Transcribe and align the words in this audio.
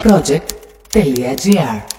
project.gr 0.00 1.97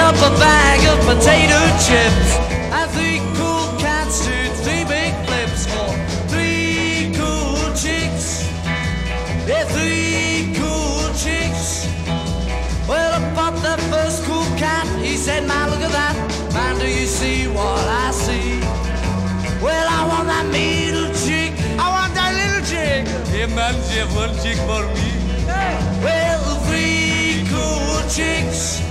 up 0.00 0.16
a 0.16 0.32
bag 0.40 0.80
of 0.88 0.98
potato 1.04 1.60
chips. 1.84 2.28
And 2.72 2.90
three 2.96 3.20
cool 3.36 3.68
cats 3.78 4.24
do 4.26 4.36
three 4.64 4.84
big 4.84 5.12
flips 5.26 5.66
for 5.70 5.92
three 6.32 7.12
cool 7.18 7.60
chicks. 7.76 8.48
Yeah, 9.46 9.64
three 9.76 10.54
cool 10.58 11.04
chicks. 11.22 11.86
Well, 12.88 13.10
I 13.12 13.20
bought 13.36 13.56
the 13.62 13.76
first 13.92 14.24
cool 14.24 14.48
cat. 14.56 14.86
He 15.04 15.16
said, 15.16 15.46
Man, 15.46 15.70
look 15.70 15.80
at 15.80 15.92
that. 15.92 16.16
Man, 16.54 16.78
do 16.78 16.88
you 16.88 17.06
see 17.06 17.46
what 17.48 17.84
I 17.86 18.10
see? 18.10 18.60
Well, 19.62 19.86
I 19.98 20.00
want 20.08 20.26
that 20.32 20.46
middle 20.50 21.12
chick. 21.24 21.52
I 21.78 21.86
want 21.96 22.14
that 22.14 22.32
little 22.40 22.64
chick. 22.72 23.02
Hey 23.28 23.46
man, 23.54 23.74
have 23.94 24.16
one 24.16 24.34
chick 24.42 24.58
for 24.68 24.82
me? 24.96 25.08
Well, 26.04 26.42
three 26.66 27.44
cool 27.52 28.00
chicks. 28.08 28.89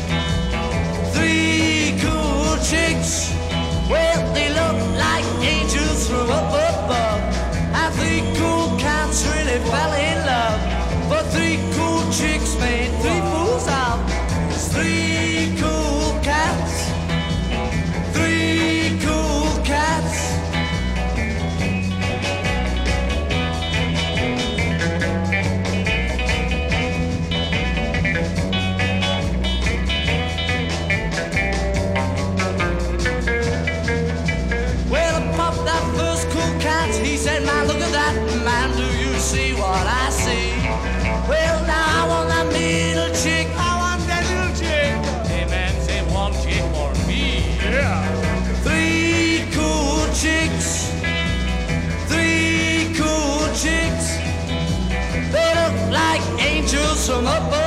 some 57.09 57.25
up 57.25 57.58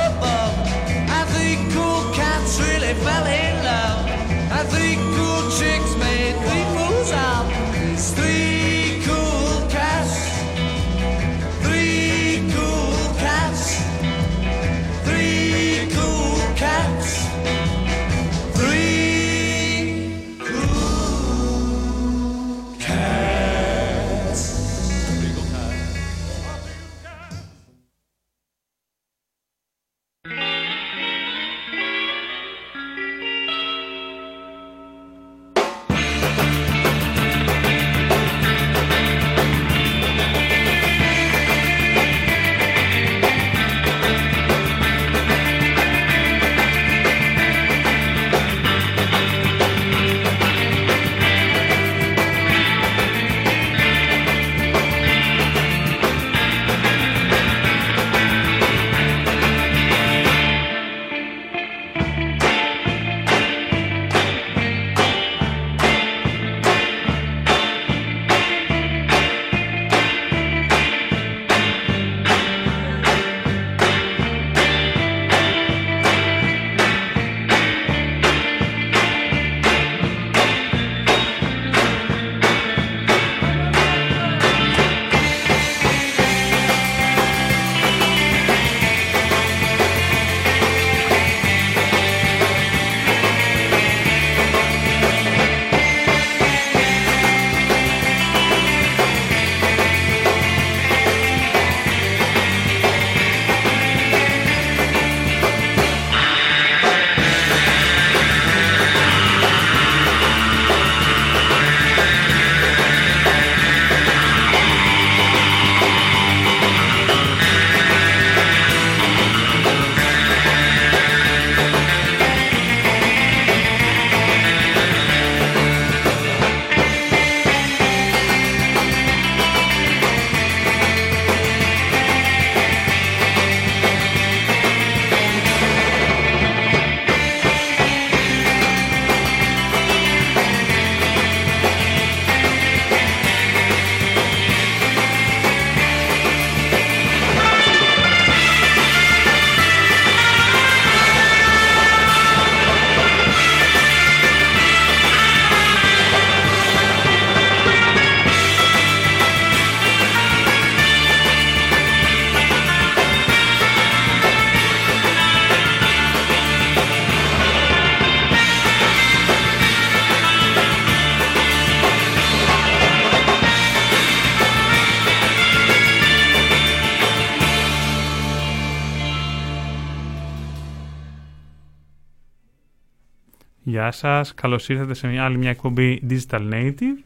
Γεια 183.83 183.91
σας, 183.91 184.33
καλώς 184.33 184.69
ήρθατε 184.69 184.93
σε 184.93 185.07
μια 185.07 185.23
άλλη 185.23 185.37
μια 185.37 185.49
εκπομπή 185.49 186.01
Digital 186.09 186.53
Native. 186.53 187.03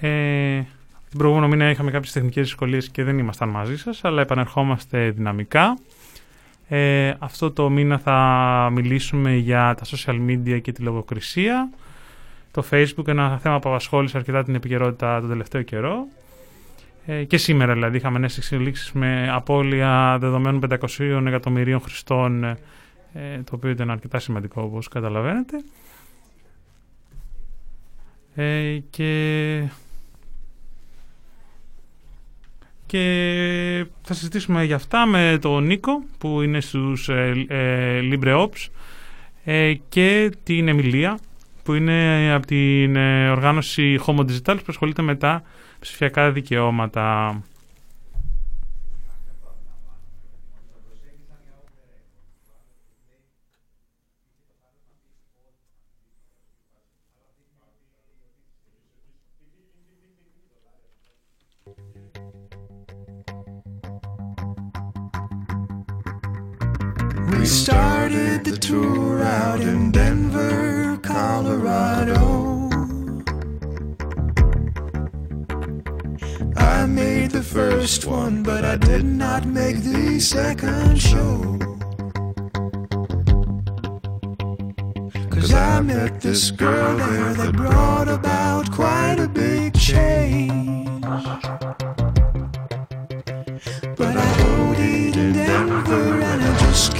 Ε, 0.00 0.60
την 1.08 1.18
προηγούμενο 1.18 1.48
μήνα 1.48 1.70
είχαμε 1.70 1.90
κάποιες 1.90 2.12
τεχνικές 2.12 2.44
δυσκολίες 2.44 2.88
και 2.88 3.04
δεν 3.04 3.18
ήμασταν 3.18 3.48
μαζί 3.48 3.76
σας, 3.76 4.04
αλλά 4.04 4.22
επανερχόμαστε 4.22 5.10
δυναμικά. 5.10 5.78
Ε, 6.68 7.12
αυτό 7.18 7.50
το 7.50 7.70
μήνα 7.70 7.98
θα 7.98 8.70
μιλήσουμε 8.72 9.34
για 9.34 9.74
τα 9.74 9.96
social 9.96 10.20
media 10.28 10.60
και 10.62 10.72
τη 10.72 10.82
λογοκρισία. 10.82 11.70
Το 12.50 12.64
Facebook, 12.70 13.06
ένα 13.06 13.38
θέμα 13.38 13.58
που 13.58 13.68
απασχόλησε 13.68 14.16
αρκετά 14.16 14.42
την 14.42 14.54
επικαιρότητα 14.54 15.20
τον 15.20 15.28
τελευταίο 15.28 15.62
καιρό. 15.62 16.06
Ε, 17.06 17.24
και 17.24 17.36
σήμερα 17.36 17.72
δηλαδή 17.72 17.96
είχαμε 17.96 18.18
νέες 18.18 18.36
εξελίξεις 18.36 18.92
με 18.92 19.30
απώλεια 19.30 20.16
δεδομένων 20.20 20.60
500 20.60 21.26
εκατομμυρίων 21.26 21.80
χρηστών, 21.80 22.44
ε, 22.44 22.56
το 23.44 23.54
οποίο 23.54 23.70
ήταν 23.70 23.90
αρκετά 23.90 24.18
σημαντικό 24.18 24.62
όπως 24.62 24.88
καταλαβαίνετε. 24.88 25.56
Ε, 28.40 28.82
και 28.90 29.62
και 32.86 33.86
θα 34.02 34.14
συζητήσουμε 34.14 34.64
για 34.64 34.76
αυτά 34.76 35.06
με 35.06 35.38
τον 35.40 35.64
Νίκο 35.66 36.02
που 36.18 36.42
είναι 36.42 36.60
στους 36.60 37.08
ε, 37.08 37.46
ε, 37.48 38.00
LibreOps 38.02 38.68
ε, 39.44 39.74
και 39.88 40.32
την 40.42 40.68
Εμιλία 40.68 41.18
που 41.62 41.74
είναι 41.74 42.32
από 42.34 42.46
την 42.46 42.96
ε, 42.96 43.30
οργάνωση 43.30 44.00
Homo 44.06 44.20
Digital 44.20 44.56
που 44.56 44.64
ασχολείται 44.66 45.02
με 45.02 45.14
τα 45.14 45.42
ψηφιακά 45.80 46.30
δικαιώματα. 46.30 47.36
We 67.40 67.46
started 67.46 68.44
the 68.44 68.54
tour 68.54 69.22
out 69.22 69.62
in 69.62 69.90
Denver, 69.92 70.98
Colorado. 71.02 72.68
I 76.54 76.84
made 76.84 77.30
the 77.30 77.42
first 77.42 78.04
one, 78.04 78.42
but 78.42 78.66
I 78.66 78.76
did 78.76 79.06
not 79.06 79.46
make 79.46 79.76
the 79.78 80.20
second 80.20 81.00
show. 81.00 81.56
Cause 85.30 85.54
I 85.54 85.80
met 85.80 86.20
this 86.20 86.50
girl 86.50 86.98
there 86.98 87.32
that 87.32 87.54
brought 87.56 88.08
about 88.08 88.70
quite 88.70 89.18
a 89.18 89.28
big 89.28 89.72
change. 89.78 91.06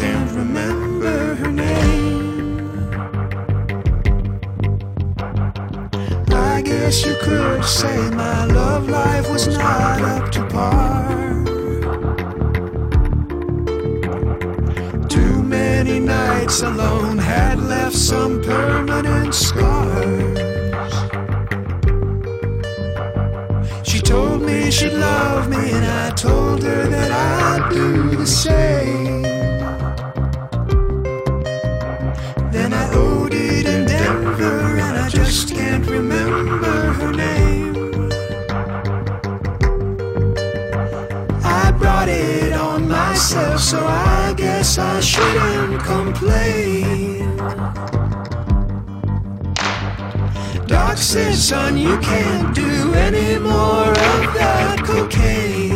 Can't 0.00 0.32
remember 0.32 1.35
her 1.35 1.52
name. 1.52 2.88
I 6.32 6.62
guess 6.62 7.05
you 7.05 7.14
could 7.20 7.62
say 7.62 8.11
my 8.11 8.47
love 8.47 8.88
life 8.88 9.31
was 9.31 9.47
not 9.49 10.00
up 10.00 10.32
to 10.32 10.43
par. 10.47 11.44
Too 15.06 15.43
many 15.43 16.00
nights 16.00 16.62
alone 16.62 17.19
had 17.19 17.61
left 17.61 17.94
some 17.94 18.41
permanent 18.43 19.35
scars. 19.35 20.94
She 23.82 24.00
told 24.00 24.41
me 24.41 24.70
she'd 24.70 24.94
love 24.94 25.50
me, 25.50 25.73
and 25.73 25.85
I 25.85 26.11
told 26.14 26.62
her 26.62 26.87
that 26.87 27.11
I'd 27.11 27.70
do 27.70 28.17
the 28.17 28.26
same. 28.26 29.20
Then 32.91 33.33
I 33.33 33.67
in 33.67 33.87
Denver, 33.87 34.79
and 34.79 34.99
I 34.99 35.09
just 35.09 35.55
can't 35.55 35.87
remember 35.87 36.93
her 36.93 37.13
name. 37.13 38.11
I 41.45 41.73
brought 41.73 42.09
it 42.09 42.53
on 42.53 42.89
myself, 42.89 43.61
so 43.61 43.79
I 43.87 44.35
guess 44.37 44.79
I 44.79 45.01
shouldn't 45.01 45.83
complain. 45.83 47.37
Doc 50.67 50.97
said, 50.99 51.35
son, 51.35 51.77
you 51.77 51.99
can't 51.99 52.55
do 52.55 52.95
any 52.95 53.39
more 53.39 53.89
of 53.89 54.35
that 54.35 54.83
cocaine. 54.85 55.70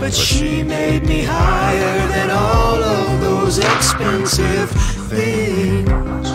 But 0.00 0.14
she 0.14 0.62
made 0.62 1.04
me 1.04 1.22
higher 1.24 2.08
than 2.08 2.30
all 2.30 2.82
of 2.82 3.20
those 3.20 3.58
expensive 3.58 4.70
things. 5.10 6.30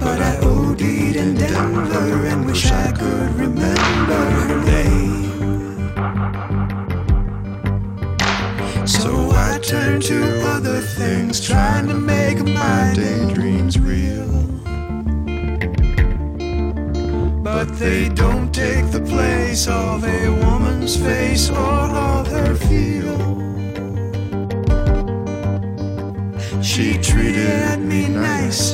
But 0.00 0.20
I 0.20 0.36
OD'd 0.42 0.82
in 0.82 1.36
Denver 1.36 2.26
and 2.26 2.44
wish 2.44 2.66
I 2.66 2.90
could 2.90 3.34
remember 3.36 4.24
her 4.46 4.64
name. 4.64 5.12
So 8.84 9.30
I 9.30 9.60
turn 9.62 10.00
to 10.00 10.48
other 10.48 10.80
things, 10.80 11.40
trying 11.40 11.86
to 11.86 11.94
make 11.94 12.44
my 12.44 12.92
daydreams 12.96 13.78
real. 13.78 14.26
But 17.44 17.78
they 17.78 18.08
don't 18.08 18.41
the 18.92 19.00
place 19.00 19.68
of 19.68 20.04
a 20.04 20.28
woman's 20.44 20.96
face 20.96 21.48
or 21.48 21.54
of 21.56 22.26
her 22.26 22.54
feel. 22.54 23.16
She 26.62 26.98
treated 26.98 27.78
me 27.80 28.08
nice, 28.08 28.71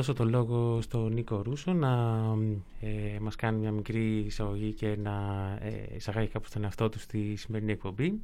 δώσω 0.00 0.12
το 0.12 0.24
λόγο 0.24 0.80
στον 0.80 1.12
Νίκο 1.12 1.42
Ρούσο 1.42 1.72
να 1.72 2.22
ε, 2.80 3.18
μας 3.20 3.36
κάνει 3.36 3.58
μια 3.58 3.70
μικρή 3.70 4.18
εισαγωγή 4.18 4.72
και 4.72 4.96
να 4.96 5.12
ε, 5.60 5.94
εισαγάγει 5.96 6.28
κάπως 6.28 6.50
τον 6.50 6.64
εαυτό 6.64 6.88
του 6.88 6.98
στη 6.98 7.36
σημερινή 7.36 7.72
εκπομπή 7.72 8.20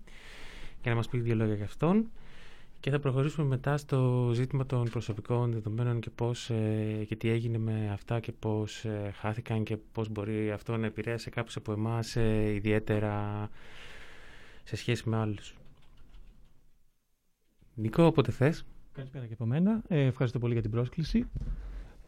και 0.80 0.88
να 0.88 0.94
μας 0.94 1.08
πει 1.08 1.18
δύο 1.18 1.34
λόγια 1.34 1.54
για 1.54 1.64
αυτόν. 1.64 2.10
Και 2.80 2.90
θα 2.90 2.98
προχωρήσουμε 2.98 3.46
μετά 3.46 3.76
στο 3.76 4.30
ζήτημα 4.34 4.66
των 4.66 4.88
προσωπικών 4.90 5.52
δεδομένων 5.52 6.00
και 6.00 6.10
πώς 6.10 6.50
ε, 6.50 7.04
και 7.08 7.16
τι 7.16 7.28
έγινε 7.28 7.58
με 7.58 7.90
αυτά 7.92 8.20
και 8.20 8.32
πώς 8.32 8.84
ε, 8.84 9.12
χάθηκαν 9.14 9.64
και 9.64 9.76
πώς 9.76 10.08
μπορεί 10.08 10.50
αυτό 10.52 10.76
να 10.76 10.86
επηρέασε 10.86 11.30
κάποιους 11.30 11.56
από 11.56 11.72
εμάς 11.72 12.16
ε, 12.16 12.52
ιδιαίτερα 12.54 13.48
σε 14.64 14.76
σχέση 14.76 15.08
με 15.08 15.16
άλλους. 15.16 15.54
Νίκο, 17.74 18.04
όποτε 18.04 18.30
θες. 18.32 18.64
Καλησπέρα 18.96 19.26
και 19.26 19.32
από 19.32 19.46
μένα. 19.46 19.82
Ε, 19.88 20.04
ευχαριστώ 20.06 20.38
πολύ 20.38 20.52
για 20.52 20.62
την 20.62 20.70
πρόσκληση. 20.70 21.26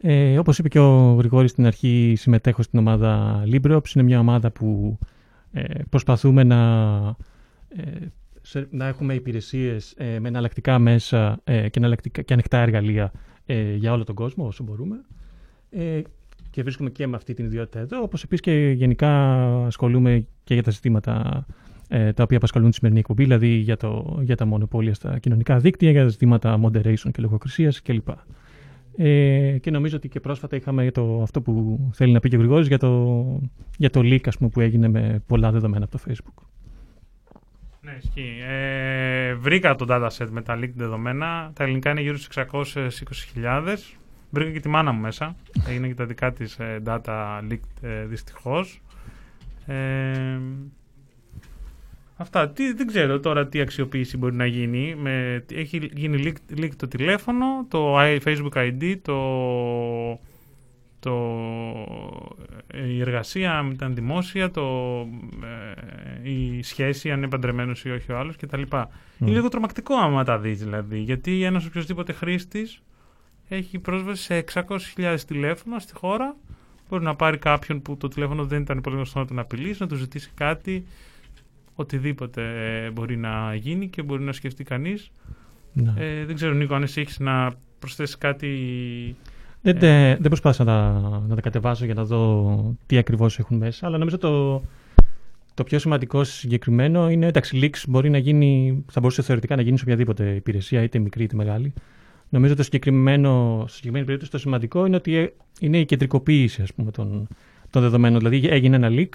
Ε, 0.00 0.38
όπως 0.38 0.58
είπε 0.58 0.68
και 0.68 0.78
ο 0.78 1.12
Γρηγόρης 1.12 1.50
στην 1.50 1.66
αρχή, 1.66 2.14
συμμετέχω 2.16 2.62
στην 2.62 2.78
ομάδα 2.78 3.42
LibreOps. 3.52 3.94
Είναι 3.94 4.04
μια 4.04 4.18
ομάδα 4.18 4.50
που 4.50 4.98
ε, 5.52 5.62
προσπαθούμε 5.90 6.44
να, 6.44 6.60
ε, 7.68 7.82
σε, 8.40 8.68
να 8.70 8.86
έχουμε 8.86 9.14
υπηρεσίες 9.14 9.94
ε, 9.96 10.18
με 10.18 10.28
εναλλακτικά 10.28 10.78
μέσα 10.78 11.40
ε, 11.44 11.68
και, 11.68 11.78
εναλλακτικά, 11.78 12.22
και 12.22 12.32
ανοιχτά 12.32 12.58
εργαλεία 12.58 13.12
ε, 13.46 13.74
για 13.74 13.92
όλο 13.92 14.04
τον 14.04 14.14
κόσμο 14.14 14.46
όσο 14.46 14.62
μπορούμε. 14.62 14.96
Ε, 15.70 16.00
και 16.50 16.62
βρίσκομαι 16.62 16.90
και 16.90 17.06
με 17.06 17.16
αυτή 17.16 17.34
την 17.34 17.44
ιδιότητα 17.44 17.78
εδώ, 17.78 18.02
όπως 18.02 18.22
επίσης 18.22 18.44
και 18.44 18.70
γενικά 18.76 19.42
ασχολούμαι 19.66 20.26
και 20.44 20.54
για 20.54 20.62
τα 20.62 20.70
ζητήματα 20.70 21.46
ε, 21.88 22.12
τα 22.12 22.22
οποία 22.22 22.36
απασχολούν 22.36 22.68
τη 22.68 22.74
σημερινή 22.74 23.00
εκπομπή, 23.00 23.22
δηλαδή 23.22 23.48
για, 23.48 23.76
το, 23.76 24.18
για 24.22 24.36
τα 24.36 24.44
μονοπόλια 24.44 24.94
στα 24.94 25.18
κοινωνικά 25.18 25.58
δίκτυα, 25.58 25.90
για 25.90 26.02
τα 26.02 26.08
ζητήματα 26.08 26.60
moderation 26.64 27.10
και 27.12 27.20
λογοκρισίας 27.22 27.82
κλπ. 27.82 28.08
Ε, 29.00 29.58
και 29.60 29.70
νομίζω 29.70 29.96
ότι 29.96 30.08
και 30.08 30.20
πρόσφατα 30.20 30.56
είχαμε 30.56 30.90
το, 30.90 31.22
αυτό 31.22 31.40
που 31.40 31.78
θέλει 31.92 32.12
να 32.12 32.20
πει 32.20 32.28
και 32.28 32.36
ο 32.36 32.38
Γρηγόρης 32.38 32.66
για 32.68 32.78
το, 32.78 33.24
για 33.76 33.90
το 33.90 34.00
leak 34.00 34.28
ας 34.28 34.36
πούμε, 34.36 34.50
που 34.50 34.60
έγινε 34.60 34.88
με 34.88 35.22
πολλά 35.26 35.50
δεδομένα 35.50 35.84
από 35.84 35.98
το 35.98 36.04
Facebook. 36.08 36.42
Ναι, 37.80 37.98
ισχύει. 38.02 38.38
Ε, 38.48 39.34
βρήκα 39.34 39.74
το 39.74 39.86
dataset 39.88 40.28
με 40.30 40.42
τα 40.42 40.58
leaked 40.58 40.72
δεδομένα. 40.74 41.50
Τα 41.54 41.64
ελληνικά 41.64 41.90
είναι 41.90 42.00
γύρω 42.00 42.16
στις 42.16 42.44
620.000. 42.50 43.76
Βρήκα 44.30 44.50
και 44.50 44.60
τη 44.60 44.68
μάνα 44.68 44.92
μου 44.92 45.00
μέσα. 45.00 45.36
Έγινε 45.68 45.86
και 45.86 45.94
τα 45.94 46.04
δικά 46.04 46.32
της 46.32 46.58
ε, 46.58 46.82
data 46.86 47.40
leaked 47.50 47.82
ε, 47.82 48.04
δυστυχώς. 48.04 48.82
Ε, 49.66 50.38
αυτά. 52.18 52.48
Τι, 52.50 52.72
δεν 52.72 52.86
ξέρω 52.86 53.20
τώρα 53.20 53.46
τι 53.46 53.60
αξιοποίηση 53.60 54.16
μπορεί 54.16 54.34
να 54.34 54.46
γίνει. 54.46 54.94
Με, 54.94 55.44
έχει 55.52 55.90
γίνει 55.94 56.22
leak, 56.24 56.60
leak 56.60 56.70
το 56.76 56.88
τηλέφωνο, 56.88 57.46
το 57.68 57.98
i- 57.98 58.20
Facebook 58.24 58.52
ID, 58.52 58.96
το, 59.02 59.18
το, 61.00 61.14
ε, 62.66 62.86
η 62.86 63.00
εργασία 63.00 63.58
αν 63.58 63.70
ήταν 63.70 63.94
δημόσια, 63.94 64.50
το, 64.50 64.62
ε, 66.24 66.30
η 66.30 66.62
σχέση 66.62 67.10
αν 67.10 67.18
είναι 67.18 67.28
παντρεμένος 67.28 67.84
ή 67.84 67.90
όχι 67.90 68.12
ο 68.12 68.18
άλλος 68.18 68.36
κτλ. 68.36 68.62
Είναι 69.18 69.30
λίγο 69.30 69.48
τρομακτικό 69.48 69.94
άμα 69.94 70.24
τα 70.24 70.38
δεις 70.38 70.58
δηλαδή. 70.58 70.98
Γιατί 70.98 71.42
ένας 71.42 71.66
οποιοδήποτε 71.66 72.12
χρήστης 72.12 72.82
έχει 73.48 73.78
πρόσβαση 73.78 74.22
σε 74.22 74.44
600.000 74.54 75.16
τηλέφωνα 75.26 75.78
στη 75.78 75.94
χώρα. 75.94 76.36
Μπορεί 76.88 77.04
να 77.04 77.14
πάρει 77.14 77.38
κάποιον 77.38 77.82
που 77.82 77.96
το 77.96 78.08
τηλέφωνο 78.08 78.44
δεν 78.44 78.60
ήταν 78.60 78.80
πολύ 78.80 78.96
γνωστό 78.96 79.18
να 79.18 79.26
τον 79.26 79.38
απειλήσει, 79.38 79.82
να 79.82 79.88
του 79.88 79.94
ζητήσει 79.94 80.30
κάτι. 80.34 80.86
Οτιδήποτε 81.80 82.42
ε, 82.86 82.90
μπορεί 82.90 83.16
να 83.16 83.54
γίνει 83.54 83.88
και 83.88 84.02
μπορεί 84.02 84.22
να 84.22 84.32
σκεφτεί 84.32 84.64
κανείς. 84.64 85.10
Ναι. 85.72 85.92
Ε, 85.96 86.24
δεν 86.24 86.34
ξέρω, 86.34 86.52
Νίκο, 86.54 86.74
αν 86.74 86.82
εσύ 86.82 87.00
έχεις 87.00 87.18
να 87.18 87.52
προσθέσεις 87.78 88.18
κάτι. 88.18 88.48
Δεν, 89.62 89.78
δεν, 89.78 90.16
δεν 90.20 90.28
προσπάθησα 90.28 90.64
να, 90.64 90.72
τα- 90.72 91.22
να 91.28 91.34
τα 91.34 91.40
κατεβάσω 91.40 91.84
για 91.84 91.94
να 91.94 92.04
δω 92.04 92.74
τι 92.86 92.98
ακριβώς 92.98 93.38
έχουν 93.38 93.56
μέσα, 93.56 93.86
αλλά 93.86 93.98
νομίζω 93.98 94.18
το, 94.18 94.62
το 95.54 95.64
πιο 95.64 95.78
σημαντικό 95.78 96.24
συγκεκριμένο 96.24 97.10
είναι, 97.10 97.26
εντάξει, 97.26 97.60
leaks 97.62 97.82
μπορεί 97.88 98.10
να 98.10 98.18
γίνει, 98.18 98.84
θα 98.90 99.00
μπορούσε 99.00 99.22
θεωρητικά 99.22 99.56
να 99.56 99.62
γίνει 99.62 99.76
σε 99.78 99.84
οποιαδήποτε 99.84 100.34
υπηρεσία, 100.34 100.82
είτε 100.82 100.98
μικρή 100.98 101.22
είτε 101.22 101.36
μεγάλη. 101.36 101.72
Νομίζω 102.28 102.54
το 102.54 102.62
συγκεκριμένο, 102.62 103.58
στη 103.60 103.70
συγκεκριμένη 103.72 104.04
περίπτωση 104.04 104.30
το 104.32 104.38
σημαντικό 104.38 104.86
είναι 104.86 104.96
ότι 104.96 105.14
ε, 105.16 105.32
είναι 105.60 105.78
η 105.78 105.84
κεντρικοποίηση 105.84 106.62
ας 106.62 106.74
πούμε, 106.74 106.90
των, 106.90 107.28
των 107.70 107.82
δεδομένων. 107.82 108.18
Δηλαδή 108.18 108.48
έγινε 108.48 108.76
ένα 108.76 108.88
leak 108.90 109.08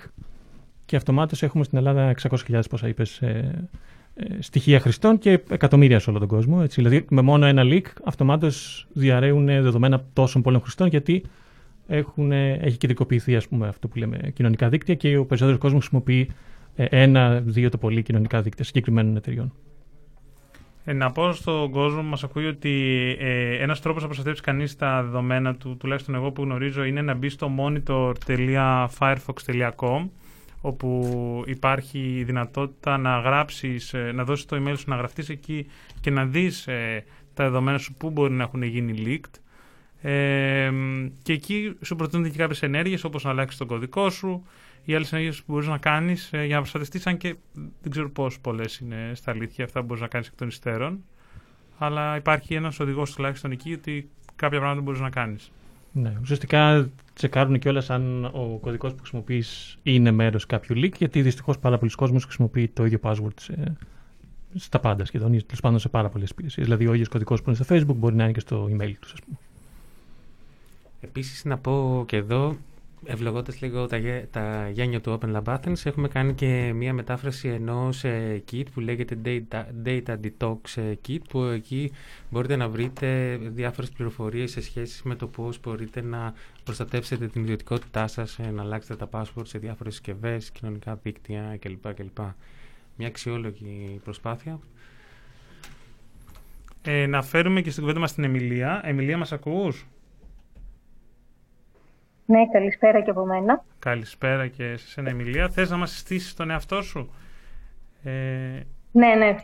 και 0.94 1.00
αυτομάτως 1.00 1.44
έχουμε 1.44 1.64
στην 1.64 1.78
Ελλάδα 1.78 2.14
600.000 2.22 2.60
πόσα 2.70 2.88
είπες, 2.88 3.22
ε, 3.22 3.68
ε, 4.14 4.26
στοιχεία 4.40 4.80
χρηστών 4.80 5.18
και 5.18 5.40
εκατομμύρια 5.50 6.00
σε 6.00 6.10
όλο 6.10 6.20
τον 6.20 6.28
κόσμο. 6.28 6.60
Έτσι. 6.64 6.82
Δηλαδή 6.82 7.06
με 7.10 7.22
μόνο 7.22 7.46
ένα 7.46 7.64
leak 7.66 7.82
αυτομάτως 8.04 8.88
διαρρέουν 8.94 9.46
δεδομένα 9.46 10.06
τόσων 10.14 10.42
πολλών 10.42 10.62
χρηστών 10.62 10.88
γιατί 10.88 11.24
έχουν, 11.88 12.32
ε, 12.32 12.54
έχει 12.54 12.78
κεντρικοποιηθεί 12.78 13.36
ας 13.36 13.48
πούμε, 13.48 13.68
αυτό 13.68 13.88
που 13.88 13.98
λέμε 13.98 14.32
κοινωνικά 14.34 14.70
δίκτυα 14.70 14.96
και 14.96 15.18
ο 15.18 15.26
περισσότερος 15.26 15.60
κόσμος 15.60 15.82
χρησιμοποιεί 15.82 16.30
ε, 16.76 16.86
ένα, 16.90 17.40
δύο 17.40 17.70
το 17.70 17.78
πολύ 17.78 18.02
κοινωνικά 18.02 18.42
δίκτυα 18.42 18.66
συγκεκριμένων 18.66 19.16
εταιριών. 19.16 19.54
Ε, 20.84 20.94
να 20.94 21.12
πω 21.12 21.32
στον 21.32 21.72
κόσμο 21.72 22.02
που 22.02 22.08
μας 22.08 22.24
ακούει 22.24 22.46
ότι 22.46 22.72
ε, 23.20 23.56
ένας 23.56 23.82
τρόπος 23.82 24.02
να 24.02 24.08
προστατεύσει 24.08 24.42
κανείς 24.42 24.76
τα 24.76 25.04
δεδομένα 25.04 25.56
του, 25.56 25.78
τουλάχιστον 25.78 26.16
εγώ 26.16 26.32
που 26.32 26.42
γνωρίζω, 26.42 26.84
είναι 26.84 27.02
να 27.02 27.14
μπει 27.14 27.30
στο 27.30 27.52
monitor.firefox.com 27.60 30.10
όπου 30.66 31.44
υπάρχει 31.46 32.00
η 32.00 32.24
δυνατότητα 32.24 32.98
να 32.98 33.20
γράψεις, 33.20 33.94
ε, 33.94 34.12
να 34.12 34.24
δώσεις 34.24 34.46
το 34.46 34.58
email 34.64 34.74
σου, 34.78 34.90
να 34.90 34.96
γραφτείς 34.96 35.30
εκεί 35.30 35.68
και 36.02 36.12
να 36.12 36.26
δεις 36.26 36.68
ε, 36.68 37.04
τα 37.34 37.44
δεδομένα 37.44 37.78
σου 37.78 37.94
που 37.94 38.10
μπορεί 38.10 38.34
να 38.34 38.44
έχουν 38.44 38.64
γίνει 38.64 39.04
leaked. 39.06 39.40
Ε, 40.10 40.72
και 41.24 41.34
εκεί 41.34 41.78
σου 41.82 41.96
προτείνονται 41.96 42.30
και 42.30 42.38
κάποιες 42.38 42.62
ενέργειες 42.62 43.04
όπως 43.04 43.24
να 43.24 43.30
αλλάξεις 43.30 43.58
τον 43.58 43.68
κωδικό 43.68 44.10
σου 44.10 44.46
ή 44.86 44.96
άλλες 44.96 45.12
ενέργειες 45.12 45.44
που 45.44 45.52
μπορείς 45.52 45.68
να 45.68 45.78
κάνεις 45.78 46.34
ε, 46.34 46.44
για 46.46 46.54
να 46.56 46.60
προστατευτείς 46.60 47.08
αν 47.08 47.18
και 47.18 47.36
δεν 47.82 47.92
ξέρω 47.92 48.10
πώς 48.10 48.40
πολλές 48.40 48.78
είναι 48.78 49.12
στα 49.14 49.32
αλήθεια 49.32 49.66
αυτά 49.66 49.80
που 49.80 49.86
μπορείς 49.86 50.02
να 50.02 50.08
κάνεις 50.08 50.28
εκ 50.28 50.36
των 50.36 50.48
υστέρων 50.48 51.04
αλλά 51.78 52.16
υπάρχει 52.16 52.54
ένας 52.54 52.80
οδηγός 52.80 53.14
τουλάχιστον 53.14 53.52
εκεί 53.52 53.74
ότι 53.74 54.10
κάποια 54.36 54.58
πράγματα 54.60 54.82
μπορείς 54.82 55.00
να 55.00 55.10
κάνεις. 55.10 55.52
Ναι, 55.94 56.14
ουσιαστικά 56.22 56.90
τσεκάρουν 57.14 57.60
κιόλας 57.60 57.90
αν 57.90 58.26
ο 58.26 58.58
κωδικός 58.62 58.92
που 58.92 58.98
χρησιμοποιείς 59.00 59.78
είναι 59.84 60.12
μέρος 60.12 60.46
κάποιου 60.46 60.76
leak, 60.76 60.92
γιατί 60.98 61.22
δυστυχώς 61.22 61.60
πάρα 61.60 61.78
πολλοί 61.78 61.92
κόσμοι 61.92 62.22
χρησιμοποιεί 62.22 62.68
το 62.68 62.86
ίδιο 62.86 63.00
password 63.02 63.34
σε, 63.40 63.78
στα 64.56 64.80
πάντα 64.80 65.06
σχεδόν, 65.06 65.34
ή 65.34 65.44
τέλος 65.44 65.62
πάντων 65.62 65.80
σε 65.80 65.90
πάρα 65.90 66.10
πολλές 66.10 66.30
υπηρεσίες. 66.30 66.66
Δηλαδή, 66.66 66.88
ο 66.88 66.94
ίδιος 66.94 67.08
κωδικός 67.08 67.42
που 67.42 67.50
είναι 67.50 67.64
στο 67.64 67.76
Facebook 67.76 67.96
μπορεί 67.96 68.16
να 68.16 68.24
είναι 68.24 68.32
και 68.32 68.40
στο 68.40 68.66
email 68.66 68.94
τους, 69.00 69.14
ας 69.14 69.20
πούμε. 69.22 69.38
Επίσης 71.02 71.46
να 71.46 71.58
πω 71.58 72.04
και 72.08 72.18
εδώ, 72.18 72.58
ευλογώντας 73.06 73.62
λίγο 73.62 73.88
τα, 73.88 73.98
γέ- 73.98 74.26
τα 74.32 74.70
γένια 74.70 75.02
του 75.02 75.20
Open 75.20 75.36
Lab 75.36 75.58
Athens, 75.58 75.86
έχουμε 75.86 76.08
κάνει 76.08 76.34
και 76.34 76.72
μία 76.76 76.94
μετάφραση 76.94 77.48
ενός 77.48 78.04
ε, 78.04 78.44
kit 78.52 78.64
που 78.74 78.80
λέγεται 78.80 79.18
Data, 79.26 79.64
Data 79.86 80.18
Detox 80.24 80.58
ε, 80.76 80.94
Kit, 81.08 81.20
που 81.30 81.44
εκεί 81.44 81.92
μπορείτε 82.30 82.56
να 82.56 82.70
βρείτε 82.70 83.40
διάφορες 83.42 83.90
πληροφορίες 83.90 84.52
σε 84.52 84.62
σχέση 84.62 85.08
με 85.08 85.16
το 85.16 85.28
πώς 85.28 85.60
μπορείτε 85.60 86.02
να 86.02 86.34
προστατεύσετε 86.64 87.28
την 87.28 87.42
ιδιωτικότητά 87.42 88.08
σας, 88.08 88.40
ε, 88.40 88.52
να 88.52 88.62
αλλάξετε 88.62 89.06
τα 89.06 89.10
password 89.12 89.46
σε 89.48 89.58
διάφορες 89.58 89.94
συσκευές, 89.94 90.52
κοινωνικά 90.52 91.00
δίκτυα 91.04 91.58
κλπ. 91.60 91.94
κλπ. 91.94 92.18
Μια 92.98 93.08
αξιόλογη 93.08 94.00
προσπάθεια. 94.04 94.60
Ε, 96.86 97.06
να 97.06 97.22
φέρουμε 97.22 97.62
και 97.62 97.70
στην 97.70 97.82
κουβέντα 97.82 98.00
μας 98.00 98.14
την 98.14 98.24
Εμιλία. 98.24 98.82
Εμιλία 98.84 99.18
μας 99.18 99.32
ακούς; 99.32 99.86
Ναι, 102.26 102.48
καλησπέρα 102.52 103.02
και 103.02 103.10
από 103.10 103.26
μένα. 103.26 103.64
Καλησπέρα 103.80 104.48
και 104.48 104.78
σε 104.78 104.88
σένα 104.88 105.10
Εμιλία. 105.10 105.50
Θες 105.50 105.70
να 105.70 105.78
μας 105.78 105.92
συστήσεις 105.92 106.34
τον 106.34 106.50
εαυτό 106.50 106.82
σου; 106.82 107.10
Ε, 108.04 108.12
Ναι, 108.92 109.16
ναι. 109.16 109.36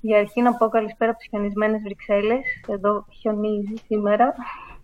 Για 0.00 0.18
αρχή 0.18 0.42
να 0.42 0.54
πω 0.54 0.68
καλησπέρα 0.68 1.10
από 1.10 1.20
τις 1.20 1.28
χιονισμένες 1.28 1.82
Βρυξέλλες. 1.82 2.44
Εδώ 2.68 3.06
χιονίζει 3.10 3.74
σήμερα 3.86 4.34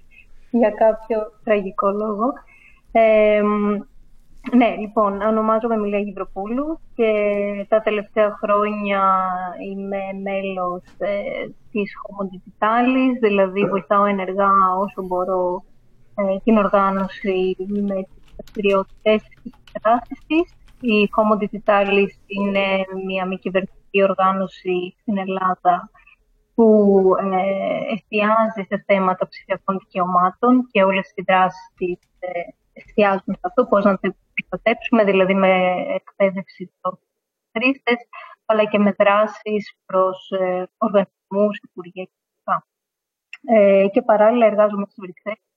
για 0.60 0.70
κάποιο 0.70 1.32
τραγικό 1.44 1.90
λόγο. 1.90 2.32
Ε, 2.92 3.42
μ, 3.42 3.78
ναι, 4.56 4.76
λοιπόν, 4.76 5.20
ονομάζομαι 5.20 5.76
Μιλία 5.76 5.98
Γιδροπούλου 5.98 6.80
και 6.94 7.12
τα 7.68 7.80
τελευταία 7.80 8.38
χρόνια 8.42 9.02
είμαι 9.70 9.98
μέλος 10.22 10.82
ε, 10.98 11.48
της 11.70 11.92
Homo 12.02 12.24
Digitalis, 12.24 13.18
δηλαδή 13.20 13.64
βοηθάω 13.64 14.04
ενεργά 14.04 14.50
όσο 14.78 15.02
μπορώ 15.02 15.64
ε, 15.64 15.71
την 16.44 16.56
οργάνωση 16.56 17.56
με 17.68 17.94
τις 17.94 18.34
δραστηριότητες 18.36 19.22
και 19.22 19.40
τις 19.42 19.52
δράσεις 19.82 20.18
της. 20.26 20.54
Η 20.80 21.08
Homo 21.14 21.34
Digitalis 21.42 22.12
είναι 22.26 22.64
μια 23.06 23.26
μη 23.26 23.38
κυβερνητική 23.38 24.02
οργάνωση 24.02 24.96
στην 25.00 25.18
Ελλάδα 25.18 25.90
που 26.54 27.00
ε, 27.20 27.94
εστιάζει 27.94 28.62
σε 28.68 28.84
θέματα 28.86 29.28
ψηφιακών 29.28 29.78
δικαιωμάτων 29.78 30.66
και 30.70 30.82
όλες 30.82 31.12
οι 31.14 31.22
δράσεις 31.26 31.70
της 31.76 31.98
ε, 32.18 32.28
εστιάζουν 32.72 33.34
σε 33.34 33.40
αυτό, 33.40 33.66
πώς 33.66 33.84
να 33.84 33.98
το 33.98 34.14
προστατέψουμε, 34.34 35.04
δηλαδή 35.04 35.34
με 35.34 35.74
εκπαίδευση 35.94 36.72
των 36.80 36.98
χρήστες, 37.52 37.96
αλλά 38.46 38.64
και 38.64 38.78
με 38.78 38.94
δράσεις 38.98 39.76
προς 39.86 40.30
ε, 40.30 40.70
οργανισμούς, 40.78 41.58
υπουργεία 41.62 42.04
κλπ. 42.04 42.48
Ε, 43.56 43.86
και 43.92 44.02
παράλληλα 44.02 44.46
εργάζομαι 44.46 44.86
στη 44.88 45.00
Βρυξέλλες 45.00 45.51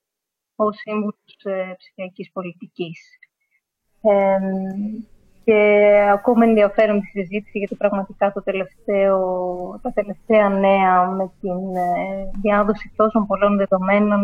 ως 0.56 0.78
σύμβουλος 0.78 1.16
ε, 1.44 1.76
ψηφιακής 1.78 2.32
πολιτικής. 2.32 3.00
Ε, 4.02 4.38
και 5.44 5.90
ακόμα 6.12 6.46
ενδιαφέρον 6.46 7.00
τη 7.00 7.06
συζήτηση 7.06 7.58
γιατί 7.58 7.76
πραγματικά 7.76 8.32
το 8.32 8.44
τελευταίο, 8.44 9.20
τα 9.82 9.92
τελευταία 9.94 10.50
νέα 10.50 11.06
με 11.10 11.32
την 11.42 11.76
ε, 11.76 12.30
διάδοση 12.42 12.94
τόσων 12.96 13.26
πολλών 13.26 13.58
δεδομένων 13.58 14.24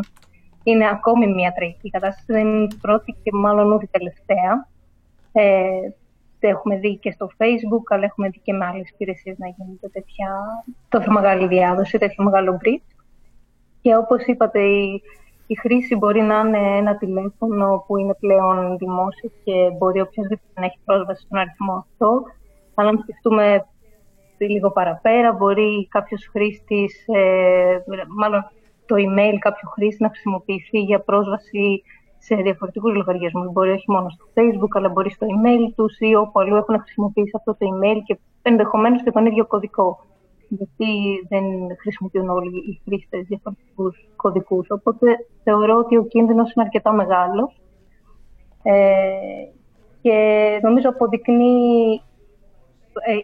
είναι 0.63 0.89
ακόμη 0.89 1.27
μια 1.27 1.51
τραγική 1.51 1.89
κατάσταση. 1.89 2.25
Δεν 2.33 2.47
είναι 2.47 2.63
η 2.63 2.77
πρώτη 2.81 3.15
και 3.23 3.31
μάλλον 3.33 3.71
ούτε 3.71 3.83
η 3.83 3.89
τελευταία. 3.91 4.67
Ε, 5.31 5.89
έχουμε 6.39 6.77
δει 6.77 6.97
και 6.97 7.11
στο 7.11 7.29
Facebook, 7.37 7.83
αλλά 7.87 8.03
έχουμε 8.03 8.29
δει 8.29 8.39
και 8.39 8.53
με 8.53 8.65
άλλες 8.65 8.89
υπηρεσίες 8.89 9.37
να 9.37 9.47
γίνεται 9.47 9.87
τέτοια 9.87 10.29
τόσο 10.89 11.11
μεγάλη 11.11 11.47
διάδοση, 11.47 11.97
τέτοιο 11.97 12.23
μεγάλο 12.23 12.59
bridge. 12.63 13.03
Και 13.81 13.95
όπως 13.95 14.25
είπατε, 14.25 14.59
η, 14.59 15.01
η 15.51 15.55
χρήση 15.55 15.95
μπορεί 15.95 16.21
να 16.21 16.37
είναι 16.39 16.77
ένα 16.77 16.97
τηλέφωνο 16.97 17.83
που 17.87 17.97
είναι 17.97 18.15
πλέον 18.19 18.77
δημόσιο 18.77 19.29
και 19.43 19.53
μπορεί 19.77 20.01
οποιοδήποτε 20.01 20.59
να 20.59 20.65
έχει 20.65 20.79
πρόσβαση 20.85 21.21
στον 21.21 21.39
αριθμό 21.39 21.73
αυτό. 21.73 22.23
Αλλά 22.75 22.89
αν 22.89 22.97
σκεφτούμε 22.97 23.65
λίγο 24.37 24.71
παραπέρα, 24.71 25.31
μπορεί 25.33 25.87
κάποιος 25.87 26.27
χρήστης, 26.31 27.05
ε, 27.07 27.83
μάλλον 28.07 28.51
το 28.85 28.95
email 28.95 29.35
κάποιου 29.39 29.69
χρήστη 29.69 30.03
να 30.03 30.09
χρησιμοποιηθεί 30.09 30.79
για 30.79 30.99
πρόσβαση 30.99 31.83
σε 32.17 32.35
διαφορετικούς 32.35 32.93
λογαριασμούς. 32.95 33.51
Μπορεί 33.51 33.71
όχι 33.71 33.91
μόνο 33.91 34.09
στο 34.09 34.25
Facebook, 34.35 34.73
αλλά 34.77 34.89
μπορεί 34.89 35.11
στο 35.11 35.27
email 35.35 35.73
τους 35.75 35.99
ή 35.99 36.15
όπου 36.15 36.39
αλλού 36.39 36.55
έχουν 36.55 36.79
χρησιμοποιήσει 36.79 37.31
αυτό 37.35 37.51
το 37.51 37.65
email 37.71 37.97
και 38.05 38.19
ενδεχομένως 38.41 39.03
και 39.03 39.11
τον 39.11 39.25
ίδιο 39.25 39.45
κωδικό. 39.45 39.99
Γιατί 40.57 41.25
δεν 41.29 41.43
χρησιμοποιούν 41.79 42.29
όλοι 42.29 42.57
οι 42.57 42.81
χρήστες 42.85 43.25
διαφορετικούς 43.27 44.09
κωδικούς. 44.15 44.69
Οπότε 44.69 45.07
θεωρώ 45.43 45.77
ότι 45.77 45.97
ο 45.97 46.05
κίνδυνος 46.05 46.53
είναι 46.53 46.65
αρκετά 46.65 46.93
μεγάλος. 46.93 47.61
Ε, 48.63 48.81
και 50.01 50.59
νομίζω 50.63 50.89
αποδεικνύει 50.89 52.01
ε, 52.93 53.17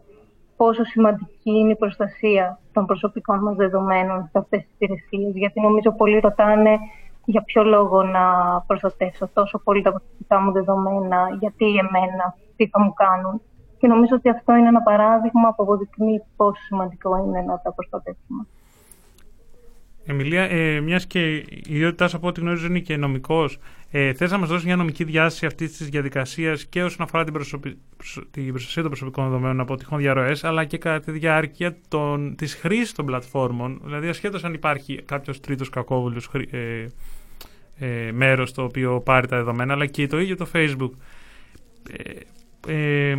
πόσο 0.57 0.83
σημαντική 0.83 1.51
είναι 1.51 1.71
η 1.71 1.75
προστασία 1.75 2.59
των 2.73 2.85
προσωπικών 2.85 3.39
μας 3.39 3.55
δεδομένων 3.55 4.29
σε 4.31 4.37
αυτές 4.37 4.59
τις 4.61 4.71
υπηρεσίες. 4.73 5.35
Γιατί 5.35 5.61
νομίζω 5.61 5.91
πολλοί 5.91 6.19
ρωτάνε 6.19 6.77
για 7.25 7.41
ποιο 7.41 7.63
λόγο 7.63 8.03
να 8.03 8.23
προστατεύσω 8.67 9.29
τόσο 9.33 9.59
πολύ 9.63 9.81
τα 9.81 9.91
προσωπικά 9.91 10.39
μου 10.39 10.51
δεδομένα, 10.51 11.27
γιατί 11.39 11.65
εμένα, 11.65 12.35
τι 12.55 12.67
θα 12.67 12.81
μου 12.81 12.93
κάνουν. 12.93 13.41
Και 13.79 13.87
νομίζω 13.87 14.15
ότι 14.15 14.29
αυτό 14.29 14.55
είναι 14.55 14.67
ένα 14.67 14.81
παράδειγμα 14.81 15.53
που 15.55 15.63
αποδεικνύει 15.63 16.21
πόσο 16.35 16.61
σημαντικό 16.67 17.17
είναι 17.17 17.41
να 17.41 17.59
τα 17.59 17.73
προστατεύσουμε. 17.73 18.45
Εμιλία, 20.09 20.41
ε, 20.41 20.79
μιας 20.79 21.05
και 21.07 21.35
η 21.35 21.63
ιδιότητάς 21.67 22.09
σου 22.09 22.17
από 22.17 22.27
ό,τι 22.27 22.39
γνωρίζω 22.39 22.65
είναι 22.65 22.79
και 22.79 22.97
νομικός, 22.97 23.59
ε, 23.91 24.13
θες 24.13 24.31
να 24.31 24.37
μας 24.37 24.49
δώσεις 24.49 24.65
μια 24.65 24.75
νομική 24.75 25.03
διάσταση 25.03 25.45
αυτής 25.45 25.77
της 25.77 25.89
διαδικασίας 25.89 26.65
και 26.65 26.83
όσον 26.83 27.05
αφορά 27.05 27.23
την, 27.23 27.33
προσωπι... 27.33 27.77
την 28.31 28.49
προστασία 28.49 28.81
των 28.81 28.91
προσωπικών 28.91 29.23
δεδομένων 29.23 29.59
από 29.59 29.75
τυχόν 29.75 29.97
διαρροές, 29.99 30.43
αλλά 30.43 30.65
και 30.65 30.77
κατά 30.77 30.99
τη 30.99 31.11
διάρκεια 31.11 31.77
της 32.35 32.55
χρήσης 32.55 32.93
των 32.93 33.05
πλατφόρμων. 33.05 33.81
Δηλαδή, 33.83 34.07
ασχέτως 34.07 34.43
αν 34.43 34.53
υπάρχει 34.53 35.01
κάποιος 35.01 35.39
τρίτος 35.39 35.69
κακόβουλο 35.69 36.21
ε, 36.51 36.85
ε, 37.79 38.11
μέρος 38.11 38.53
το 38.53 38.63
οποίο 38.63 39.01
πάρει 39.01 39.27
τα 39.27 39.37
δεδομένα, 39.37 39.73
αλλά 39.73 39.85
και 39.85 40.07
το 40.07 40.19
ίδιο 40.19 40.35
το 40.35 40.47
Facebook. 40.53 40.91
Ε, 41.91 42.19
ε, 42.67 43.17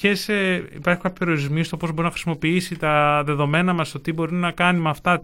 ποιες, 0.00 0.28
ε, 0.28 0.68
υπάρχει 0.74 1.00
κάποιο 1.00 1.18
περιορισμό 1.18 1.62
στο 1.62 1.76
πώς 1.76 1.90
μπορεί 1.90 2.02
να 2.02 2.10
χρησιμοποιήσει 2.10 2.78
τα 2.78 3.22
δεδομένα 3.24 3.72
μας, 3.72 3.90
το 3.90 4.00
τι 4.00 4.12
μπορεί 4.12 4.34
να 4.34 4.50
κάνει 4.50 4.80
με 4.80 4.88
αυτά 4.88 5.22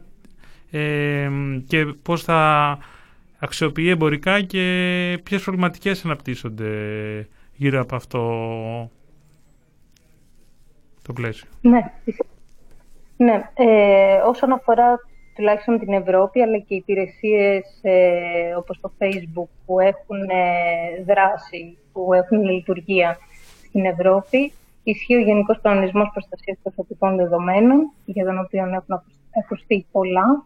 ε, 0.71 1.31
και 1.66 1.85
πώς 2.02 2.23
θα 2.23 2.78
αξιοποιεί 3.38 3.87
εμπορικά 3.88 4.40
και 4.43 4.61
ποιες 5.23 5.43
προβληματικές 5.43 6.04
αναπτύσσονται 6.04 6.69
γύρω 7.57 7.81
από 7.81 7.97
αυτό 7.97 8.21
το 11.02 11.12
πλαίσιο. 11.12 11.49
Ναι, 11.61 11.81
ναι. 13.16 13.50
Ε, 13.54 14.16
όσον 14.26 14.52
αφορά 14.52 15.00
τουλάχιστον 15.35 15.78
την 15.78 15.93
Ευρώπη, 15.93 16.40
αλλά 16.40 16.59
και 16.59 16.75
οι 16.75 16.76
υπηρεσίες 16.76 17.78
ε, 17.83 18.54
όπως 18.57 18.81
το 18.81 18.93
Facebook 18.99 19.49
που 19.66 19.81
έχουν 19.81 20.21
ε, 20.28 21.02
δράση, 21.07 21.78
που 21.93 22.12
έχουν 22.12 22.43
λειτουργία 22.43 23.19
στην 23.69 23.85
Ευρώπη, 23.85 24.52
ισχύει 24.85 25.17
ο 25.17 25.21
Γενικός 25.21 25.61
Κανονισμός 25.62 26.11
Προστασίας 26.12 26.59
Προσωπικών 26.62 27.17
Δεδομένων, 27.17 27.93
για 28.04 28.25
τον 28.25 28.39
οποίο 28.39 28.65
έχουν 28.65 29.02
ακουστεί 29.45 29.87
πολλά. 29.93 30.45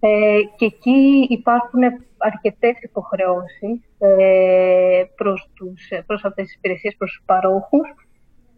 Ε, 0.00 0.40
και 0.56 0.64
εκεί 0.64 1.26
υπάρχουν 1.28 1.80
αρκετές 2.18 2.80
υποχρεώσεις 2.80 3.80
ε, 3.98 5.02
προς, 5.16 5.50
τους, 5.54 5.88
προς 6.06 6.24
αυτές 6.24 6.44
τις 6.46 6.54
υπηρεσίες, 6.54 6.96
προς 6.96 7.10
τους 7.10 7.22
παρόχους 7.26 7.88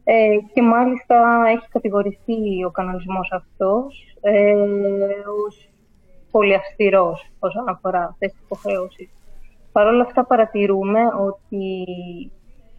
ε, 0.05 0.37
και 0.53 0.63
μάλιστα 0.63 1.43
έχει 1.49 1.69
κατηγορηθεί 1.69 2.65
ο 2.67 2.71
κανονισμός 2.71 3.33
αυτός 3.33 4.17
ε, 4.21 4.53
ως 5.47 5.69
πολύ 6.31 6.55
αυστηρός 6.55 7.31
όσον 7.39 7.69
αφορά 7.69 8.05
αυτές 8.05 8.33
τις 8.33 8.41
υποχρεώσεις. 8.45 9.11
Παρ' 9.73 9.87
όλα 9.87 10.03
αυτά 10.03 10.25
παρατηρούμε 10.25 11.01
ότι 11.21 11.87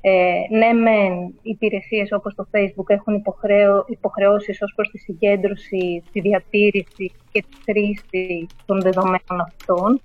ε, 0.05 0.45
ναι, 0.49 0.73
μεν, 0.73 1.13
οι 1.23 1.49
υπηρεσίες 1.49 2.11
όπως 2.11 2.35
το 2.35 2.47
Facebook 2.51 2.87
έχουν 2.87 3.13
υποχρέω, 3.13 3.85
υποχρεώσεις 3.87 4.61
ως 4.61 4.73
προς 4.75 4.89
τη 4.89 4.97
συγκέντρωση, 4.97 6.03
τη 6.11 6.19
διατήρηση 6.19 7.11
και 7.31 7.41
τη 7.41 7.71
χρήση 7.71 8.47
των 8.65 8.81
δεδομένων 8.81 9.41
αυτών. 9.41 10.01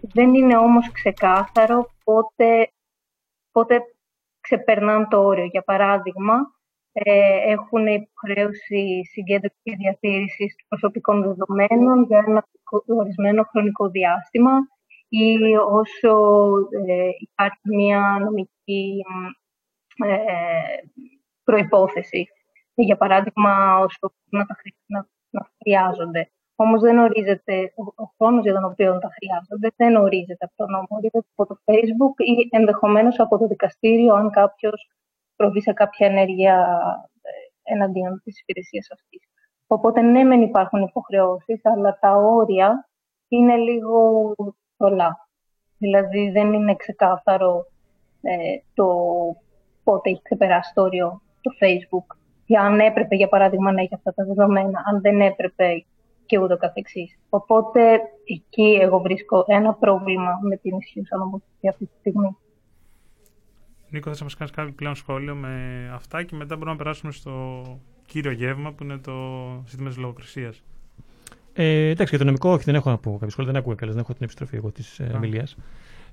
Δεν 0.00 0.34
είναι 0.34 0.56
όμως 0.56 0.90
ξεκάθαρο 0.92 1.90
πότε, 2.04 2.68
πότε 3.52 3.80
ξεπερνάνε 4.40 5.06
το 5.10 5.24
όριο. 5.24 5.44
Για 5.44 5.62
παράδειγμα, 5.62 6.34
ε, 6.92 7.52
έχουν 7.52 7.86
υποχρέωση 7.86 9.04
συγκέντρωσης 9.04 9.60
και 9.62 9.76
διατήρησης 9.76 10.56
προσωπικών 10.68 11.22
δεδομένων 11.22 12.04
για 12.04 12.24
ένα 12.26 12.46
ορισμένο 12.86 13.42
χρονικό 13.42 13.88
διάστημα 13.88 14.52
ή 15.16 15.56
όσο 15.56 16.12
ε, 16.86 17.08
υπάρχει 17.18 17.68
μια 17.68 18.18
νομική 18.20 19.02
ε, 20.04 20.16
προϋπόθεση. 21.44 22.26
Για 22.74 22.96
παράδειγμα, 22.96 23.78
όσο 23.78 24.14
να 24.30 24.46
τα 24.46 24.56
να, 24.86 25.06
να 25.30 25.48
χρειάζονται. 25.58 26.28
Όμως 26.56 26.80
δεν 26.80 26.98
ορίζεται 26.98 27.72
ο, 27.76 28.02
ο 28.02 28.14
χρόνος 28.16 28.42
για 28.44 28.52
τον 28.54 28.64
οποίο 28.64 28.98
τα 28.98 29.08
χρειάζονται, 29.16 29.68
δεν 29.76 29.96
ορίζεται 29.96 30.44
από 30.44 30.54
το 30.56 30.66
νόμο, 30.66 30.86
ορίζεται 30.88 31.26
από 31.34 31.46
το 31.46 31.60
Facebook 31.64 32.14
ή 32.16 32.48
ενδεχομένως 32.50 33.18
από 33.18 33.38
το 33.38 33.46
δικαστήριο, 33.46 34.14
αν 34.14 34.30
κάποιος 34.30 34.90
προβεί 35.36 35.60
σε 35.60 35.72
κάποια 35.72 36.06
ενέργεια 36.06 36.56
ε, 37.22 37.72
εναντίον 37.72 38.20
της 38.24 38.40
υπηρεσίας 38.40 38.90
αυτής. 38.92 39.22
Οπότε 39.66 40.00
ναι, 40.00 40.24
μεν 40.24 40.42
υπάρχουν 40.42 40.82
υποχρεώσεις, 40.82 41.60
αλλά 41.64 41.98
τα 42.00 42.16
όρια 42.16 42.88
είναι 43.28 43.56
λίγο 43.56 44.34
πολλά. 44.84 45.28
Δηλαδή 45.78 46.30
δεν 46.30 46.52
είναι 46.52 46.74
ξεκάθαρο 46.74 47.66
ε, 48.22 48.34
το 48.74 48.86
πότε 49.84 50.10
έχει 50.10 50.22
ξεπεράσει 50.22 50.72
το 50.74 50.82
όριο 50.82 51.22
το 51.40 51.50
Facebook. 51.60 52.16
Για 52.46 52.62
αν 52.62 52.80
έπρεπε, 52.80 53.16
για 53.16 53.28
παράδειγμα, 53.28 53.72
να 53.72 53.80
έχει 53.80 53.94
αυτά 53.94 54.14
τα 54.14 54.24
δεδομένα, 54.24 54.82
αν 54.86 55.00
δεν 55.00 55.20
έπρεπε 55.20 55.84
και 56.26 56.38
ούτω 56.38 56.56
καθεξής. 56.56 57.18
Οπότε 57.28 58.00
εκεί 58.24 58.78
εγώ 58.80 58.98
βρίσκω 58.98 59.44
ένα 59.46 59.74
πρόβλημα 59.74 60.38
με 60.42 60.56
την 60.56 60.76
ισχύουσα 60.78 61.16
νομοθεσία 61.16 61.70
αυτή 61.70 61.84
τη 61.84 61.96
στιγμή. 61.98 62.36
Νίκο, 63.90 64.14
θα 64.14 64.24
μας 64.24 64.34
κάνεις 64.36 64.52
κάποιο 64.52 64.72
πλέον 64.72 64.94
σχόλιο 64.94 65.34
με 65.34 65.54
αυτά 65.92 66.22
και 66.22 66.36
μετά 66.36 66.54
μπορούμε 66.54 66.72
να 66.72 66.82
περάσουμε 66.82 67.12
στο 67.12 67.62
κύριο 68.06 68.30
γεύμα 68.30 68.72
που 68.72 68.82
είναι 68.82 68.98
το 68.98 69.12
ζήτημα 69.66 69.88
της 69.88 69.98
λογοκρισίας. 69.98 70.62
Ε, 71.56 71.88
εντάξει, 71.88 72.08
για 72.08 72.18
το 72.18 72.24
νομικό, 72.24 72.50
όχι, 72.50 72.64
δεν 72.64 72.74
έχω 72.74 72.90
να 72.90 72.98
πω 72.98 73.12
κάποιο 73.12 73.28
σχόλιο. 73.28 73.52
Δεν 73.52 73.60
ακούω 73.60 73.74
καλά, 73.74 73.92
δεν 73.92 74.00
έχω 74.00 74.12
την 74.12 74.22
επιστροφή 74.24 74.56
εγώ 74.56 74.70
της 74.70 74.98
ε, 74.98 75.12
ομιλία. 75.14 75.46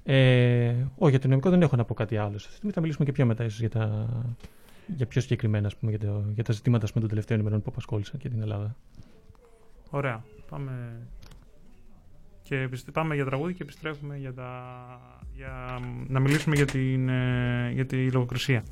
Ε, 0.04 0.76
όχι, 0.96 1.12
για 1.12 1.20
το 1.20 1.28
νομικό 1.28 1.50
δεν 1.50 1.62
έχω 1.62 1.76
να 1.76 1.86
πω 1.86 1.94
κάτι 1.94 2.18
άλλο. 2.18 2.40
Θα 2.72 2.82
μιλήσουμε 2.82 3.06
και 3.06 3.12
πιο 3.12 3.26
μετά, 3.26 3.44
ίσως 3.44 3.60
για, 3.60 3.70
τα, 3.70 4.10
για 4.88 5.06
πιο 5.06 5.22
συγκεκριμένα 5.22 5.68
ας 5.68 5.76
πούμε, 5.76 5.92
για, 5.92 6.00
το, 6.00 6.24
για 6.34 6.44
τα 6.44 6.54
ζητήματα 6.54 6.88
πούμε, 6.88 7.00
των 7.00 7.10
τελευταίων 7.10 7.40
ημερών 7.40 7.62
που 7.62 7.70
απασχόλησαν 7.70 8.20
και 8.20 8.30
την 8.30 8.42
Ελλάδα. 8.42 8.76
Ωραία. 9.90 10.24
Πάμε, 10.50 10.72
και 12.44 12.70
πάμε 12.92 13.16
για 13.16 13.26
τραγούδι 13.26 13.54
και 13.54 13.64
επιστρέφουμε 13.64 14.18
για, 14.18 14.34
τα, 14.34 14.52
για 15.36 15.80
να 16.08 16.20
μιλήσουμε 16.20 16.56
για, 16.56 16.66
την, 16.66 17.10
ε, 17.10 17.72
για 17.74 17.86
τη 17.86 18.12
λογοκρισία. 18.12 18.64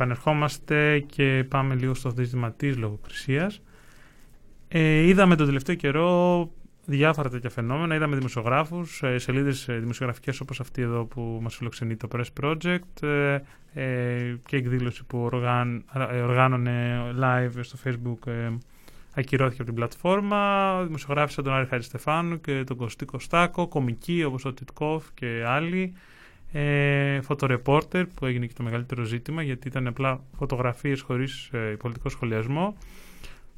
Επανερχόμαστε 0.00 0.98
και 0.98 1.44
πάμε 1.48 1.74
λίγο 1.74 1.94
στο 1.94 2.10
ζήτημα 2.16 2.52
της 2.52 2.76
λογοκρισίας. 2.76 3.62
Ε, 4.68 5.00
είδαμε 5.00 5.36
τον 5.36 5.46
τελευταίο 5.46 5.74
καιρό 5.74 6.50
διάφορα 6.84 7.28
τέτοια 7.28 7.50
φαινόμενα. 7.50 7.94
Είδαμε 7.94 8.16
δημοσιογράφους, 8.16 9.02
ε, 9.02 9.18
σελίδες 9.18 9.68
ε, 9.68 9.78
δημοσιογραφικές 9.78 10.40
όπως 10.40 10.60
αυτή 10.60 10.82
εδώ 10.82 11.04
που 11.04 11.38
μας 11.42 11.56
φιλοξενεί 11.56 11.96
το 11.96 12.08
Press 12.12 12.42
Project 12.42 13.02
ε, 13.02 13.38
ε, 13.74 14.36
και 14.46 14.56
εκδήλωση 14.56 15.04
που 15.04 15.18
οργάν, 15.18 15.84
ε, 16.10 16.20
οργάνωνε 16.20 17.00
live 17.20 17.60
στο 17.60 17.78
Facebook 17.84 18.26
ε, 18.26 18.48
ακυρώθηκε 19.14 19.62
από 19.62 19.70
την 19.70 19.74
πλατφόρμα. 19.74 20.82
Δημοσιογράφοι 20.84 21.32
σαν 21.32 21.44
τον 21.44 21.52
Άρη 21.52 21.66
Χαριστεφάνου 21.66 22.40
και 22.40 22.64
τον 22.66 22.76
Κωστή 22.76 23.04
Κωστάκο, 23.04 23.68
κομικοί 23.68 24.24
όπως 24.24 24.44
ο 24.44 24.52
Τιτκόφ 24.52 25.04
και 25.14 25.44
άλλοι. 25.46 25.94
Ε, 26.52 27.20
φωτορεπόρτερ 27.20 28.06
που 28.06 28.26
έγινε 28.26 28.46
και 28.46 28.52
το 28.56 28.62
μεγαλύτερο 28.62 29.02
ζήτημα 29.02 29.42
γιατί 29.42 29.68
ήταν 29.68 29.86
απλά 29.86 30.20
φωτογραφίες 30.36 31.00
χωρίς 31.00 31.48
ε, 31.52 31.58
πολιτικό 31.58 32.08
σχολιασμό. 32.08 32.76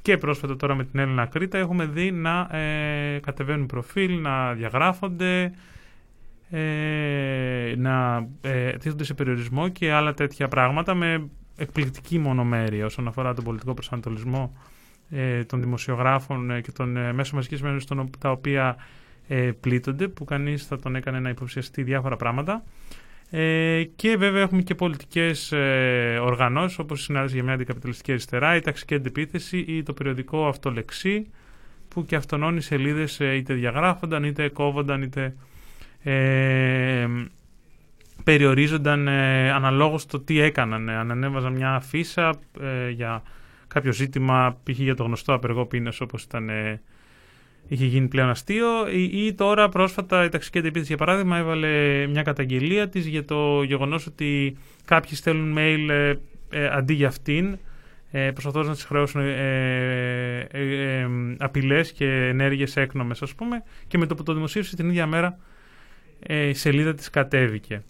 Και 0.01 0.17
πρόσφατα 0.17 0.55
τώρα 0.55 0.75
με 0.75 0.83
την 0.83 0.99
Έλληνα 0.99 1.25
Κρήτα 1.25 1.57
έχουμε 1.57 1.85
δει 1.85 2.11
να 2.11 2.57
ε, 2.57 3.19
κατεβαίνουν 3.19 3.65
προφίλ, 3.65 4.21
να 4.21 4.53
διαγράφονται, 4.53 5.53
ε, 6.49 7.73
να 7.77 8.27
ε, 8.41 8.71
τίθονται 8.71 9.03
σε 9.03 9.13
περιορισμό 9.13 9.69
και 9.69 9.91
άλλα 9.91 10.13
τέτοια 10.13 10.47
πράγματα 10.47 10.93
με 10.93 11.29
εκπληκτική 11.57 12.19
μονομέρεια 12.19 12.85
όσον 12.85 13.07
αφορά 13.07 13.33
τον 13.33 13.43
πολιτικό 13.43 13.73
προσανατολισμό 13.73 14.53
ε, 15.09 15.43
των 15.43 15.61
δημοσιογράφων 15.61 16.51
ε, 16.51 16.61
και 16.61 16.71
των 16.71 16.97
ε, 16.97 17.13
μέσων 17.13 17.35
μαζικής 17.35 17.85
των 17.85 18.09
τα 18.19 18.31
οποία 18.31 18.75
ε, 19.27 19.51
πλήττονται, 19.59 20.07
που 20.07 20.23
κανείς 20.23 20.65
θα 20.65 20.79
τον 20.79 20.95
έκανε 20.95 21.19
να 21.19 21.29
υποψιαστεί 21.29 21.83
διάφορα 21.83 22.15
πράγματα. 22.15 22.63
Ε, 23.29 23.83
και 23.95 24.17
βέβαια 24.17 24.41
έχουμε 24.41 24.61
και 24.61 24.75
πολιτικές 24.75 25.51
ε, 25.51 26.19
οργανώσεις 26.21 26.79
όπως 26.79 26.99
η 26.99 27.03
Συνάδελφη 27.03 27.35
για 27.35 27.43
μια 27.43 27.53
αντικαπιταλιστική 27.53 28.11
αριστερά, 28.11 28.55
η 28.55 28.61
ταξική 28.61 28.95
αντιπίθεση 28.95 29.57
ή 29.57 29.83
το 29.83 29.93
περιοδικό 29.93 30.47
αυτολεξί 30.47 31.27
που 31.87 32.05
και 32.05 32.15
αυτονών 32.15 32.57
οι 32.57 32.61
σελίδες 32.61 33.19
ε, 33.19 33.35
είτε 33.35 33.53
διαγράφονταν 33.53 34.23
είτε 34.23 34.49
κόβονταν 34.49 35.01
είτε 35.01 35.35
ε, 36.03 37.07
περιορίζονταν 38.23 39.07
ε, 39.07 39.51
αναλόγως 39.51 40.05
το 40.05 40.19
τι 40.19 40.39
έκαναν. 40.39 40.89
Αν 40.89 41.11
ανέβαζαν 41.11 41.53
μια 41.53 41.75
αφίσα 41.75 42.33
ε, 42.61 42.89
για 42.89 43.23
κάποιο 43.67 43.91
ζήτημα, 43.91 44.57
π.χ. 44.63 44.79
για 44.79 44.95
το 44.95 45.03
γνωστό 45.03 45.33
απεργό 45.33 45.65
πείνας 45.65 46.01
όπως 46.01 46.23
ήταν 46.23 46.49
ε, 46.49 46.81
είχε 47.67 47.85
γίνει 47.85 48.07
πλέον 48.07 48.29
αστείο 48.29 48.89
ή, 48.91 49.25
ή 49.25 49.33
τώρα 49.33 49.69
πρόσφατα 49.69 50.23
η 50.23 50.29
ταξική 50.29 50.57
αντιπίθεση 50.57 50.87
για 50.87 51.05
παράδειγμα 51.05 51.37
έβαλε 51.37 52.07
μια 52.07 52.21
καταγγελία 52.21 52.89
της 52.89 53.05
για 53.05 53.25
το 53.25 53.63
γεγονός 53.63 54.07
ότι 54.07 54.57
κάποιοι 54.85 55.15
στέλνουν 55.15 55.55
mail 55.57 55.89
ε, 55.89 56.13
ε, 56.49 56.67
αντί 56.67 56.93
για 56.93 57.07
αυτήν 57.07 57.57
ε, 58.11 58.31
προσπαθώντας 58.31 58.67
να 58.67 58.73
τις 58.73 58.83
χρεώσουν 58.83 59.21
ε, 59.21 60.47
ε, 60.51 60.99
ε, 61.01 61.07
απειλές 61.37 61.91
και 61.91 62.05
ενέργειες 62.05 62.77
έκνομες 62.77 63.21
ας 63.21 63.35
πούμε 63.35 63.63
και 63.87 63.97
με 63.97 64.05
το 64.05 64.15
που 64.15 64.23
το 64.23 64.33
δημοσίευσε 64.33 64.75
την 64.75 64.89
ίδια 64.89 65.07
μέρα 65.07 65.37
ε, 66.19 66.47
η 66.47 66.53
σελίδα 66.53 66.93
της 66.93 67.09
κατέβηκε. 67.09 67.83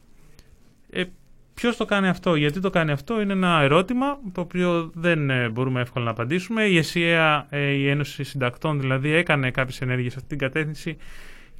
Ε, 1.54 1.62
Ποιος 1.62 1.78
το 1.78 1.86
κάνει 1.86 2.08
αυτό, 2.08 2.36
γιατί 2.36 2.60
το 2.60 2.70
κάνει 2.70 2.92
αυτό, 2.92 3.22
είναι 3.22 3.34
ένα 3.34 3.60
ερώτημα 3.62 4.20
το 4.32 4.42
οποίο 4.42 4.92
δεν 4.94 5.30
ε, 5.30 5.50
μπορούμε 5.50 5.82
εύκολα 5.82 6.06
να 6.06 6.12
απαντήσουμε. 6.12 6.63
Η 6.63 6.78
ΕΣΥΑ, 6.78 7.48
ε, 7.50 7.72
η 7.72 7.88
Ένωση 7.89 8.24
Συντακτών, 8.24 8.80
δηλαδή, 8.80 9.12
έκανε 9.12 9.52
κάποιες 9.52 9.82
ενέργειες 9.82 10.12
σε 10.12 10.18
αυτή 10.18 10.30
την 10.30 10.48
κατεύθυνση 10.48 10.98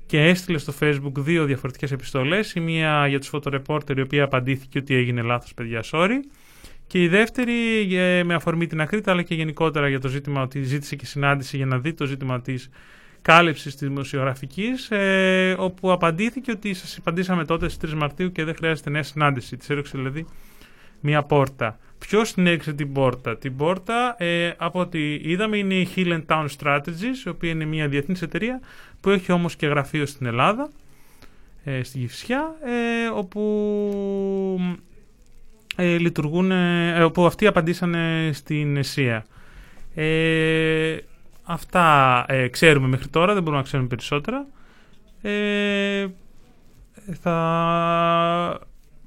και 0.06 0.24
έστειλε 0.24 0.58
στο 0.58 0.74
Facebook 0.80 1.14
δύο 1.18 1.46
διαφορετικές 1.46 1.92
επιστολές. 1.92 2.54
Η 2.54 2.60
μία 2.60 3.08
για 3.08 3.20
τους 3.20 3.28
φωτορεπόρτερ, 3.28 3.98
η 3.98 4.02
οποία 4.02 4.24
απαντήθηκε 4.24 4.78
ότι 4.78 4.96
έγινε 4.96 5.22
λάθος, 5.22 5.54
παιδιά, 5.54 5.84
sorry. 5.92 6.18
Και 6.88 7.04
η 7.04 7.08
δεύτερη 7.08 7.88
ε, 7.96 8.24
με 8.24 8.34
αφορμή 8.34 8.68
την 8.68 8.82
Ακρίτα, 8.82 9.12
αλλά 9.12 9.22
και 9.22 9.36
γενικότερα 9.36 9.88
για 9.88 10.00
το 10.00 10.08
ζήτημα 10.08 10.42
ότι 10.42 10.64
ζήτησε 10.64 10.96
και 10.96 11.06
συνάντηση 11.06 11.58
για 11.58 11.66
να 11.66 11.80
δει 11.80 11.94
το 11.94 12.06
ζήτημα 12.06 12.42
της 12.42 12.70
κάλυψης 13.24 13.76
της 13.76 13.88
δημοσιογραφικής, 13.88 14.92
ε, 14.92 15.56
όπου 15.60 15.92
απαντήθηκε 15.92 16.52
ότι 16.52 16.74
σας 16.74 16.98
απαντήσαμε 16.98 17.46
τότε 17.46 17.70
στις 17.70 17.92
3 17.92 17.98
Μαρτίου 17.98 18.32
και 18.32 18.44
δεν 18.44 18.56
χρειάζεται 18.56 18.90
νέα 18.90 19.04
συνάντηση. 19.04 19.58
Της 19.58 19.70
έριξε 19.70 19.98
δηλαδή 19.98 20.26
μία 21.00 21.24
πόρτα. 21.24 21.80
Ποιος 21.98 22.34
την 22.34 22.48
έριξε 22.48 22.74
την 22.74 22.94
πόρτα; 22.94 23.38
Την 23.38 23.56
πόρτα, 23.56 24.16
ε, 24.18 24.54
από 24.58 24.80
ό,τι 24.80 25.14
είδαμε, 25.14 25.58
είναι 25.58 25.74
η 25.74 25.88
Hill 25.96 26.22
Town 26.28 26.46
Strategies, 26.60 27.26
η 27.26 27.30
οποία 27.30 27.50
είναι 27.50 27.66
μια 27.66 27.88
διεθνής 27.88 28.22
εταιρεία 28.22 28.62
που 29.02 29.10
έχει 29.10 29.32
όμως 29.32 29.56
και 29.56 29.68
γραφείο 29.68 30.06
στην 30.06 30.26
Ελλάδα, 30.26 30.70
ε, 31.64 31.84
στη 31.84 32.00
Γυφσιά, 32.00 32.56
ε, 32.64 33.08
όπου 33.08 33.42
ε, 35.76 35.98
λειτουργούν, 35.98 36.52
ε, 36.52 37.04
όπου 37.04 37.26
αυτοί 37.26 37.48
απαντήσανε 37.48 38.30
στην 38.34 38.78
ΕΣΥΑ. 38.78 39.26
Ε, 39.96 40.98
Αυτά 41.44 42.26
ε, 42.28 42.48
ξέρουμε 42.48 42.88
μέχρι 42.88 43.08
τώρα, 43.08 43.34
δεν 43.34 43.42
μπορούμε 43.42 43.58
να 43.58 43.64
ξέρουμε 43.68 43.88
περισσότερα. 43.88 44.48
Ε, 45.22 46.08
θα... 47.22 48.60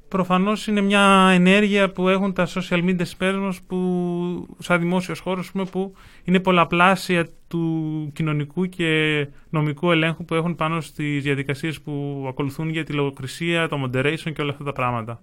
Προφανώς 0.08 0.66
είναι 0.66 0.80
μια 0.80 1.30
ενέργεια 1.32 1.90
που 1.90 2.08
έχουν 2.08 2.32
τα 2.32 2.46
social 2.48 2.84
media 2.84 3.00
experts 3.00 3.52
που 3.66 4.56
σαν 4.58 4.80
δημόσιος 4.80 5.18
χώρος 5.18 5.52
που 5.70 5.94
είναι 6.24 6.40
πολλαπλάσια 6.40 7.28
του 7.48 8.10
κοινωνικού 8.14 8.68
και 8.68 9.26
νομικού 9.50 9.90
ελέγχου 9.90 10.24
που 10.24 10.34
έχουν 10.34 10.56
πάνω 10.56 10.80
στις 10.80 11.22
διαδικασίες 11.22 11.80
που 11.80 12.24
ακολουθούν 12.28 12.68
για 12.68 12.84
τη 12.84 12.92
λογοκρισία, 12.92 13.68
το 13.68 13.82
moderation 13.84 14.32
και 14.34 14.42
όλα 14.42 14.50
αυτά 14.50 14.64
τα 14.64 14.72
πράγματα. 14.72 15.18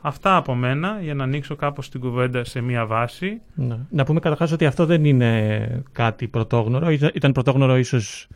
Αυτά 0.00 0.36
από 0.36 0.54
μένα 0.54 0.98
για 1.02 1.14
να 1.14 1.24
ανοίξω 1.24 1.56
κάπως 1.56 1.88
την 1.88 2.00
κουβέντα 2.00 2.44
σε 2.44 2.60
μία 2.60 2.86
βάση. 2.86 3.40
Να, 3.54 3.86
να 3.90 4.04
πούμε 4.04 4.20
καταρχάς 4.20 4.52
ότι 4.52 4.66
αυτό 4.66 4.86
δεν 4.86 5.04
είναι 5.04 5.82
κάτι 5.92 6.28
πρωτόγνωρο. 6.28 6.90
Ήταν 6.90 7.32
πρωτόγνωρο 7.32 7.76
ίσως 7.76 8.28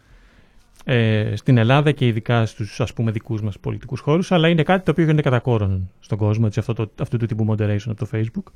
ε, 0.84 1.32
στην 1.36 1.58
Ελλάδα 1.58 1.92
και 1.92 2.06
ειδικά 2.06 2.46
στους 2.46 2.80
ας 2.80 2.92
πούμε 2.92 3.10
δικούς 3.10 3.42
μας 3.42 3.58
πολιτικούς 3.58 4.00
χώρους, 4.00 4.32
αλλά 4.32 4.48
είναι 4.48 4.62
κάτι 4.62 4.84
το 4.84 4.90
οποίο 4.90 5.04
γίνεται 5.04 5.22
κατά 5.22 5.38
κόρον 5.38 5.90
στον 6.00 6.18
κόσμο, 6.18 6.44
έτσι, 6.46 6.58
αυτό 6.58 6.74
το, 6.74 6.90
αυτού 7.00 7.16
του 7.16 7.26
τύπου 7.26 7.46
moderation 7.48 7.86
από 7.86 7.94
το 7.94 8.08
Facebook. 8.12 8.52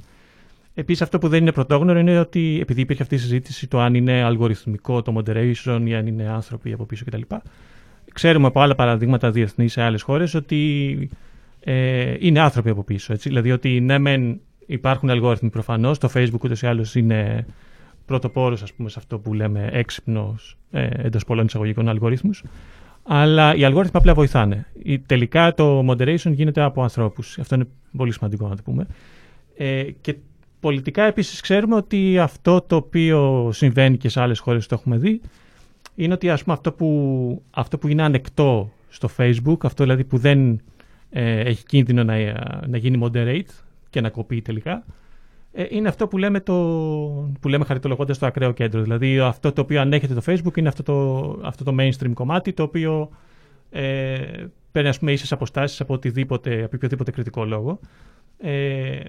Επίσης 0.74 1.02
αυτό 1.02 1.18
που 1.18 1.28
δεν 1.28 1.40
είναι 1.40 1.52
πρωτόγνωρο 1.52 1.98
είναι 1.98 2.18
ότι 2.18 2.58
επειδή 2.60 2.80
υπήρχε 2.80 3.02
αυτή 3.02 3.14
η 3.14 3.18
συζήτηση 3.18 3.68
το 3.68 3.80
αν 3.80 3.94
είναι 3.94 4.22
αλγοριθμικό 4.22 5.02
το 5.02 5.14
moderation 5.18 5.82
ή 5.84 5.94
αν 5.94 6.06
είναι 6.06 6.28
άνθρωποι 6.28 6.72
από 6.72 6.84
πίσω 6.84 7.04
κτλ. 7.04 7.20
Ξέρουμε 8.12 8.46
από 8.46 8.60
άλλα 8.60 8.74
παραδείγματα 8.74 9.30
διεθνή 9.30 9.68
σε 9.68 9.82
άλλες 9.82 10.02
χώρες 10.02 10.34
ότι 10.34 11.10
ε, 11.68 12.14
είναι 12.18 12.40
άνθρωποι 12.40 12.70
από 12.70 12.82
πίσω. 12.82 13.12
Έτσι. 13.12 13.28
Δηλαδή 13.28 13.52
ότι 13.52 13.80
ναι, 13.80 13.98
μεν 13.98 14.40
υπάρχουν 14.66 15.10
αλγόριθμοι 15.10 15.50
προφανώς. 15.50 15.98
Το 15.98 16.10
Facebook 16.14 16.40
ούτως 16.42 16.62
ή 16.62 16.66
άλλως 16.66 16.94
είναι 16.94 17.46
πρωτοπόρος 18.04 18.58
σε 18.86 18.94
αυτό 18.96 19.18
που 19.18 19.34
λέμε 19.34 19.68
έξυπνος 19.72 20.56
ε, 20.70 20.88
εντός 20.96 21.24
πολλών 21.24 21.44
εισαγωγικών 21.44 21.88
αλγορίθμου. 21.88 22.30
Αλλά 23.02 23.54
οι 23.54 23.64
αλγόριθμοι 23.64 23.98
απλά 23.98 24.14
βοηθάνε. 24.14 24.66
Η, 24.82 24.98
τελικά 24.98 25.54
το 25.54 25.90
moderation 25.90 26.32
γίνεται 26.32 26.62
από 26.62 26.82
ανθρώπους. 26.82 27.38
Αυτό 27.38 27.54
είναι 27.54 27.66
πολύ 27.96 28.12
σημαντικό 28.12 28.48
να 28.48 28.56
το 28.56 28.62
πούμε. 28.62 28.86
Ε, 29.56 29.82
και 30.00 30.16
πολιτικά 30.60 31.02
επίσης 31.02 31.40
ξέρουμε 31.40 31.74
ότι 31.74 32.18
αυτό 32.18 32.60
το 32.60 32.76
οποίο 32.76 33.50
συμβαίνει 33.52 33.96
και 33.96 34.08
σε 34.08 34.20
άλλες 34.20 34.38
χώρες 34.38 34.66
το 34.66 34.74
έχουμε 34.74 34.96
δει 34.96 35.20
είναι 35.94 36.12
ότι 36.12 36.30
ας 36.30 36.42
πούμε, 36.42 36.54
αυτό, 36.54 36.72
που, 36.72 37.42
αυτό 37.50 37.78
που 37.78 37.88
είναι 37.88 38.02
ανεκτό 38.02 38.70
στο 38.88 39.08
Facebook, 39.16 39.56
αυτό 39.62 39.82
δηλαδή 39.82 40.04
που 40.04 40.18
δεν 40.18 40.60
ε, 41.10 41.40
έχει 41.40 41.64
κίνδυνο 41.64 42.04
να, 42.04 42.14
να 42.66 42.76
γίνει 42.76 42.98
moderate 43.02 43.62
και 43.90 44.00
να 44.00 44.10
κοπεί 44.10 44.42
τελικά, 44.42 44.84
ε, 45.58 45.66
είναι 45.68 45.88
αυτό 45.88 46.08
που 46.08 46.18
λέμε, 46.18 46.40
το, 46.40 46.54
που 47.40 47.48
λέμε 47.48 47.64
χαριτολογώντας 47.64 48.18
το 48.18 48.26
ακραίο 48.26 48.52
κέντρο. 48.52 48.82
Δηλαδή 48.82 49.18
αυτό 49.20 49.52
το 49.52 49.60
οποίο 49.60 49.80
ανέχεται 49.80 50.14
το 50.14 50.22
Facebook 50.26 50.56
είναι 50.56 50.68
αυτό 50.68 50.82
το, 50.82 51.40
αυτό 51.42 51.64
το 51.64 51.74
mainstream 51.78 52.12
κομμάτι 52.14 52.52
το 52.52 52.62
οποίο 52.62 53.10
ε, 53.70 54.18
παίρνει 54.72 54.88
ας 54.88 54.98
πούμε 54.98 55.12
ίσες 55.12 55.32
αποστάσεις 55.32 55.80
από, 55.80 55.94
οτιδήποτε, 55.94 56.62
από 56.62 56.70
οποιοδήποτε 56.74 57.10
κριτικό 57.10 57.44
λόγο. 57.44 57.80
Ε, 58.38 59.00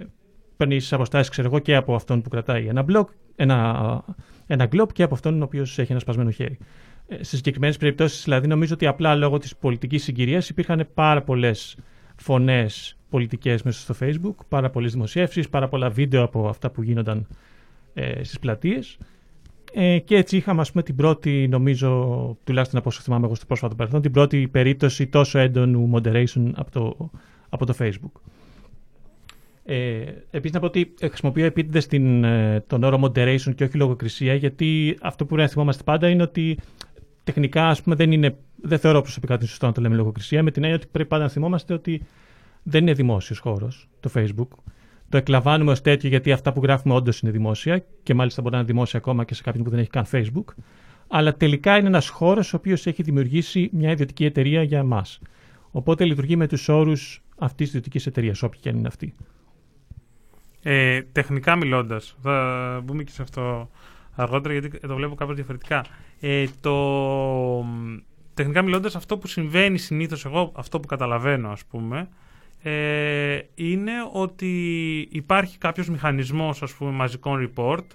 παίρνει 0.57 0.75
ίσες 0.75 0.93
αποστάσεις 0.93 1.29
ξέρω 1.29 1.47
εγώ 1.47 1.59
και 1.59 1.75
από 1.75 1.95
αυτόν 1.95 2.21
που 2.21 2.29
κρατάει 2.29 2.65
ένα 2.65 2.85
blog, 2.89 3.05
ένα, 3.35 4.03
ένα 4.47 4.67
globe 4.71 4.91
και 4.93 5.03
από 5.03 5.13
αυτόν 5.13 5.41
ο 5.41 5.43
οποίος 5.43 5.79
έχει 5.79 5.91
ένα 5.91 6.01
σπασμένο 6.01 6.29
χέρι. 6.29 6.57
Ε, 7.07 7.23
σε 7.23 7.35
συγκεκριμένες 7.35 7.77
περιπτώσεις, 7.77 8.23
δηλαδή, 8.23 8.47
νομίζω 8.47 8.73
ότι 8.73 8.85
απλά 8.85 9.15
λόγω 9.15 9.37
της 9.37 9.55
πολιτικής 9.55 10.03
συγκυρίας 10.03 10.49
υπήρχαν 10.49 10.87
πάρα 10.93 11.21
πολλές 11.21 11.77
φωνές 12.15 12.97
πολιτικές 13.09 13.63
μέσα 13.63 13.79
στο 13.79 13.95
Facebook, 13.99 14.35
πάρα 14.47 14.69
πολλές 14.69 14.91
δημοσιεύσεις, 14.91 15.49
πάρα 15.49 15.67
πολλά 15.67 15.89
βίντεο 15.89 16.23
από 16.23 16.47
αυτά 16.47 16.69
που 16.69 16.83
γίνονταν 16.83 17.27
ε, 17.93 18.23
στις 18.23 18.39
πλατείες. 18.39 18.97
Ε, 19.73 19.99
και 19.99 20.15
έτσι 20.15 20.37
είχαμε, 20.37 20.61
ας 20.61 20.71
πούμε, 20.71 20.83
την 20.83 20.95
πρώτη, 20.95 21.47
νομίζω, 21.47 22.37
τουλάχιστον 22.43 22.79
από 22.79 22.89
όσο 22.89 23.01
θυμάμαι 23.01 23.25
εγώ 23.25 23.35
στο 23.35 23.45
πρόσφατο 23.45 23.75
παρελθόν, 23.75 24.01
την 24.01 24.11
πρώτη 24.11 24.47
περίπτωση 24.47 25.07
τόσο 25.07 25.39
έντονου 25.39 25.91
moderation 25.93 26.51
από 26.55 26.71
το, 26.71 27.09
από 27.49 27.65
το 27.65 27.73
Facebook. 27.79 28.21
Ε, 29.69 30.03
Επίσης, 30.31 30.53
να 30.53 30.59
πω 30.59 30.65
ότι 30.65 30.93
χρησιμοποιώ 30.99 31.45
επίτηδες 31.45 31.87
ε, 31.87 32.63
τον 32.67 32.83
όρο 32.83 32.99
moderation 33.03 33.55
και 33.55 33.63
όχι 33.63 33.77
λογοκρισία, 33.77 34.33
γιατί 34.33 34.97
αυτό 35.01 35.23
που 35.23 35.29
πρέπει 35.29 35.41
να 35.41 35.53
θυμόμαστε 35.53 35.83
πάντα 35.83 36.09
είναι 36.09 36.23
ότι 36.23 36.57
τεχνικά 37.27 37.67
ας 37.67 37.81
πούμε, 37.81 37.95
δεν, 37.95 38.11
είναι, 38.11 38.37
δεν 38.61 38.79
θεωρώ 38.79 39.01
προσωπικά 39.01 39.33
ότι 39.33 39.41
είναι 39.41 39.51
σωστό 39.51 39.65
να 39.65 39.71
το 39.71 39.81
λέμε 39.81 39.95
λογοκρισία, 39.95 40.43
με 40.43 40.51
την 40.51 40.63
έννοια 40.63 40.77
ότι 40.77 40.87
πρέπει 40.91 41.09
πάντα 41.09 41.23
να 41.23 41.29
θυμόμαστε 41.29 41.73
ότι 41.73 42.01
δεν 42.63 42.81
είναι 42.81 42.93
δημόσιος 42.93 43.39
χώρος 43.39 43.89
το 43.99 44.11
Facebook. 44.15 44.47
Το 45.09 45.17
εκλαμβάνουμε 45.17 45.71
ως 45.71 45.81
τέτοιο 45.81 46.09
γιατί 46.09 46.31
αυτά 46.31 46.53
που 46.53 46.61
γράφουμε 46.63 46.93
όντως 46.93 47.19
είναι 47.19 47.31
δημόσια 47.31 47.85
και 48.03 48.13
μάλιστα 48.13 48.41
μπορεί 48.41 48.53
να 48.53 48.59
είναι 48.59 48.71
δημόσια 48.71 48.99
ακόμα 48.99 49.23
και 49.23 49.33
σε 49.33 49.41
κάποιον 49.41 49.63
που 49.63 49.69
δεν 49.69 49.79
έχει 49.79 49.89
καν 49.89 50.05
Facebook. 50.11 50.53
Αλλά 51.07 51.33
τελικά 51.33 51.77
είναι 51.77 51.87
ένας 51.87 52.09
χώρος 52.09 52.53
ο 52.53 52.57
οποίος 52.57 52.85
έχει 52.85 53.03
δημιουργήσει 53.03 53.69
μια 53.73 53.91
ιδιωτική 53.91 54.25
εταιρεία 54.25 54.63
για 54.63 54.79
εμάς. 54.79 55.19
Οπότε 55.71 56.05
λειτουργεί 56.05 56.35
με 56.35 56.47
τους 56.47 56.69
όρους 56.69 57.23
αυτής 57.37 57.57
της 57.57 57.67
ιδιωτικής 57.67 58.05
εταιρείας, 58.05 58.43
όποια 58.43 58.59
και 58.61 58.69
αν 58.69 58.77
είναι 58.77 58.87
αυτή. 58.87 59.13
Ε, 60.63 61.01
τεχνικά 61.11 61.55
μιλώντας, 61.55 62.15
θα 62.21 62.81
μπούμε 62.83 63.03
και 63.03 63.11
σε 63.11 63.21
αυτό 63.21 63.69
αργότερα 64.17 64.53
γιατί 64.53 64.79
το 64.79 64.95
βλέπω 64.95 65.15
κάπως 65.15 65.35
διαφορετικά. 65.35 65.85
Ε, 66.19 66.45
το, 66.61 67.65
τεχνικά 68.33 68.61
μιλώντας 68.61 68.95
αυτό 68.95 69.17
που 69.17 69.27
συμβαίνει 69.27 69.77
συνήθως 69.77 70.25
εγώ, 70.25 70.51
αυτό 70.55 70.79
που 70.79 70.87
καταλαβαίνω 70.87 71.49
ας 71.49 71.65
πούμε, 71.65 72.09
ε, 72.61 73.39
είναι 73.55 73.91
ότι 74.11 74.51
υπάρχει 75.11 75.57
κάποιος 75.57 75.89
μηχανισμός 75.89 76.61
ας 76.61 76.73
πούμε 76.73 76.91
μαζικών 76.91 77.51
report, 77.55 77.85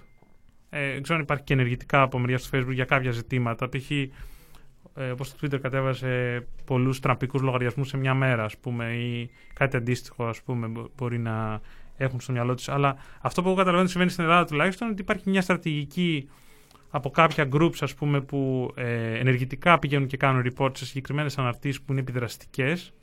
ε, 0.69 0.99
ξέρω 1.01 1.17
αν 1.17 1.23
υπάρχει 1.23 1.43
και 1.43 1.53
ενεργητικά 1.53 2.01
από 2.01 2.19
μεριά 2.19 2.37
του 2.37 2.45
Facebook 2.51 2.73
για 2.73 2.85
κάποια 2.85 3.11
ζητήματα, 3.11 3.69
π.χ. 3.69 3.91
Ε, 4.95 5.09
όπως 5.11 5.35
το 5.35 5.37
Twitter 5.41 5.59
κατέβασε 5.61 6.45
πολλούς 6.65 6.99
τραμπικούς 6.99 7.41
λογαριασμούς 7.41 7.87
σε 7.87 7.97
μια 7.97 8.13
μέρα 8.13 8.43
ας 8.43 8.57
πούμε 8.57 8.93
ή 8.93 9.29
κάτι 9.53 9.77
αντίστοιχο 9.77 10.25
ας 10.25 10.41
πούμε 10.41 10.71
μπορεί 10.95 11.19
να 11.19 11.61
έχουν 11.97 12.19
στο 12.19 12.31
μυαλό 12.31 12.55
τους. 12.55 12.69
Αλλά 12.69 12.95
αυτό 13.21 13.41
που 13.41 13.47
εγώ 13.47 13.57
καταλαβαίνω 13.57 13.89
συμβαίνει 13.89 14.11
στην 14.11 14.23
Ελλάδα 14.23 14.45
τουλάχιστον 14.45 14.87
είναι 14.87 14.95
ότι 14.95 15.03
υπάρχει 15.03 15.29
μια 15.29 15.41
στρατηγική 15.41 16.29
από 16.89 17.09
κάποια 17.09 17.49
groups 17.53 17.77
ας 17.79 17.93
πούμε, 17.93 18.21
που 18.21 18.71
ε, 18.75 19.19
ενεργητικά 19.19 19.79
πηγαίνουν 19.79 20.07
και 20.07 20.17
κάνουν 20.17 20.53
report 20.53 20.77
σε 20.77 20.85
συγκεκριμένες 20.85 21.37
αναρτήσεις 21.37 21.81
που 21.81 21.91
είναι 21.91 22.01
επιδραστικές. 22.01 22.93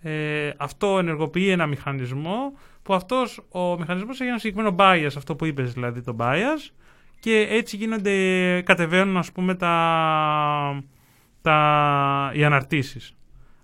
Ε, 0.00 0.50
αυτό 0.56 0.98
ενεργοποιεί 0.98 1.48
ένα 1.50 1.66
μηχανισμό 1.66 2.52
που 2.82 2.94
αυτός 2.94 3.40
ο 3.48 3.78
μηχανισμός 3.78 4.20
έχει 4.20 4.28
ένα 4.28 4.38
συγκεκριμένο 4.38 4.76
bias, 4.78 5.10
αυτό 5.16 5.36
που 5.36 5.44
είπες 5.44 5.72
δηλαδή 5.72 6.02
το 6.02 6.16
bias 6.18 6.72
και 7.20 7.46
έτσι 7.50 7.76
γίνονται, 7.76 8.60
κατεβαίνουν 8.62 9.16
ας 9.16 9.32
πούμε 9.32 9.54
τα, 9.54 10.82
τα, 11.42 12.32
οι 12.34 12.44
αναρτήσεις. 12.44 13.12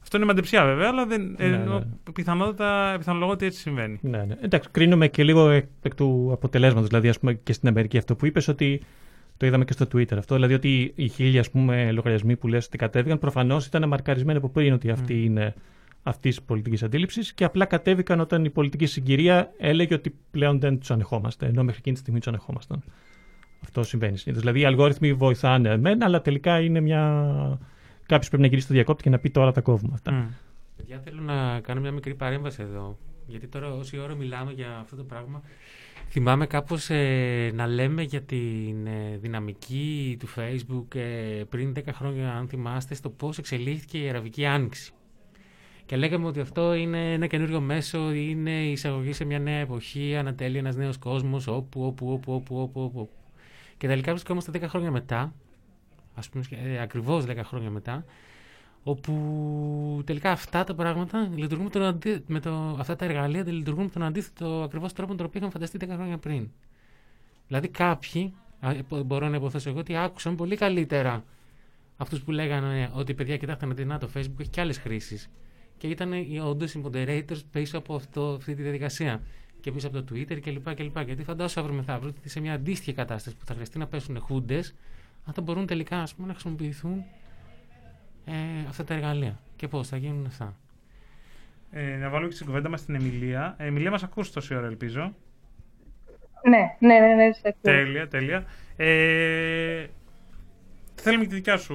Αυτό 0.04 0.16
είναι 0.16 0.26
μαντεψιά 0.26 0.64
βέβαια, 0.64 0.88
αλλά 0.88 1.06
δεν, 1.06 1.36
Ναι, 1.38 1.46
ναι. 1.46 1.80
πιθανότατα, 2.12 2.94
πιθανολογώ 2.98 3.32
ότι 3.32 3.46
έτσι 3.46 3.60
συμβαίνει. 3.60 3.98
Ναι, 4.02 4.18
ναι. 4.18 4.36
Εντάξει, 4.40 4.68
κρίνουμε 4.72 5.08
και 5.08 5.24
λίγο 5.24 5.48
εκ, 5.48 5.66
εκ 5.82 5.94
του 5.94 6.30
αποτελέσματος. 6.32 6.88
Δηλαδή, 6.88 7.08
ας 7.08 7.18
πούμε, 7.18 7.34
και 7.34 7.52
στην 7.52 7.68
Αμερική 7.68 7.98
αυτό 7.98 8.16
που 8.16 8.26
είπες, 8.26 8.48
ότι 8.48 8.80
το 9.36 9.46
είδαμε 9.46 9.64
και 9.64 9.72
στο 9.72 9.86
Twitter 9.94 10.16
αυτό. 10.16 10.34
Δηλαδή, 10.34 10.54
ότι 10.54 10.92
οι 10.94 11.08
χίλιοι 11.08 11.38
ας 11.38 11.50
πούμε, 11.50 11.92
λογαριασμοί 11.92 12.36
που 12.36 12.48
λες 12.48 12.66
ότι 12.66 12.78
κατέβηκαν, 12.78 13.18
προφανώς 13.18 13.66
ήταν 13.66 13.88
μαρκαρισμένοι 13.88 14.38
από 14.38 14.48
πριν 14.48 14.72
ότι 14.72 14.90
αυτή 14.90 15.24
είναι 15.24 15.54
αυτή 16.02 16.28
της 16.28 16.42
πολιτικής 16.42 16.82
αντίληψης 16.82 17.32
και 17.32 17.44
απλά 17.44 17.64
κατέβηκαν 17.64 18.20
όταν 18.20 18.44
η 18.44 18.50
πολιτική 18.50 18.86
συγκυρία 18.86 19.52
έλεγε 19.58 19.94
ότι 19.94 20.14
πλέον 20.30 20.60
δεν 20.60 20.78
τους 20.78 20.90
ανεχόμαστε, 20.90 21.46
ενώ 21.46 21.62
μέχρι 21.62 21.78
εκείνη 21.78 21.94
τη 21.94 22.00
στιγμή 22.00 22.18
τους 22.18 22.28
ανεχόμασταν. 22.28 22.82
Αυτό 23.62 23.82
συμβαίνει 23.82 24.18
συνήθως. 24.18 24.42
Δηλαδή, 24.44 24.60
οι 24.60 24.64
αλγόριθμοι 24.64 25.12
βοηθάνε 25.12 25.76
μεν, 25.76 26.02
αλλά 26.02 26.20
τελικά 26.20 26.60
είναι 26.60 26.80
μια. 26.80 27.58
Κάποιος 28.06 28.28
πρέπει 28.28 28.42
να 28.42 28.48
γυρίσει 28.48 28.66
στο 28.66 28.74
διακόπτη 28.74 29.02
και 29.02 29.10
να 29.10 29.18
πει 29.18 29.30
τώρα 29.30 29.52
τα 29.52 29.60
κόβουμε 29.60 29.92
αυτά. 29.94 30.12
Μμ. 30.12 30.26
Παιδιά, 30.76 31.00
θέλω 31.04 31.20
να 31.20 31.60
κάνω 31.60 31.80
μια 31.80 31.92
μικρή 31.92 32.14
παρέμβαση 32.14 32.62
εδώ. 32.62 32.98
Γιατί 33.26 33.46
τώρα 33.46 33.72
όση 33.72 33.98
ώρα 33.98 34.14
μιλάμε 34.14 34.52
για 34.52 34.78
αυτό 34.80 34.96
το 34.96 35.04
πράγμα, 35.04 35.42
θυμάμαι 36.08 36.46
κάπως 36.46 36.90
ε, 36.90 37.50
να 37.54 37.66
λέμε 37.66 38.02
για 38.02 38.22
την 38.22 38.86
ε, 38.86 39.16
δυναμική 39.20 40.16
του 40.20 40.28
Facebook 40.36 40.94
ε, 40.94 41.42
πριν 41.48 41.72
10 41.76 41.80
χρόνια, 41.92 42.32
αν 42.34 42.48
θυμάστε, 42.48 42.94
στο 42.94 43.10
πώς 43.10 43.38
εξελίχθηκε 43.38 43.98
η 43.98 44.08
Αραβική 44.08 44.46
Άνοιξη. 44.46 44.92
Και 45.86 45.96
λέγαμε 45.96 46.26
ότι 46.26 46.40
αυτό 46.40 46.74
είναι 46.74 47.12
ένα 47.12 47.26
καινούριο 47.26 47.60
μέσο, 47.60 48.12
είναι 48.12 48.50
η 48.50 48.70
εισαγωγή 48.70 49.12
σε 49.12 49.24
μια 49.24 49.38
νέα 49.38 49.58
εποχή, 49.58 50.16
ανατέλει 50.16 50.58
ένας 50.58 50.76
νέος 50.76 50.98
κόσμος, 50.98 51.46
όπου, 51.46 51.84
όπου, 51.84 52.12
όπου, 52.12 52.32
όπου, 52.34 52.60
όπου, 52.60 52.82
όπου. 52.82 53.08
Και 53.76 53.86
τελικά 53.86 54.10
βρισκόμαστε 54.10 54.50
10 54.54 54.62
χρόνια 54.68 54.90
μετά, 54.90 55.34
ας 56.14 56.28
πούμε 56.28 56.44
ε, 56.50 56.80
ακριβώς 56.80 57.24
10 57.28 57.40
χρόνια 57.44 57.70
μετά, 57.70 58.04
όπου 58.82 60.02
τελικά 60.04 60.30
αυτά 60.30 60.64
τα 60.64 60.74
πράγματα 60.74 61.30
λειτουργούν 61.34 61.64
με 61.64 61.70
τον 61.70 61.82
αντί... 61.82 62.24
με 62.26 62.40
το... 62.40 62.76
αυτά 62.78 62.96
τα 62.96 63.04
εργαλεία 63.04 63.44
λειτουργούν 63.46 63.84
με 63.84 63.90
τον 63.90 64.02
αντίθετο 64.02 64.62
ακριβώς 64.62 64.92
τρόπο 64.92 65.10
με 65.10 65.16
τον 65.16 65.26
οποίο 65.26 65.40
είχαν 65.40 65.52
φανταστεί 65.52 65.78
10 65.80 65.88
χρόνια 65.88 66.18
πριν. 66.18 66.48
Δηλαδή 67.46 67.68
κάποιοι, 67.68 68.34
α, 68.60 68.72
υπο- 68.78 69.02
μπορώ 69.02 69.28
να 69.28 69.36
υποθέσω 69.36 69.70
εγώ, 69.70 69.78
ότι 69.78 69.96
άκουσαν 69.96 70.36
πολύ 70.36 70.56
καλύτερα 70.56 71.24
αυτούς 71.96 72.22
που 72.22 72.30
λέγανε 72.30 72.90
ότι 72.94 73.14
παιδιά 73.14 73.36
κοιτάξτε 73.36 73.66
να 73.66 73.74
δει 73.74 73.86
το 73.98 74.08
Facebook 74.14 74.40
έχει 74.40 74.50
και 74.50 74.60
άλλες 74.60 74.78
χρήσεις. 74.78 75.30
Και 75.76 75.86
ήταν 75.86 76.12
οι, 76.12 76.40
όντως 76.40 76.74
οι 76.74 76.82
moderators 76.84 77.40
πίσω 77.50 77.78
από 77.78 77.94
αυτό, 77.94 78.34
αυτή 78.38 78.54
τη 78.54 78.62
διαδικασία. 78.62 79.22
Και 79.60 79.72
πίσω 79.72 79.86
από 79.86 80.02
το 80.02 80.14
Twitter 80.14 80.40
κλπ. 80.40 80.74
κλπ. 80.74 80.98
Γιατί 80.98 81.22
φαντάζομαι 81.22 81.66
αύριο 81.66 81.76
μεθαύριο 81.76 82.14
ότι 82.18 82.28
σε 82.28 82.40
μια 82.40 82.52
αντίστοιχη 82.52 82.92
κατάσταση 82.92 83.36
που 83.36 83.44
θα 83.44 83.52
χρειαστεί 83.54 83.78
να 83.78 83.86
πέσουν 83.86 84.20
χούντες, 84.20 84.74
αν 85.24 85.34
θα 85.34 85.40
μπορούν 85.42 85.66
τελικά 85.66 85.98
ας 85.98 86.14
πούμε, 86.14 86.26
να 86.26 86.32
χρησιμοποιηθούν 86.32 87.04
ε, 88.24 88.32
αυτά 88.68 88.84
τα 88.84 88.94
εργαλεία. 88.94 89.38
Και 89.56 89.68
πώς 89.68 89.88
θα 89.88 89.96
γίνουν 89.96 90.26
αυτά. 90.26 90.56
Ε, 91.70 91.96
να 91.96 92.08
βάλω 92.08 92.28
και 92.28 92.34
στην 92.34 92.46
κουβέντα 92.46 92.68
μας 92.68 92.84
την 92.84 92.94
Εμιλία. 92.94 93.54
Ε, 93.58 93.66
Εμιλία, 93.66 93.90
μας 93.90 94.02
ακούς 94.02 94.32
τόση 94.32 94.54
ώρα, 94.54 94.66
ελπίζω; 94.66 95.14
Ναι, 96.48 96.76
ναι, 96.78 96.98
ναι, 96.98 97.14
ναι, 97.14 97.32
σε 97.32 97.40
ακούω. 97.44 97.60
Τέλεια, 97.60 98.08
τέλεια. 98.08 98.44
Ε, 98.76 99.86
θέλουμε 100.94 101.22
και 101.22 101.28
τη 101.28 101.34
δικιά 101.34 101.56
σου 101.56 101.74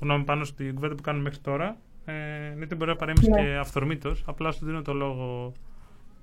γνώμη 0.00 0.24
πάνω 0.24 0.44
στην 0.44 0.74
κουβέντα 0.74 0.94
που 0.94 1.02
κάνουμε 1.02 1.24
μέχρι 1.24 1.38
τώρα. 1.38 1.76
Ε, 2.04 2.12
ναι, 2.56 2.66
μπορεί 2.74 2.90
να 2.90 2.96
παρέμβει 2.96 3.30
Ναι. 3.30 3.42
και 3.42 3.56
αυθορμήτως. 3.56 4.22
Απλά 4.26 4.52
σου 4.52 4.64
δίνω 4.64 4.82
το 4.82 4.92
λόγο 4.92 5.52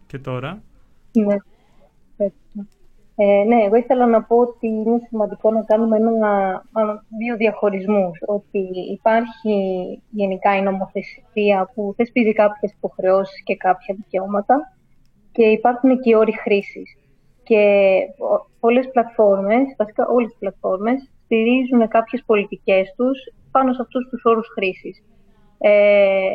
και 0.07 0.19
τώρα. 0.19 0.61
Ναι. 1.11 1.35
Ευχαριστώ. 3.17 3.41
Ε, 3.41 3.43
ναι, 3.55 3.63
εγώ 3.63 3.75
ήθελα 3.75 4.05
να 4.05 4.23
πω 4.23 4.37
ότι 4.37 4.67
είναι 4.67 4.99
σημαντικό 5.07 5.51
να 5.51 5.63
κάνουμε 5.63 5.97
ένα, 5.97 6.63
μάλλον 6.71 7.05
δύο 7.17 7.35
διαχωρισμούς. 7.35 8.19
Ότι 8.25 8.69
υπάρχει 8.91 9.53
γενικά 10.09 10.55
η 10.57 10.61
νομοθεσία 10.61 11.71
που 11.73 11.93
θεσπίζει 11.97 12.33
κάποιες 12.33 12.71
υποχρεώσεις 12.71 13.43
και 13.43 13.55
κάποια 13.55 13.95
δικαιώματα 13.97 14.73
και 15.31 15.43
υπάρχουν 15.45 15.99
και 15.99 16.09
οι 16.09 16.15
όροι 16.15 16.31
χρήσης. 16.37 16.95
Και 17.43 17.95
ο- 18.19 18.49
πολλές 18.59 18.89
πλατφόρμες, 18.91 19.75
βασικά 19.77 20.07
όλες 20.07 20.31
οι 20.31 20.35
πλατφόρμες, 20.39 21.11
στηρίζουν 21.23 21.87
κάποιες 21.87 22.23
πολιτικές 22.25 22.93
τους 22.97 23.19
πάνω 23.51 23.73
σε 23.73 23.81
αυτούς 23.81 24.07
τους 24.09 24.25
όρους 24.25 24.47
χρήσης. 24.53 25.03
Ε, 25.57 26.27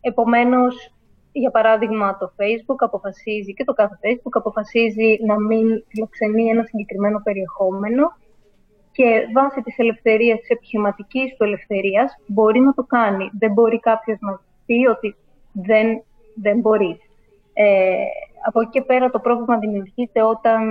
επομένως, 0.00 0.95
για 1.38 1.50
παράδειγμα, 1.50 2.16
το 2.18 2.32
Facebook 2.38 2.76
αποφασίζει 2.78 3.54
και 3.54 3.64
το 3.64 3.72
κάθε 3.72 3.98
Facebook 4.02 4.32
αποφασίζει 4.42 5.18
να 5.26 5.40
μην 5.40 5.84
φιλοξενεί 5.88 6.48
ένα 6.48 6.62
συγκεκριμένο 6.64 7.20
περιεχόμενο 7.24 8.16
και 8.92 9.28
βάσει 9.34 9.62
της 9.62 9.78
ελευθερίας, 9.78 10.38
της 10.40 10.48
επιχειρηματικής 10.48 11.36
του 11.36 11.44
ελευθερίας, 11.44 12.14
μπορεί 12.26 12.60
να 12.60 12.74
το 12.74 12.82
κάνει. 12.82 13.30
Δεν 13.38 13.52
μπορεί 13.52 13.80
κάποιος 13.80 14.18
να 14.20 14.40
πει 14.66 14.86
ότι 14.86 15.14
δεν, 15.52 16.02
δεν 16.34 16.58
μπορεί. 16.60 17.00
Ε, 17.52 17.94
από 18.46 18.60
εκεί 18.60 18.70
και 18.70 18.82
πέρα 18.82 19.10
το 19.10 19.18
πρόβλημα 19.18 19.58
δημιουργείται 19.58 20.22
όταν 20.22 20.62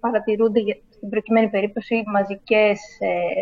παρατηρούνται 0.00 0.60
για- 0.60 0.78
στην 0.88 1.08
προκειμένη 1.08 1.48
περίπτωση 1.48 2.02
μαζικές, 2.06 2.80
ε, 3.00 3.40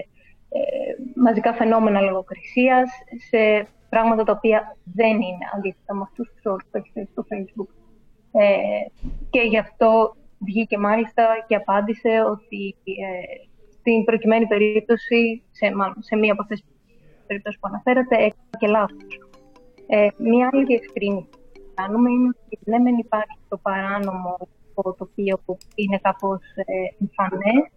ε, 0.59 0.95
μαζικά 1.15 1.53
φαινόμενα 1.55 2.01
λογοκρισίας 2.01 2.89
σε 3.29 3.67
πράγματα 3.89 4.25
τα 4.25 4.33
οποία 4.33 4.77
δεν 4.85 5.15
είναι 5.15 5.47
αντίθετα 5.55 5.95
με 5.95 6.03
αυτούς 6.03 6.31
τους 6.35 6.45
όρους 6.45 6.65
που 6.71 6.77
έχεις 6.77 6.93
θέσει 6.93 7.11
στο 7.13 7.25
Facebook. 7.31 7.71
Ε, 8.33 8.47
και 9.31 9.41
γι' 9.41 9.59
αυτό 9.59 10.17
βγήκε 10.39 10.79
μάλιστα 10.79 11.45
και 11.47 11.55
απάντησε 11.55 12.25
ότι 12.31 12.77
ε, 12.85 13.47
στην 13.79 14.05
προκειμένη 14.05 14.47
περίπτωση, 14.47 15.43
σε, 15.51 15.75
μάλλον, 15.75 15.97
σε 15.99 16.17
μία 16.17 16.33
από 16.33 16.43
αυτές 16.43 16.61
τις 16.61 16.71
περιπτώσεις 17.27 17.61
που 17.61 17.69
αναφέρατε, 17.69 18.15
έκανε 18.15 18.57
και 18.59 18.67
λάθος. 18.67 19.21
Ε, 19.87 20.09
μία 20.17 20.51
άλλη 20.53 20.65
διευκρίνηση 20.65 21.29
που 21.53 21.71
κάνουμε 21.75 22.11
είναι 22.11 22.29
ότι 22.29 22.59
ναι, 22.65 22.79
μεν 22.79 22.97
υπάρχει 22.97 23.39
το 23.49 23.57
παράνομο 23.57 24.37
το 24.75 24.97
οποίο 24.99 25.41
είναι 25.75 25.99
κάπως 26.03 26.41
ε, 26.55 26.73
εμφανές. 27.01 27.71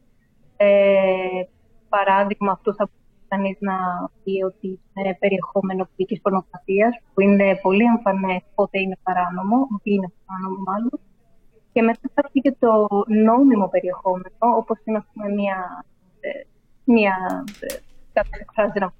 Ε, 0.57 1.43
παράδειγμα, 1.89 2.51
αυτό 2.51 2.73
θα 2.73 2.83
μπορούσε 2.85 2.98
κανείς 3.29 3.57
να 3.59 3.75
πει 4.23 4.33
ότι 4.51 4.79
είναι 4.93 5.17
περιεχόμενο 5.19 5.83
ποιητικής 5.85 6.21
πορνογραφίας, 6.21 6.93
που 7.13 7.21
είναι 7.21 7.59
πολύ 7.61 7.83
εμφανές 7.83 8.41
πότε 8.55 8.79
είναι 8.79 8.97
παράνομο, 9.03 9.67
ότι 9.75 9.89
είναι 9.93 10.11
παράνομο 10.25 10.63
μάλλον. 10.69 10.99
Και 11.73 11.81
μετά 11.81 11.99
υπάρχει 12.11 12.39
και 12.41 12.55
το 12.59 12.87
νόμιμο 13.07 13.67
περιεχόμενο, 13.67 14.35
όπως 14.61 14.77
είναι 14.83 14.97
ας 14.97 15.07
πούμε, 15.13 15.29
μια, 15.29 15.85
ε, 16.19 16.29
μια 16.83 17.15
ε, 17.59 17.73
κάποιος 18.13 18.39
εκφράζει 18.39 18.71
ένα 18.75 18.93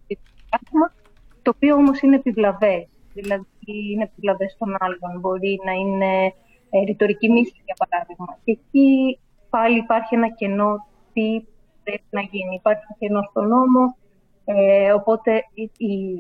πράγμα, 0.50 0.94
το 1.42 1.52
οποίο 1.56 1.76
όμως 1.76 2.02
είναι 2.02 2.16
επιβλαβές. 2.16 2.88
Δηλαδή 3.14 3.46
είναι 3.92 4.04
επιβλαβές 4.04 4.52
στον 4.52 4.76
άλλον. 4.80 5.20
Μπορεί 5.20 5.60
να 5.66 5.72
είναι 5.72 6.34
ε, 6.70 6.80
ρητορική 6.86 7.30
μίσθη, 7.30 7.62
για 7.66 7.78
παράδειγμα. 7.82 8.38
Και 8.44 8.52
εκεί 8.52 9.20
πάλι 9.50 9.78
υπάρχει 9.78 10.16
ένα 10.16 10.30
κενό 10.30 10.86
τι 11.14 11.44
πρέπει 11.84 12.10
να 12.10 12.22
γίνει. 12.22 12.56
Υπάρχει 12.56 12.84
ένα 12.88 12.96
κενό 13.00 13.22
στον 13.30 13.48
νόμο, 13.48 13.96
ε, 14.56 14.92
οπότε 14.92 15.44
η, 15.54 15.72
η 15.78 16.16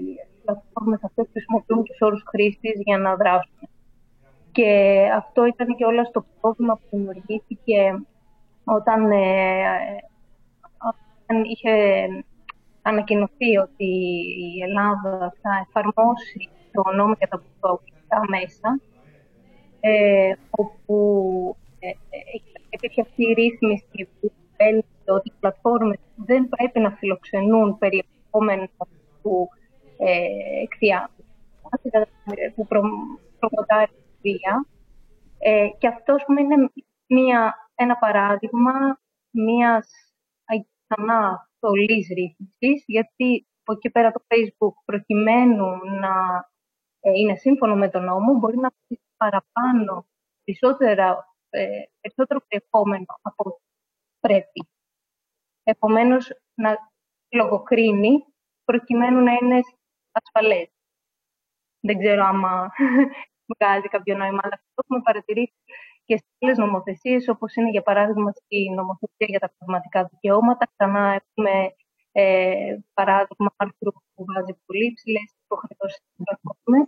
πλατφόρμες 0.45 1.03
αυτές 1.03 1.27
χρησιμοποιούν 1.31 1.83
τους 1.83 2.01
όρους 2.01 2.23
χρήστης 2.27 2.81
για 2.85 2.97
να 2.97 3.15
δράσουν. 3.15 3.69
Και 4.51 4.69
αυτό 5.15 5.45
ήταν 5.45 5.75
και 5.75 5.85
όλα 5.85 6.03
στο 6.03 6.25
πρόβλημα 6.41 6.75
που 6.75 6.97
δημιουργήθηκε 6.97 8.01
όταν, 8.63 9.11
ε, 9.11 9.63
όταν 10.89 11.43
είχε 11.43 11.73
ανακοινωθεί 12.81 13.57
ότι 13.57 13.89
η 14.47 14.61
Ελλάδα 14.67 15.33
θα 15.41 15.65
εφαρμόσει 15.67 16.49
το 16.71 16.91
νόμο 16.95 17.13
για 17.17 17.27
τα 17.27 17.43
προοπτικά 17.59 18.19
μέσα, 18.29 18.79
ε, 19.79 20.33
όπου 20.49 20.95
ε, 21.79 21.87
ε, 21.87 21.93
υπήρχε 22.69 23.01
αυτή 23.01 23.23
η 23.23 23.33
ρύθμιση 23.33 24.07
που 24.19 24.31
έλεγε 24.57 24.83
ότι 25.07 25.29
οι 25.29 25.33
πλατφόρμες 25.39 25.99
δεν 26.15 26.49
πρέπει 26.49 26.79
να 26.79 26.91
φιλοξενούν 26.91 27.77
περιεχόμενο 28.31 28.69
που 29.21 29.49
ε, 29.97 30.63
που 32.55 32.67
προ, 32.67 32.81
προμοτάρει 33.39 33.91
τη 33.91 34.31
βία. 34.31 34.65
Ε, 35.37 35.67
και 35.77 35.87
αυτό 35.87 36.15
είναι 36.39 36.69
μια, 37.07 37.69
ένα 37.75 37.95
παράδειγμα 37.97 38.99
μιας 39.31 40.09
ξανά 40.89 41.49
θολής 41.59 42.07
ρύθμισης, 42.07 42.83
γιατί 42.85 43.47
από 43.61 43.77
εκεί 43.77 43.89
πέρα 43.89 44.11
το 44.11 44.21
Facebook 44.27 44.75
προκειμένου 44.85 45.67
να 45.99 46.13
ε, 46.99 47.11
είναι 47.11 47.35
σύμφωνο 47.35 47.75
με 47.75 47.89
τον 47.89 48.03
νόμο, 48.03 48.33
μπορεί 48.33 48.57
να 48.57 48.69
πει 48.87 48.99
παραπάνω, 49.17 50.07
περισσότερα, 50.43 51.35
ε, 51.49 51.67
περισσότερο 52.01 52.39
περιεχόμενο 52.47 53.05
από 53.21 53.61
πρέπει. 54.19 54.69
Επομένως, 55.63 56.31
να 56.53 56.77
λογοκρίνει 57.31 58.25
προκειμένου 58.63 59.23
να 59.23 59.31
είναι 59.33 59.59
ασφαλές. 60.11 60.69
Δεν 61.79 61.97
ξέρω 61.99 62.23
άμα 62.23 62.71
βγάζει 63.51 63.87
κάποιο 63.87 64.17
νόημα, 64.17 64.39
αλλά 64.43 64.55
αυτό 64.59 64.81
έχουμε 64.83 65.01
παρατηρήσει 65.01 65.53
και 66.05 66.17
σε 66.17 66.25
άλλες 66.39 66.57
νομοθεσίες, 66.57 67.27
όπως 67.27 67.55
είναι 67.55 67.69
για 67.69 67.81
παράδειγμα 67.81 68.31
στη 68.31 68.69
νομοθεσία 68.69 69.27
για 69.33 69.39
τα 69.39 69.51
πνευματικά 69.57 70.09
δικαιώματα. 70.11 70.67
Ξανά 70.75 71.03
έχουμε 71.19 71.73
ε, 72.11 72.77
παράδειγμα 72.93 73.49
άρθρου 73.55 73.91
που 74.13 74.25
βάζει 74.29 74.53
πολύ 74.65 74.93
ψηλέ 74.95 75.19
υποχρεώσεις 75.43 75.97
στι 75.97 76.23
πλατφόρμε, 76.23 76.79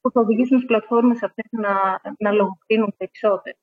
που 0.00 0.10
θα 0.10 0.20
οδηγήσουν 0.20 0.56
τις 0.56 0.66
πλατφόρμες 0.66 1.22
αυτές 1.22 1.48
να, 1.50 1.74
να 2.18 2.30
λογοκρίνουν 2.30 2.94
περισσότερο. 2.96 3.56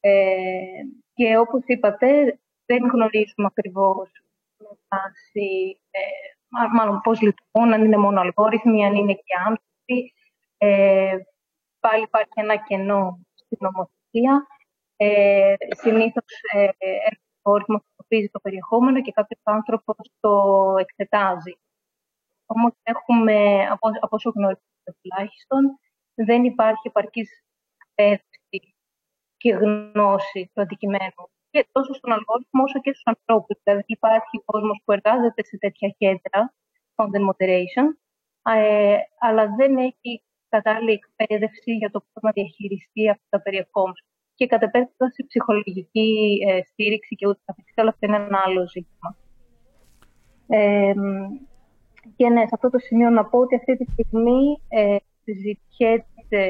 Ε, 0.00 0.82
και 1.14 1.36
όπως 1.38 1.62
είπατε, 1.66 2.38
δεν 2.66 2.82
γνωρίζουμε 2.92 3.46
ακριβώς 3.52 4.08
με 4.58 4.68
βάση, 4.88 5.80
ε, 5.90 6.00
μάλλον 6.76 7.00
πώς 7.00 7.20
λειτουργούν, 7.20 7.72
αν 7.72 7.84
είναι 7.84 7.96
μόνο 7.96 8.20
αλγόριθμοι, 8.20 8.86
αν 8.86 8.94
είναι 8.94 9.14
και 9.14 9.34
άνθρωποι. 9.46 10.14
Ε, 10.58 11.16
πάλι 11.80 12.02
υπάρχει 12.02 12.32
ένα 12.34 12.56
κενό 12.56 13.20
στην 13.34 13.58
νομοθεσία. 13.60 14.46
Ε, 14.96 15.54
συνήθως 15.68 16.24
ε, 16.52 16.68
ένα 16.80 17.18
αλγόριθμος 17.42 17.82
το 18.30 18.40
περιεχόμενο 18.40 19.02
και 19.02 19.12
κάποιος 19.12 19.40
άνθρωπος 19.44 20.10
το 20.20 20.32
εξετάζει. 20.78 21.58
Όμως 22.46 22.72
έχουμε, 22.82 23.66
από, 23.66 23.88
από 23.88 24.16
όσο 24.16 24.30
γνωρίζουμε 24.30 24.90
τουλάχιστον, 25.00 25.78
δεν 26.14 26.44
υπάρχει 26.44 26.88
επαρκής 26.88 27.44
εκπαίδευση 27.76 28.74
και 29.36 29.50
γνώση 29.50 30.50
του 30.54 30.60
αντικειμένου. 30.60 31.30
Και 31.54 31.66
τόσο 31.72 31.92
στον 31.94 32.12
αλγόριθμο 32.12 32.62
όσο 32.62 32.80
και 32.80 32.92
στους 32.92 33.06
ανθρώπους. 33.14 33.56
Δηλαδή 33.62 33.82
υπάρχει 33.86 34.36
κόσμος 34.44 34.78
που 34.84 34.92
εργάζεται 34.92 35.44
σε 35.44 35.56
τέτοια 35.58 35.88
κέντρα, 35.98 36.40
content 36.96 37.24
moderation, 37.28 37.86
ε, 38.54 38.96
αλλά 39.18 39.44
δεν 39.58 39.76
έχει 39.76 40.10
κατάλληλη 40.48 40.92
εκπαίδευση 41.00 41.70
για 41.80 41.90
το 41.90 41.98
πώς 42.00 42.22
να 42.22 42.30
διαχειριστεί 42.30 43.02
αυτά 43.10 43.26
τα 43.28 43.42
περιεχόμενα. 43.42 44.02
Και 44.34 44.46
κατ' 44.46 44.62
επέκταση 44.62 45.26
ψυχολογική 45.26 46.38
ε, 46.48 46.60
στήριξη 46.70 47.14
και 47.14 47.26
ούτε 47.28 47.40
καθεξής, 47.44 47.78
αλλά 47.78 47.90
αυτό 47.90 48.06
είναι 48.06 48.16
ένα 48.16 48.40
άλλο 48.44 48.68
ζήτημα. 48.68 49.10
Ε, 50.46 50.94
και 52.16 52.28
ναι, 52.28 52.40
σε 52.40 52.54
αυτό 52.54 52.70
το 52.70 52.78
σημείο 52.78 53.10
να 53.10 53.24
πω 53.24 53.38
ότι 53.38 53.54
αυτή 53.54 53.76
τη 53.76 53.84
στιγμή 53.92 54.42
ε, 54.68 54.96
συζητιέται 55.24 56.42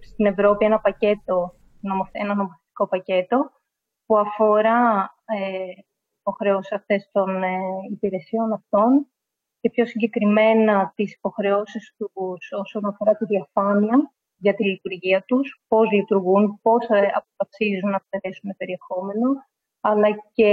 στην 0.00 0.26
Ευρώπη 0.26 0.64
ένα 0.64 0.80
πακέτο, 0.80 1.54
ένα 2.12 2.34
νομοθετικό 2.34 2.88
πακέτο 2.88 3.50
που 4.06 4.18
αφορά 4.18 5.14
ε, 5.24 5.80
υποχρεώσεις 6.20 6.72
αυτές 6.72 7.08
των 7.12 7.42
ε, 7.42 7.58
υπηρεσιών 7.90 8.52
αυτών 8.52 9.06
και 9.60 9.70
πιο 9.70 9.86
συγκεκριμένα 9.86 10.92
τις 10.94 11.14
υποχρεώσεις 11.14 11.94
τους 11.96 12.52
όσον 12.52 12.86
αφορά 12.86 13.16
τη 13.16 13.24
διαφάνεια 13.24 14.12
για 14.36 14.54
τη 14.54 14.64
λειτουργία 14.64 15.24
τους, 15.24 15.62
πώς 15.68 15.90
λειτουργούν, 15.90 16.58
πώς 16.62 16.88
ε, 16.88 17.10
αποφασίζουν 17.14 17.90
να 17.90 17.96
αφαιρέσουν 17.96 18.54
περιεχόμενο, 18.56 19.46
αλλά 19.80 20.08
και 20.32 20.50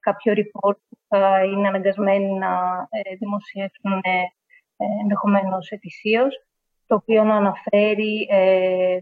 κάποιο 0.00 0.32
report 0.36 0.76
που 0.88 0.96
θα 1.08 1.44
είναι 1.44 1.68
αναγκασμένοι 1.68 2.32
να 2.32 2.48
ε, 2.90 3.16
δημοσιεύσουν 3.16 3.92
ε, 3.92 4.22
ενδεχομένως 5.02 5.70
ετησίως, 5.70 6.44
το 6.86 6.94
οποίο 6.94 7.24
να 7.24 7.36
αναφέρει 7.36 8.26
ε, 8.30 8.98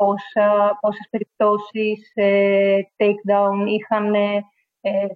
πόσα, 0.00 0.78
πόσες 0.80 1.08
περιπτώσεις 1.10 2.10
ε, 2.14 2.80
takedown 2.96 3.66
είχαν 3.66 4.14
ε, 4.14 5.06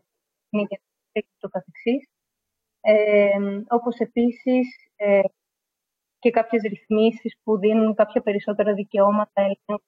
και 1.13 1.25
το 1.39 1.49
καθεξής. 1.49 2.09
Ε, 2.81 3.39
όπως 3.69 3.99
επίσης 3.99 4.77
ε, 4.97 5.21
και 6.19 6.31
κάποιες 6.31 6.63
ρυθμίσεις 6.63 7.37
που 7.43 7.59
δίνουν 7.59 7.95
κάποια 7.95 8.21
περισσότερα 8.21 8.75
δικαιώματα 8.75 9.41
ελέγχου 9.43 9.85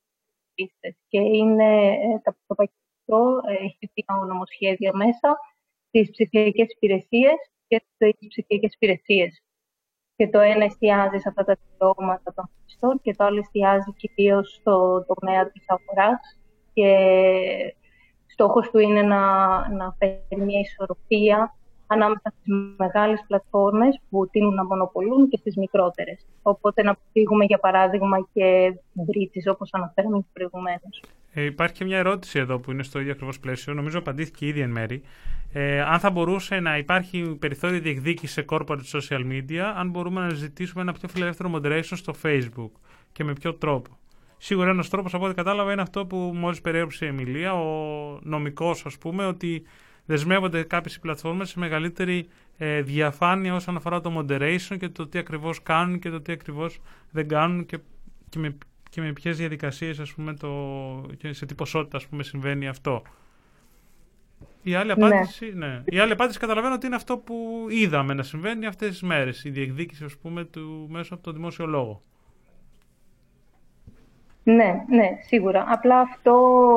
και 1.08 1.20
είναι 1.20 1.86
ε, 1.86 2.20
το 2.46 2.54
πακέτο, 2.54 3.40
έχει 3.60 3.90
δύο 3.94 4.24
νομοσχέδια 4.24 4.92
μέσα, 4.94 5.38
τις 5.90 6.10
ψηφιακές 6.10 6.72
υπηρεσίες 6.72 7.50
και 7.66 7.84
τις 7.96 8.28
ψηφιακές 8.28 8.74
υπηρεσίες. 8.74 9.42
Και 10.16 10.28
το 10.28 10.38
ένα 10.38 10.64
εστιάζει 10.64 11.18
σε 11.18 11.28
αυτά 11.28 11.44
τα 11.44 11.58
δικαιώματα 11.62 12.32
των 12.34 12.50
χρηστών 12.78 13.00
και 13.02 13.14
το 13.14 13.24
άλλο 13.24 13.38
εστιάζει 13.38 13.92
κυρίως 13.92 14.54
στο 14.60 15.04
τομέα 15.06 15.50
της 15.50 15.64
αγοράς 15.66 16.38
και 16.72 16.96
στόχος 18.26 18.70
του 18.70 18.78
είναι 18.78 19.02
να, 19.02 19.20
να 19.68 19.94
φέρει 19.98 20.44
μια 20.44 20.60
ισορροπία 20.60 21.54
ανάμεσα 21.86 22.32
στις 22.40 22.54
μεγάλες 22.76 23.24
πλατφόρμες 23.26 24.00
που 24.10 24.28
τείνουν 24.30 24.54
να 24.54 24.64
μονοπολούν 24.64 25.28
και 25.28 25.36
στις 25.36 25.56
μικρότερες. 25.56 26.26
Οπότε 26.42 26.82
να 26.82 26.90
αποφύγουμε 26.90 27.44
για 27.44 27.58
παράδειγμα 27.58 28.26
και 28.32 28.74
μπρίτσες 28.92 29.46
όπως 29.46 29.68
αναφέραμε 29.72 30.24
προηγουμένως. 30.32 31.02
Ε, 31.32 31.42
υπάρχει 31.42 31.74
και 31.74 31.84
μια 31.84 31.98
ερώτηση 31.98 32.38
εδώ 32.38 32.58
που 32.58 32.70
είναι 32.70 32.82
στο 32.82 33.00
ίδιο 33.00 33.12
ακριβώς 33.12 33.40
πλαίσιο, 33.40 33.74
νομίζω 33.74 33.98
απαντήθηκε 33.98 34.46
ήδη 34.46 34.60
εν 34.60 34.70
μέρη. 34.70 35.02
Ε, 35.52 35.80
αν 35.80 35.98
θα 35.98 36.10
μπορούσε 36.10 36.60
να 36.60 36.78
υπάρχει 36.78 37.36
περιθώριο 37.38 37.80
διεκδίκησης 37.80 38.34
σε 38.34 38.44
corporate 38.48 38.84
social 38.92 39.20
media, 39.32 39.72
αν 39.76 39.90
μπορούμε 39.90 40.20
να 40.20 40.28
ζητήσουμε 40.28 40.82
ένα 40.82 40.92
πιο 40.92 41.08
φιλελεύθερο 41.08 41.50
moderation 41.54 41.82
στο 41.82 42.14
Facebook 42.22 42.70
και 43.12 43.24
με 43.24 43.32
ποιο 43.32 43.54
τρόπο; 43.54 43.98
Σίγουρα 44.38 44.70
ένας 44.70 44.88
τρόπος 44.88 45.14
από 45.14 45.24
ό,τι 45.24 45.34
κατάλαβα 45.34 45.72
είναι 45.72 45.82
αυτό 45.82 46.06
που 46.06 46.16
μόλις 46.16 46.60
περιέγραψε 46.60 47.04
η 47.04 47.08
Εμιλία, 47.08 47.54
ο 47.54 48.18
νομικός, 48.22 48.86
ας 48.86 48.98
πούμε, 48.98 49.26
ότι 49.26 49.62
δεσμεύονται 50.06 50.62
κάποιες 50.62 50.98
πλατφόρμες 50.98 51.48
σε 51.48 51.58
μεγαλύτερη 51.58 52.28
ε, 52.58 52.82
διαφάνεια 52.82 53.54
όσον 53.54 53.76
αφορά 53.76 54.00
το 54.00 54.18
moderation 54.18 54.76
και 54.78 54.88
το 54.88 55.06
τι 55.06 55.18
ακριβώς 55.18 55.62
κάνουν 55.62 55.98
και 55.98 56.10
το 56.10 56.20
τι 56.20 56.32
ακριβώς 56.32 56.80
δεν 57.10 57.28
κάνουν 57.28 57.66
και, 57.66 57.78
και 58.28 58.38
με, 58.38 58.56
και 58.90 59.00
με 59.00 59.12
ποιες 59.12 59.36
διαδικασίες 59.36 60.14
και 61.18 61.32
σε 61.32 61.46
τι 61.46 61.54
ποσότητα 61.54 61.96
ας 61.96 62.06
πούμε, 62.06 62.22
συμβαίνει 62.22 62.68
αυτό. 62.68 63.02
Η 64.62 64.74
άλλη, 64.74 64.86
ναι. 64.86 65.06
απάντηση, 65.06 65.52
ναι. 65.54 65.66
Ναι. 65.66 65.82
η 65.84 65.98
άλλη 65.98 66.12
απάντηση 66.12 66.38
καταλαβαίνω 66.38 66.74
ότι 66.74 66.86
είναι 66.86 66.94
αυτό 66.94 67.16
που 67.16 67.66
είδαμε 67.70 68.14
να 68.14 68.22
συμβαίνει 68.22 68.66
αυτές 68.66 68.88
τις 68.88 69.02
μέρες, 69.02 69.44
η 69.44 69.50
διεκδίκηση 69.50 70.04
ας 70.04 70.16
πούμε, 70.16 70.44
του, 70.44 70.86
μέσω 70.90 71.14
από 71.14 71.22
το 71.22 71.32
δημόσιο 71.32 71.66
λόγο. 71.66 72.02
Ναι, 74.48 74.84
ναι, 74.88 75.08
σίγουρα. 75.26 75.64
Απλά 75.68 76.00
αυτό 76.00 76.34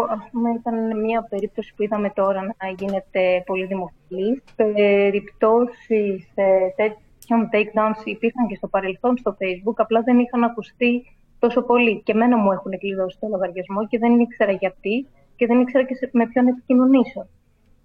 ας 0.09 0.29
πούμε, 0.31 0.49
ήταν 0.49 0.99
μια 0.99 1.27
περίπτωση 1.29 1.73
που 1.75 1.83
είδαμε 1.83 2.09
τώρα 2.09 2.41
να 2.41 2.67
γίνεται 2.77 3.43
πολύ 3.45 3.65
δημοφιλής. 3.65 4.43
Περιπτώσεις 4.55 6.31
ε, 6.35 6.45
τέτοιων 6.75 7.49
takedowns 7.51 8.05
υπήρχαν 8.05 8.47
και 8.47 8.55
στο 8.55 8.67
παρελθόν 8.67 9.17
στο 9.17 9.37
Facebook, 9.39 9.75
απλά 9.75 10.01
δεν 10.01 10.19
είχαν 10.19 10.43
ακουστεί 10.43 11.17
τόσο 11.39 11.61
πολύ. 11.61 12.01
Και 12.01 12.11
εμένα 12.11 12.37
μου 12.37 12.51
έχουν 12.51 12.77
κλειδώσει 12.77 13.17
το 13.19 13.27
λογαριασμό 13.27 13.87
και 13.87 13.97
δεν 13.97 14.19
ήξερα 14.19 14.51
γιατί 14.51 15.07
και 15.35 15.45
δεν 15.45 15.61
ήξερα 15.61 15.83
και 15.85 16.09
με 16.11 16.27
ποιον 16.27 16.47
επικοινωνήσω. 16.47 17.27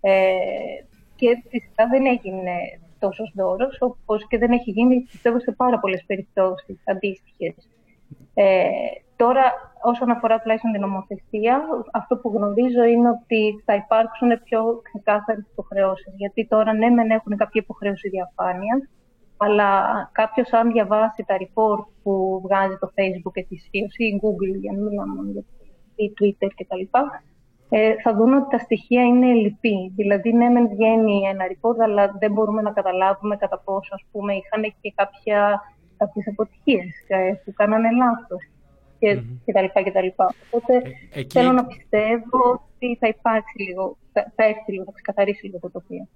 Ε, 0.01 0.35
και 1.17 1.43
φυσικά 1.49 1.89
δεν 1.89 2.07
έγινε 2.07 2.55
τόσος 2.99 3.33
δώρος, 3.35 3.77
όπως 3.81 4.27
και 4.29 4.39
δεν 4.39 4.53
έχει 4.53 4.71
γίνει, 4.71 5.01
πιστεύω, 5.01 5.41
σε 5.41 5.53
πάρα 5.53 5.79
πολλές 5.79 6.05
περιπτώσεις 6.07 6.77
αντίστοιχες. 6.85 7.55
Ε, 8.35 8.65
τώρα, 9.25 9.45
όσον 9.93 10.11
αφορά 10.11 10.37
τουλάχιστον 10.41 10.73
την 10.73 10.81
νομοθεσία, 10.81 11.55
αυτό 12.01 12.13
που 12.17 12.29
γνωρίζω 12.37 12.83
είναι 12.93 13.09
ότι 13.17 13.41
θα 13.67 13.75
υπάρξουν 13.83 14.31
πιο 14.47 14.61
ξεκάθαρες 14.87 15.45
υποχρεώσεις. 15.53 16.13
Γιατί 16.17 16.41
τώρα, 16.53 16.73
ναι, 16.73 16.89
μεν 16.91 17.11
έχουν 17.11 17.37
κάποια 17.37 17.61
υποχρέωση 17.65 18.09
διαφάνειας, 18.09 18.81
Αλλά 19.37 19.69
κάποιος 20.21 20.49
αν 20.53 20.73
διαβάσει 20.73 21.21
τα 21.29 21.37
report 21.45 21.85
που 22.03 22.13
βγάζει 22.45 22.77
το 22.83 22.89
Facebook 22.97 23.37
ετησίως 23.43 23.93
ή 24.03 24.05
η 24.13 24.21
Google, 24.23 24.55
για 24.63 24.73
να 24.73 24.81
μιλάμε 24.85 25.15
μόνο 25.15 25.31
για 25.35 25.45
ή 26.05 26.07
Twitter 26.19 26.51
κτλ., 26.59 26.85
ε, 27.69 27.95
θα 28.03 28.11
δουν 28.17 28.33
ότι 28.35 28.49
τα 28.51 28.59
στοιχεία 28.59 29.03
είναι 29.03 29.33
λυπή. 29.33 29.93
Δηλαδή, 29.97 30.33
ναι, 30.33 30.49
μεν 30.49 30.69
βγαίνει 30.69 31.17
ένα 31.33 31.45
report, 31.53 31.79
αλλά 31.87 32.05
δεν 32.21 32.33
μπορούμε 32.33 32.63
να 32.63 32.73
καταλάβουμε 32.79 33.37
κατά 33.37 33.59
πόσο, 33.65 33.95
ας 33.95 34.05
πούμε, 34.11 34.33
είχαν 34.35 34.63
και 34.81 34.93
κάποια, 34.95 35.61
κάποιες 35.97 36.27
αποτυχίες 36.33 36.93
ε, 37.09 37.33
που 37.45 37.53
κάνανε 37.53 37.89
λάθος 38.03 38.43
και, 38.99 39.15
Μμμ. 39.15 39.39
και 39.45 39.53
τα 39.53 39.63
λοιπά 39.63 39.83
και 39.83 39.91
τα 39.91 40.03
λοιπά. 40.03 40.35
Οπότε 40.51 40.77
Ε, 41.13 41.21
εκεί- 41.21 41.39
θέλω 41.39 41.53
να 41.53 41.65
πιστεύω 41.67 42.41
ότι 42.75 42.97
θα 43.01 43.09
υπάρξει 43.09 43.63
λίγο, 43.63 43.97
θα, 44.13 44.33
θα 44.37 44.45
έρθει 44.45 44.73
λίγο, 44.73 44.85
θα 44.85 44.93
ξεκαθαρίσει 44.95 45.47
λίγο 45.47 45.59
το 45.59 45.71
τοπίο. 45.71 46.09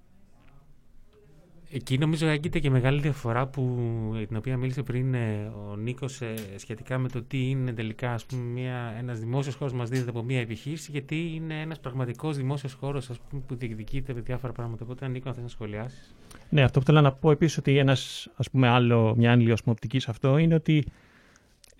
Εκεί 1.71 1.97
νομίζω 1.97 2.27
έγκυται 2.27 2.59
και 2.59 2.69
μεγάλη 2.69 2.99
διαφορά 3.01 3.47
που, 3.47 3.77
για 4.17 4.27
την 4.27 4.37
οποία 4.37 4.57
μίλησε 4.57 4.83
πριν 4.83 5.13
ε, 5.13 5.51
ο 5.69 5.75
Νίκος 5.75 6.21
ε, 6.21 6.33
σχετικά 6.55 6.97
με 6.97 7.07
το 7.09 7.23
τι 7.23 7.49
είναι 7.49 7.73
τελικά 7.73 8.13
ας 8.13 8.25
πούμε, 8.25 8.41
μια, 8.41 8.95
ένας 8.99 9.19
δημόσιος 9.19 9.55
χώρος 9.55 9.73
μας 9.73 9.89
δίδεται 9.89 10.09
από 10.09 10.23
μια 10.23 10.39
επιχείρηση 10.39 10.91
γιατί 10.91 11.31
είναι 11.35 11.61
ένας 11.61 11.79
πραγματικός 11.79 12.37
δημόσιος 12.37 12.73
χώρος 12.73 13.09
ας 13.09 13.19
πούμε, 13.19 13.41
που 13.47 13.55
διεκδικείται 13.55 14.13
με 14.13 14.19
διάφορα 14.21 14.53
πράγματα. 14.53 14.83
Οπότε 14.85 15.07
Νίκο 15.07 15.27
αν 15.29 15.33
θες 15.33 15.43
να 15.43 15.49
σχολιάσεις. 15.49 16.15
Ναι, 16.49 16.63
αυτό 16.63 16.79
που 16.79 16.85
θέλω 16.85 17.01
να 17.01 17.11
πω 17.11 17.31
επίσης 17.31 17.57
ότι 17.57 17.77
ένας, 17.77 18.29
ας 18.35 18.49
πούμε, 18.49 18.67
άλλο, 18.67 19.13
μια 19.17 19.31
άλλη 19.31 19.51
ας 19.51 19.61
πούμε, 19.63 19.71
οπτική 19.75 19.99
σε 19.99 20.11
αυτό 20.11 20.37
είναι 20.37 20.55
ότι 20.55 20.85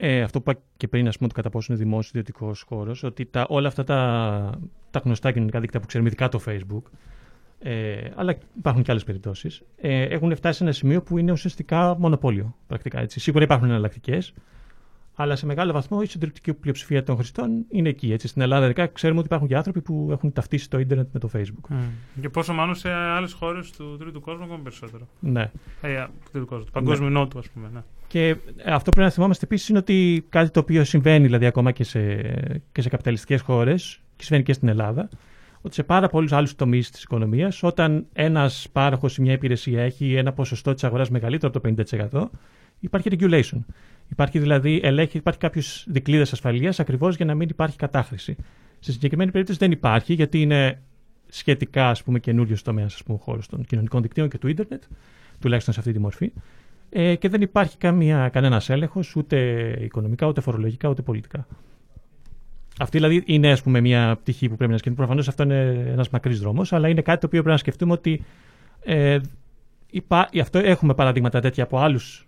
ε, 0.02 0.22
αυτό 0.22 0.42
που 0.42 0.52
είπα 0.52 0.62
και 0.78 0.88
πριν, 0.88 1.08
ας 1.08 1.18
πούμε, 1.18 1.30
το 1.30 1.36
κατά 1.36 1.50
πόσο 1.50 1.74
είναι 1.74 1.84
δημόσιος 1.84 2.10
ιδιωτικός 2.10 2.62
χώρος, 2.62 3.04
ότι 3.04 3.26
τα, 3.26 3.46
όλα 3.50 3.68
αυτά 3.68 3.84
τα, 3.84 4.60
τα 4.92 5.02
γνωστά 5.04 5.32
κοινωνικά 5.32 5.60
δίκτυα 5.60 5.80
που 5.80 5.86
ξέρουμε, 5.86 6.10
ειδικά 6.10 6.30
το 6.30 6.42
Facebook, 6.46 6.82
ε, 7.60 8.10
αλλά 8.16 8.38
υπάρχουν 8.58 8.84
και 8.84 8.92
άλλες 8.92 9.04
περιπτώσεις, 9.04 9.62
ε, 9.78 10.02
έχουν 10.04 10.36
φτάσει 10.36 10.58
σε 10.58 10.64
ένα 10.64 10.72
σημείο 10.72 11.02
που 11.02 11.18
είναι 11.18 11.32
ουσιαστικά 11.32 11.96
μονοπόλιο. 12.00 12.56
Πρακτικά, 12.68 13.00
έτσι. 13.00 13.20
Σίγουρα 13.20 13.44
υπάρχουν 13.44 13.70
εναλλακτικές, 13.70 14.34
αλλά 15.16 15.36
σε 15.36 15.46
μεγάλο 15.46 15.72
βαθμό 15.72 16.00
η 16.04 16.06
συντριπτική 16.06 16.54
πλειοψηφία 16.54 17.04
των 17.04 17.16
χρηστών 17.16 17.66
είναι 17.70 17.90
εκεί. 17.90 18.12
Έτσι. 18.12 18.28
Στην 18.28 18.42
Ελλάδα, 18.42 18.66
ειδικά, 18.66 18.88
ξέρουμε 18.88 19.20
ότι 19.20 19.28
υπάρχουν 19.28 19.48
και 19.48 19.56
άνθρωποι 19.56 19.82
που 19.82 20.08
έχουν 20.12 20.34
ταυτίσει 20.34 20.70
το 20.70 20.80
ίντερνετ 20.80 21.08
με 21.14 21.20
το 21.20 21.30
Facebook. 21.34 21.76
Και 22.22 22.30
πόσο 22.30 22.54
μάλλον 22.54 22.76
σε 22.76 22.90
άλλες 22.92 23.34
χώρες 23.34 23.72
του 23.72 23.98
τρίτου 23.98 24.22
κόσμου 24.22 24.44
ακόμα 24.44 24.60
περισσότερο. 24.64 25.08
Ναι. 25.20 25.52
Ε, 25.82 26.06
του 26.06 26.30
τρίτου 26.32 26.48
κόσμου, 26.48 26.66
του 26.66 26.72
παγκόσμιου 26.72 27.10
νότου, 27.10 27.40
ας 27.40 27.50
πούμε. 27.50 27.70
Ναι. 27.74 27.82
Και 28.10 28.28
ε, 28.28 28.36
αυτό 28.66 28.90
που 28.90 28.96
πρέπει 28.96 29.00
να 29.00 29.10
θυμόμαστε 29.10 29.46
επίσης 29.46 29.70
είναι 29.70 29.78
ότι 29.78 30.26
κάτι 30.30 30.50
το 30.50 30.60
οποίο 30.60 30.84
συμβαίνει 30.84 31.26
δηλαδή 31.26 31.46
ακόμα 31.46 31.72
και 31.72 31.84
σε, 31.84 32.00
και 32.72 32.82
σε 32.82 32.90
καπιταλιστικές 32.90 33.42
χώρες, 33.42 34.00
και 34.16 34.24
συμβαίνει 34.24 34.44
και 34.44 34.54
στην 34.54 34.68
Ελλάδα, 34.68 35.10
ότι 35.62 35.74
σε 35.74 35.84
πάρα 35.84 36.08
πολλούς 36.08 36.32
άλλους 36.32 36.56
τομείς 36.56 36.90
της 36.90 37.04
οικονομίας, 37.04 37.64
όταν 37.64 38.06
ένας 38.14 38.68
πάροχος 38.72 39.18
ή 39.18 39.22
μια 39.22 39.34
υπηρεσία 39.34 39.84
έχει 39.84 40.16
ένα 40.16 40.34
ποσοστό 40.34 40.74
της 40.74 40.84
αγοράς 40.84 41.10
μεγαλύτερο 41.10 41.52
από 41.56 41.76
το 41.76 41.84
50%, 42.12 42.30
υπάρχει 42.80 43.10
regulation. 43.12 43.60
Υπάρχει 44.08 44.40
δηλαδή 44.40 44.80
ελέγχει, 44.84 45.18
υπάρχει 45.18 45.40
κάποιου 45.40 45.62
δικλείδε 45.86 46.22
ασφαλείας 46.22 46.80
ακριβώς 46.80 47.16
για 47.16 47.26
να 47.26 47.36
μην 47.36 47.50
υπάρχει 47.50 47.78
κατάχρηση. 47.78 48.36
Σε 48.80 48.92
συγκεκριμένη 48.92 49.32
περίπτωση 49.32 49.60
δεν 49.60 49.72
υπάρχει, 49.72 50.14
γιατί 50.14 50.42
είναι 50.42 50.82
σχετικά 51.28 51.90
ας 51.90 52.04
πούμε, 52.04 52.20
καινούριο 52.20 52.56
τομέας 52.64 53.02
ο 53.08 53.16
χώρος 53.16 53.48
των 53.48 53.66
κοινωνικών 53.66 54.02
δικτύων 54.02 54.30
και 54.30 54.38
του 54.38 54.48
ίντερνετ, 54.48 54.84
τουλάχιστον 55.40 55.74
σε 55.74 55.80
αυτή 55.80 55.92
τη 55.92 56.00
μορφή. 56.00 56.32
Ε, 56.90 57.16
και 57.16 57.30
δεν 57.30 57.42
υπάρχει 57.42 57.78
καμία, 57.78 58.30
κανένας 58.30 58.70
έλεγχος 58.70 59.16
ούτε 59.16 59.38
οικονομικά, 59.82 60.28
ούτε 60.28 60.42
φορολογικά, 60.42 60.90
ούτε 60.90 61.02
πολιτικά. 61.02 61.48
Αυτή 62.80 62.98
δηλαδή 62.98 63.24
είναι 63.26 63.52
ας 63.52 63.62
πούμε, 63.62 63.82
μια 63.82 64.18
πτυχή 64.22 64.50
που 64.50 64.56
πρέπει 64.56 64.72
να 64.72 64.78
σκεφτούμε. 64.78 65.06
Προφανώς 65.06 65.28
αυτό 65.28 65.44
είναι 65.44 65.90
ένας 65.92 66.10
μακρύς 66.10 66.40
δρόμος, 66.40 66.74
αλλά 66.74 66.88
είναι 66.88 67.02
κάτι 67.02 67.20
το 67.20 67.26
οποίο 67.26 67.40
πρέπει 67.40 67.54
να 67.54 67.58
σκεφτούμε 67.58 67.92
ότι 67.92 68.24
ε, 68.84 69.20
υπά, 69.90 70.30
αυτό 70.42 70.60
έχουμε 70.60 70.94
παραδείγματα 70.94 71.40
τέτοια 71.40 71.64
από 71.64 71.78
άλλους 71.78 72.28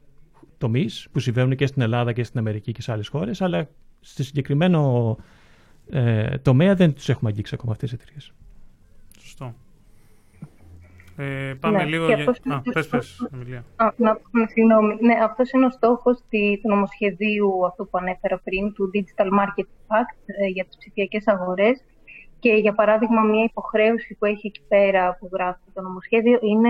τομείς 0.58 1.08
που 1.12 1.20
συμβαίνουν 1.20 1.56
και 1.56 1.66
στην 1.66 1.82
Ελλάδα 1.82 2.14
και 2.14 2.24
στην 2.24 2.40
Αμερική 2.40 2.72
και 2.72 2.82
σε 2.82 2.92
άλλες 2.92 3.08
χώρες, 3.08 3.42
αλλά 3.42 3.68
στη 4.00 4.24
συγκεκριμένο 4.24 5.18
ε, 5.90 6.38
τομέα 6.38 6.76
δεν 6.76 6.94
τους 6.94 7.10
έχουμε 7.10 7.30
αγγίξει 7.30 7.54
ακόμα 7.56 7.72
αυτές 7.72 7.90
τι 7.90 7.98
εταιρείες. 8.02 8.34
Σωστό. 11.22 11.50
Ε, 11.50 11.54
πάμε 11.60 11.78
Ναι, 11.78 11.84
λίγο 11.86 12.08
και 12.08 12.14
για... 12.14 12.30
αυτός 12.30 12.38
Α, 12.38 12.42
είναι- 12.64 12.74
πες, 12.74 12.88
πες, 12.88 13.30
Εμιλία. 13.34 13.64
Α, 13.76 13.86
να 13.96 14.16
πούμε, 14.16 14.46
συγγνώμη. 14.48 14.98
Ναι, 15.00 15.14
αυτός 15.24 15.52
είναι 15.52 15.66
ο 15.66 15.70
στόχος 15.70 16.18
του 16.62 16.70
νομοσχεδίου, 16.70 17.66
αυτό 17.66 17.84
που 17.86 17.98
ανέφερα 17.98 18.38
πριν, 18.44 18.74
του 18.74 18.92
Digital 18.94 19.28
Market 19.40 19.68
Act 20.00 20.18
ε, 20.26 20.48
για 20.48 20.66
τις 20.66 20.78
ψηφιακές 20.78 21.28
αγορές. 21.28 21.84
Και 22.40 22.54
για 22.54 22.74
παράδειγμα, 22.74 23.22
μια 23.22 23.44
υποχρέωση 23.44 24.16
που 24.20 24.26
έχει 24.26 24.48
εκεί 24.48 24.62
πέρα 24.68 25.18
που 25.20 25.30
γράφει 25.34 25.60
το 25.74 25.82
νομοσχέδιο 25.82 26.40
είναι 26.42 26.70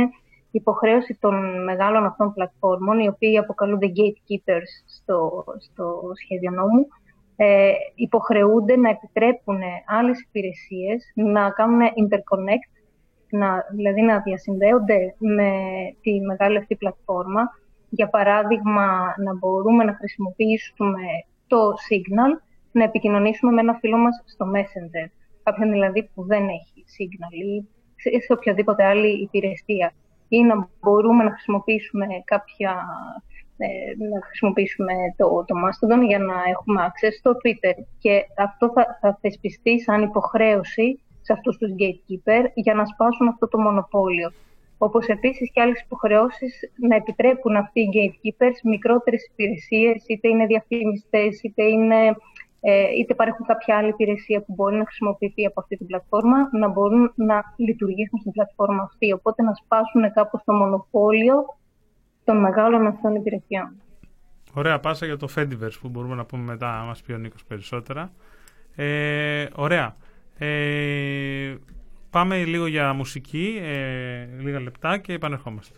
η 0.54 0.60
υποχρέωση 0.64 1.18
των 1.22 1.64
μεγάλων 1.64 2.06
αυτών 2.06 2.34
πλατφόρμων, 2.34 3.00
οι 3.00 3.08
οποίοι 3.08 3.38
αποκαλούνται 3.38 3.88
gatekeepers 3.88 4.72
στο, 4.86 5.44
στο 5.60 6.02
σχέδιο 6.24 6.52
νόμου, 6.52 6.88
ε, 7.36 7.72
υποχρεούνται 7.96 8.76
να 8.78 8.90
επιτρέπουν 8.90 9.60
άλλες 9.86 10.22
υπηρεσίες 10.22 11.12
να 11.14 11.50
κάνουν 11.50 11.80
interconnect 11.82 12.81
να, 13.32 13.66
δηλαδή 13.72 14.02
να 14.02 14.20
διασυνδέονται 14.20 15.16
με 15.18 15.52
τη 16.02 16.20
μεγάλη 16.20 16.58
αυτή 16.58 16.76
πλατφόρμα. 16.76 17.42
Για 17.90 18.10
παράδειγμα, 18.10 19.16
να 19.18 19.36
μπορούμε 19.38 19.84
να 19.84 19.96
χρησιμοποιήσουμε 19.96 21.02
το 21.48 21.58
Signal, 21.88 22.42
να 22.72 22.84
επικοινωνήσουμε 22.84 23.52
με 23.52 23.62
ένα 23.62 23.74
φίλο 23.74 23.98
μας 23.98 24.24
στο 24.26 24.46
Messenger. 24.56 25.10
Κάποιον 25.44 25.72
δηλαδή 25.72 26.10
που 26.14 26.24
δεν 26.26 26.48
έχει 26.48 26.86
Signal 26.96 27.34
ή 27.34 27.68
σε, 27.96 28.10
σε 28.26 28.34
οποιαδήποτε 28.34 28.84
άλλη 28.84 29.22
υπηρεσία. 29.22 29.94
Ή 30.28 30.44
να 30.44 30.70
μπορούμε 30.82 31.24
να 31.24 31.32
χρησιμοποιήσουμε 31.32 32.06
κάποια 32.26 32.86
ε, 33.58 34.06
να 34.12 34.22
χρησιμοποιήσουμε 34.26 34.94
το, 35.18 35.26
το 35.48 35.56
Mastodon 35.64 36.02
για 36.08 36.20
να 36.20 36.34
έχουμε 36.50 36.88
access 36.90 37.14
στο 37.20 37.32
Twitter. 37.32 37.76
Και 38.00 38.24
αυτό 38.38 38.72
θα, 38.74 38.98
θα 39.02 39.18
θεσπιστεί 39.22 39.82
σαν 39.82 40.02
υποχρέωση 40.02 41.00
σε 41.22 41.34
αυτούς 41.34 41.58
τους 41.58 41.72
gatekeeper 41.80 42.44
για 42.54 42.74
να 42.74 42.86
σπάσουν 42.86 43.28
αυτό 43.28 43.48
το 43.48 43.58
μονοπόλιο. 43.60 44.32
Όπως 44.78 45.08
επίσης 45.08 45.52
και 45.52 45.62
άλλες 45.62 45.82
υποχρεώσεις 45.82 46.72
να 46.90 46.96
επιτρέπουν 46.96 47.56
αυτοί 47.56 47.80
οι 47.82 47.90
gatekeepers 47.96 48.58
μικρότερες 48.64 49.30
υπηρεσίες, 49.32 50.04
είτε 50.08 50.28
είναι 50.28 50.46
διαφήμιστες, 50.46 51.42
είτε, 51.42 51.64
είναι, 51.64 52.16
ε, 52.62 52.88
είτε 53.00 53.14
παρέχουν 53.14 53.46
κάποια 53.46 53.78
άλλη 53.78 53.90
υπηρεσία 53.90 54.40
που 54.42 54.54
μπορεί 54.54 54.76
να 54.76 54.86
χρησιμοποιηθεί 54.86 55.46
από 55.46 55.60
αυτή 55.60 55.78
την 55.78 55.86
πλατφόρμα, 55.86 56.50
να 56.52 56.68
μπορούν 56.68 57.12
να 57.16 57.44
λειτουργήσουν 57.56 58.20
στην 58.20 58.32
πλατφόρμα 58.32 58.84
αυτή. 58.84 59.12
Οπότε 59.12 59.44
να 59.44 59.54
σπάσουν 59.54 60.14
κάπως 60.14 60.42
το 60.46 60.54
μονοπόλιο 60.54 61.46
των 62.24 62.38
μεγάλων 62.38 62.88
αυτών 62.88 63.16
υπηρεσιών. 63.16 63.82
Ωραία 64.54 64.80
πάσα 64.80 65.06
για 65.06 65.18
το 65.18 65.28
Fediverse 65.36 65.78
που 65.82 65.90
μπορούμε 65.90 66.16
να 66.16 66.26
πούμε 66.26 66.44
μετά, 66.44 66.78
να 66.78 66.84
μας 66.84 67.02
πει 67.02 67.12
ο 67.14 67.18
Νίκος 67.18 67.46
περισσότερα. 67.46 68.12
Ε, 68.76 69.46
ωραία. 69.56 69.96
Ε, 70.38 71.56
πάμε 72.10 72.46
λίγο 72.46 72.66
για 72.68 72.94
μουσική, 72.94 73.60
ε, 73.62 74.28
λίγα 74.40 74.60
λεπτά 74.60 74.98
και 74.98 75.14
επανερχόμαστε. 75.14 75.76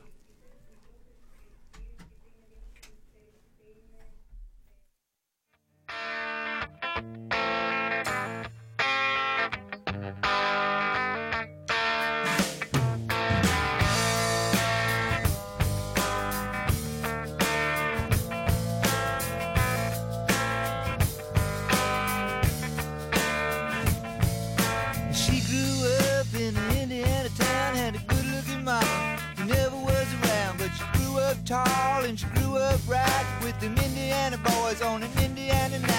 Them 33.64 33.78
Indiana 33.78 34.38
boys 34.38 34.82
on 34.82 35.03
an 35.03 35.09
Indiana 35.24 35.80
night. 35.80 35.93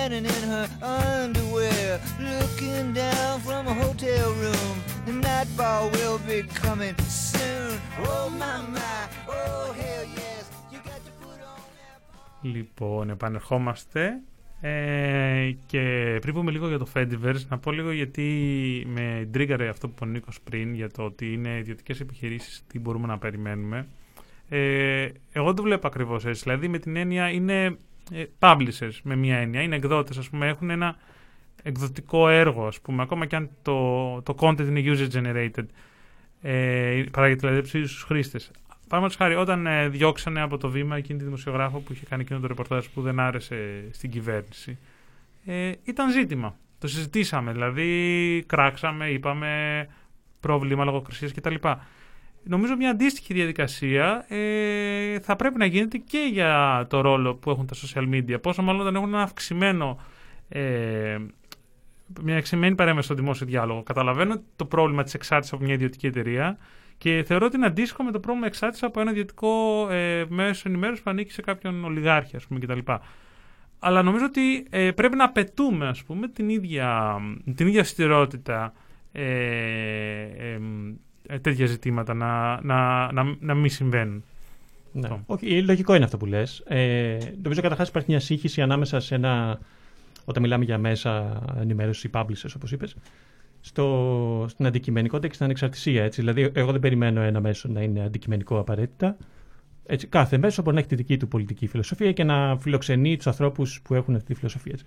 Standing 0.00 0.26
in 0.36 0.42
her 0.54 0.66
underwear, 0.82 2.00
looking 2.32 2.86
down 3.02 3.34
from 3.46 3.62
a 3.72 3.74
hotel 3.82 4.28
room. 4.42 4.74
The 5.06 5.14
nightfall 5.28 5.84
will 5.96 6.18
be 6.30 6.38
coming 6.62 6.96
soon. 7.32 7.72
Oh 8.08 8.26
my 8.40 8.56
my, 8.74 9.02
oh 9.36 9.66
hell 9.80 10.04
yes. 10.20 10.44
You 10.72 10.78
got 10.90 11.00
to 11.06 11.12
put 11.22 11.38
on 11.52 11.60
that. 11.78 11.98
Λοιπόν, 12.42 13.10
επανερχόμαστε. 13.10 14.20
Ε, 14.60 15.50
και 15.66 16.16
πριν 16.20 16.34
πούμε 16.34 16.50
λίγο 16.50 16.68
για 16.68 16.78
το 16.78 16.86
Fediverse, 16.94 17.46
να 17.48 17.58
πω 17.58 17.72
λίγο 17.72 17.90
γιατί 17.90 18.26
με 18.86 19.28
τρίγκαρε 19.32 19.68
αυτό 19.68 19.88
που 19.88 19.92
είπε 19.96 20.04
ο 20.04 20.08
Νίκος 20.08 20.40
πριν 20.40 20.74
για 20.74 20.90
το 20.90 21.02
ότι 21.02 21.32
είναι 21.32 21.56
ιδιωτικές 21.58 22.00
επιχειρήσεις, 22.00 22.64
τι 22.66 22.78
μπορούμε 22.78 23.06
να 23.06 23.18
περιμένουμε. 23.18 23.86
Ε, 24.48 25.08
εγώ 25.32 25.46
δεν 25.46 25.54
το 25.54 25.62
βλέπω 25.62 25.86
ακριβώς 25.86 26.26
έτσι. 26.26 26.42
Δηλαδή 26.42 26.68
με 26.68 26.78
την 26.78 26.96
έννοια 26.96 27.30
είναι 27.30 27.64
ε, 27.64 27.76
publishers 28.38 28.98
με 29.02 29.16
μια 29.16 29.36
έννοια. 29.36 29.62
Είναι 29.62 29.76
εκδότες, 29.76 30.18
ας 30.18 30.28
πούμε, 30.28 30.48
έχουν 30.48 30.70
ένα 30.70 30.96
εκδοτικό 31.62 32.28
έργο, 32.28 32.66
ας 32.66 32.80
πούμε, 32.80 33.02
ακόμα 33.02 33.26
και 33.26 33.36
αν 33.36 33.50
το, 33.62 34.22
το 34.22 34.34
content 34.38 34.66
είναι 34.68 34.82
user 34.84 35.08
generated. 35.12 35.66
Ε, 36.42 37.04
παράγεται 37.12 37.48
δηλαδή 37.48 37.68
στους 37.68 38.02
χρήστες. 38.02 38.50
Παραδείγματο 38.88 39.24
χάρη, 39.24 39.34
όταν 39.34 39.66
ε, 39.66 39.88
διώξανε 39.88 40.40
από 40.40 40.58
το 40.58 40.68
βήμα 40.68 40.96
εκείνη 40.96 41.18
τη 41.18 41.24
δημοσιογράφο 41.24 41.78
που 41.78 41.92
είχε 41.92 42.06
κάνει 42.08 42.22
εκείνο 42.22 42.40
το 42.40 42.46
ρεπορτάζ 42.46 42.86
που 42.86 43.02
δεν 43.02 43.20
άρεσε 43.20 43.88
στην 43.90 44.10
κυβέρνηση, 44.10 44.78
ε, 45.44 45.72
ήταν 45.84 46.10
ζήτημα. 46.10 46.56
Το 46.78 46.88
συζητήσαμε, 46.88 47.52
δηλαδή 47.52 48.44
κράξαμε, 48.46 49.10
είπαμε 49.10 49.88
πρόβλημα 50.40 50.84
λογοκρισίας 50.84 51.32
κτλ. 51.32 51.54
Νομίζω 52.42 52.76
μια 52.76 52.90
αντίστοιχη 52.90 53.34
διαδικασία 53.34 54.24
ε, 54.28 55.20
θα 55.20 55.36
πρέπει 55.36 55.58
να 55.58 55.64
γίνεται 55.64 55.98
και 55.98 56.28
για 56.32 56.86
το 56.88 57.00
ρόλο 57.00 57.34
που 57.34 57.50
έχουν 57.50 57.66
τα 57.66 57.74
social 57.74 58.08
media. 58.14 58.42
Πόσο 58.42 58.62
μάλλον 58.62 58.80
όταν 58.80 58.94
έχουν 58.94 59.08
ένα 59.08 59.22
αυξημένο 59.22 60.00
ε, 60.48 61.18
μια 62.22 62.36
αυξημένη 62.36 62.74
παρέμβαση 62.74 63.06
στο 63.06 63.14
δημόσιο 63.14 63.46
διάλογο. 63.46 63.82
Καταλαβαίνω 63.82 64.42
το 64.56 64.64
πρόβλημα 64.64 65.02
της 65.02 65.14
εξάρτησης 65.14 65.54
από 65.54 65.64
μια 65.64 65.74
ιδιωτική 65.74 66.06
εταιρεία 66.06 66.58
και 66.98 67.22
θεωρώ 67.26 67.46
ότι 67.46 67.56
είναι 67.56 67.66
αντίστοιχο 67.66 68.02
με 68.02 68.10
το 68.10 68.20
πρόβλημα 68.20 68.46
εξάρτησης 68.46 68.84
από 68.86 69.00
ένα 69.00 69.10
ιδιωτικό 69.10 69.86
ε, 69.90 70.24
μέσο 70.28 70.68
ενημέρωσης 70.68 71.02
που 71.02 71.10
ανήκει 71.10 71.32
σε 71.32 71.42
κάποιον 71.42 71.84
ολιγάρχη, 71.84 72.36
ας 72.36 72.46
πούμε, 72.46 72.60
κτλ. 72.60 72.92
Αλλά 73.78 74.02
νομίζω 74.02 74.24
ότι 74.24 74.66
ε, 74.70 74.90
πρέπει 74.90 75.16
να 75.16 75.24
απαιτούμε, 75.24 75.88
ας 75.88 76.02
πούμε, 76.04 76.28
την 76.28 76.48
ίδια, 76.48 77.16
την 77.54 77.66
ίδια 77.66 77.80
αυστηρότητα 77.80 78.72
ε, 79.12 79.22
ε, 79.22 80.52
ε, 80.52 80.60
τέτοια 81.40 81.66
ζητήματα 81.66 82.14
να, 82.14 82.60
να, 82.62 83.12
να, 83.12 83.36
να 83.40 83.54
μην 83.54 83.70
συμβαίνουν. 83.70 84.24
Ναι. 84.92 85.06
Αυτό. 85.06 85.22
Όχι, 85.26 85.62
λογικό 85.62 85.94
είναι 85.94 86.04
αυτό 86.04 86.16
που 86.16 86.26
λες. 86.26 86.62
Ε, 86.66 87.18
νομίζω 87.42 87.60
καταρχάς 87.60 87.88
υπάρχει 87.88 88.10
μια 88.10 88.20
σύγχυση 88.20 88.62
ανάμεσα 88.62 89.00
σε 89.00 89.14
ένα. 89.14 89.58
Όταν 90.24 90.42
μιλάμε 90.42 90.64
για 90.64 90.78
μέσα 90.78 91.42
ενημέρωσης 91.60 92.10
publishers, 92.12 92.52
όπως 92.56 92.72
είπες, 92.72 92.96
στο, 93.60 94.46
στην 94.48 94.66
αντικειμενικότητα 94.66 95.28
και 95.28 95.34
στην 95.34 95.44
ανεξαρτησία. 95.44 96.04
Έτσι. 96.04 96.20
Δηλαδή, 96.20 96.50
εγώ 96.54 96.72
δεν 96.72 96.80
περιμένω 96.80 97.20
ένα 97.20 97.40
μέσο 97.40 97.68
να 97.68 97.82
είναι 97.82 98.04
αντικειμενικό 98.04 98.58
απαραίτητα. 98.58 99.16
Έτσι, 99.86 100.06
κάθε 100.06 100.38
μέσο 100.38 100.62
μπορεί 100.62 100.74
να 100.74 100.80
έχει 100.80 100.88
τη 100.88 100.94
δική 100.94 101.16
του 101.16 101.28
πολιτική 101.28 101.66
φιλοσοφία 101.66 102.12
και 102.12 102.24
να 102.24 102.58
φιλοξενεί 102.58 103.16
τους 103.16 103.26
ανθρώπους 103.26 103.80
που 103.82 103.94
έχουν 103.94 104.14
αυτή 104.14 104.26
τη 104.26 104.34
φιλοσοφία. 104.34 104.72
Έτσι. 104.72 104.86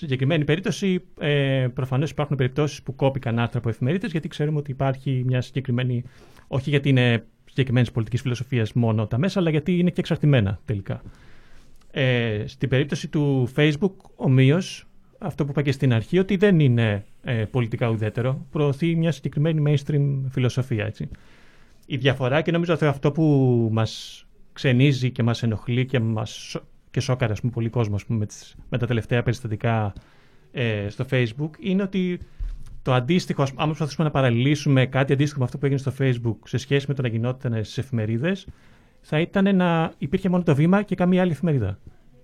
Στη 0.00 0.08
συγκεκριμένη 0.08 0.44
περίπτωση, 0.44 1.02
ε, 1.20 1.66
προφανώς 1.74 2.10
υπάρχουν 2.10 2.36
περιπτώσεις 2.36 2.82
που 2.82 2.94
κόπηκαν 2.94 3.38
άρθρα 3.38 3.58
από 3.58 3.68
εφημερίδες, 3.68 4.10
γιατί 4.10 4.28
ξέρουμε 4.28 4.58
ότι 4.58 4.70
υπάρχει 4.70 5.22
μια 5.26 5.40
συγκεκριμένη. 5.40 6.02
Όχι 6.48 6.70
γιατί 6.70 6.88
είναι 6.88 7.24
συγκεκριμένης 7.44 7.90
πολιτικής 7.90 8.20
φιλοσοφίας 8.20 8.72
μόνο 8.72 9.06
τα 9.06 9.18
μέσα, 9.18 9.40
αλλά 9.40 9.50
γιατί 9.50 9.78
είναι 9.78 9.90
και 9.90 10.00
εξαρτημένα 10.00 10.60
τελικά. 10.64 11.02
Ε, 11.90 12.44
στην 12.46 12.68
περίπτωση 12.68 13.08
του 13.08 13.48
Facebook, 13.56 13.92
ομοίως, 14.16 14.86
αυτό 15.18 15.44
που 15.44 15.50
είπα 15.50 15.62
και 15.62 15.72
στην 15.72 15.92
αρχή, 15.92 16.18
ότι 16.18 16.36
δεν 16.36 16.60
είναι 16.60 17.04
ε, 17.22 17.44
πολιτικά 17.44 17.88
ουδέτερο. 17.88 18.46
Προωθεί 18.50 18.96
μια 18.96 19.12
συγκεκριμένη 19.12 19.62
mainstream 19.66 20.20
φιλοσοφία. 20.30 20.84
Έτσι. 20.84 21.08
Η 21.86 21.96
διαφορά 21.96 22.42
και 22.42 22.50
νομίζω 22.50 22.74
ότι 22.74 22.84
αυτό 22.84 23.12
που 23.12 23.24
μας 23.72 24.24
ξενίζει 24.52 25.10
και 25.10 25.22
μας 25.22 25.42
ενοχλεί 25.42 25.86
και, 25.86 26.00
μας, 26.00 26.56
και 26.90 27.00
σόκαρε 27.00 27.32
ας 27.32 27.40
πούμε, 27.40 27.52
πολύ 27.52 27.68
κόσμο 27.68 27.94
ας 27.94 28.04
πούμε, 28.04 28.18
με, 28.18 28.26
τις, 28.26 28.56
με 28.68 28.78
τα 28.78 28.86
τελευταία 28.86 29.22
περιστατικά 29.22 29.92
ε, 30.52 30.88
στο 30.88 31.04
Facebook 31.10 31.50
είναι 31.58 31.82
ότι 31.82 32.20
το 32.82 32.92
αντίστοιχο, 32.92 33.42
ας 33.42 33.48
πούμε, 33.50 33.62
άμα 33.62 33.70
προσπαθήσουμε 33.70 34.06
να 34.06 34.12
παραλληλήσουμε 34.12 34.86
κάτι 34.86 35.12
αντίστοιχο 35.12 35.38
με 35.38 35.44
αυτό 35.44 35.58
που 35.58 35.64
έγινε 35.64 35.80
στο 35.80 35.92
Facebook 35.98 36.36
σε 36.44 36.56
σχέση 36.56 36.84
με 36.88 36.94
το 36.94 37.02
να 37.02 37.08
γινόταν 37.08 37.64
στι 37.64 37.80
εφημερίδες, 37.80 38.46
θα 39.00 39.20
ήταν 39.20 39.56
να 39.56 39.92
υπήρχε 39.98 40.28
μόνο 40.28 40.42
το 40.42 40.54
βήμα 40.54 40.82
και 40.82 40.94
καμία 40.94 41.22
άλλη 41.22 41.30
εφημερίδα 41.30 41.78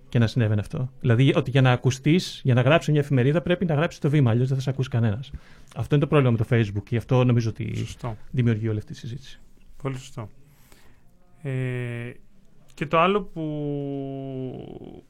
και 0.09 0.19
να 0.19 0.27
συνέβαινε 0.27 0.61
αυτό. 0.61 0.91
Δηλαδή 0.99 1.33
ότι 1.35 1.49
για 1.49 1.61
να 1.61 1.71
ακουστείς, 1.71 2.41
για 2.43 2.53
να 2.53 2.61
γράψεις 2.61 2.91
μια 2.91 3.01
εφημερίδα 3.01 3.41
πρέπει 3.41 3.65
να 3.65 3.73
γράψεις 3.73 3.99
το 3.99 4.09
βήμα, 4.09 4.31
αλλιώς 4.31 4.47
δεν 4.47 4.57
θα 4.57 4.63
σε 4.63 4.69
ακούσει 4.69 4.89
κανένας. 4.89 5.31
Αυτό 5.75 5.95
είναι 5.95 6.03
το 6.03 6.09
πρόβλημα 6.09 6.31
με 6.31 6.45
το 6.45 6.55
Facebook 6.55 6.83
και 6.83 6.97
αυτό 6.97 7.23
νομίζω 7.23 7.49
ότι 7.49 7.75
Σωστό. 7.75 8.17
δημιουργεί 8.31 8.67
όλη 8.67 8.77
αυτή 8.77 8.91
τη 8.91 8.97
συζήτηση. 8.97 9.39
Πολύ 9.81 9.97
σωστό. 9.97 10.29
Ε, 11.41 12.11
και 12.77 12.85
το 12.85 12.99
άλλο 12.99 13.21
που, 13.21 13.43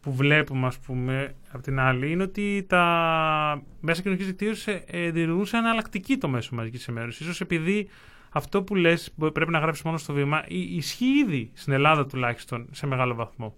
που 0.02 0.14
βλέπουμε, 0.14 0.68
ας 0.68 0.80
πούμε, 0.80 1.36
από 1.52 1.64
την 1.64 1.80
άλλη, 1.80 2.12
είναι 2.12 2.24
ότι 2.24 2.66
τα 2.70 3.62
μέσα 3.80 4.02
κοινωνικής 4.02 4.28
δικτύωσης 4.28 4.68
ε, 4.86 5.10
δημιουργούν 5.12 5.46
σε 5.46 5.58
εναλλακτική 5.58 6.18
το 6.18 6.28
μέσο 6.28 6.56
μαζικής 6.56 6.88
ενημέρωσης. 6.88 7.22
Ίσως 7.22 7.42
επειδή 7.42 7.88
αυτό 8.32 8.64
που 8.64 8.76
λες 8.76 9.12
που 9.18 9.32
πρέπει 9.32 9.52
να 9.52 9.60
γράψεις 9.60 9.84
μόνο 9.84 9.98
στο 9.98 10.14
βήμα 10.14 10.44
ι- 10.48 10.76
ισχύει 10.76 11.06
ήδη 11.06 11.52
στην 11.54 11.74
Ελλάδα 11.74 12.06
τουλάχιστον 12.06 12.68
σε 12.72 12.88
μεγάλο 12.88 13.16
βαθμό. 13.16 13.56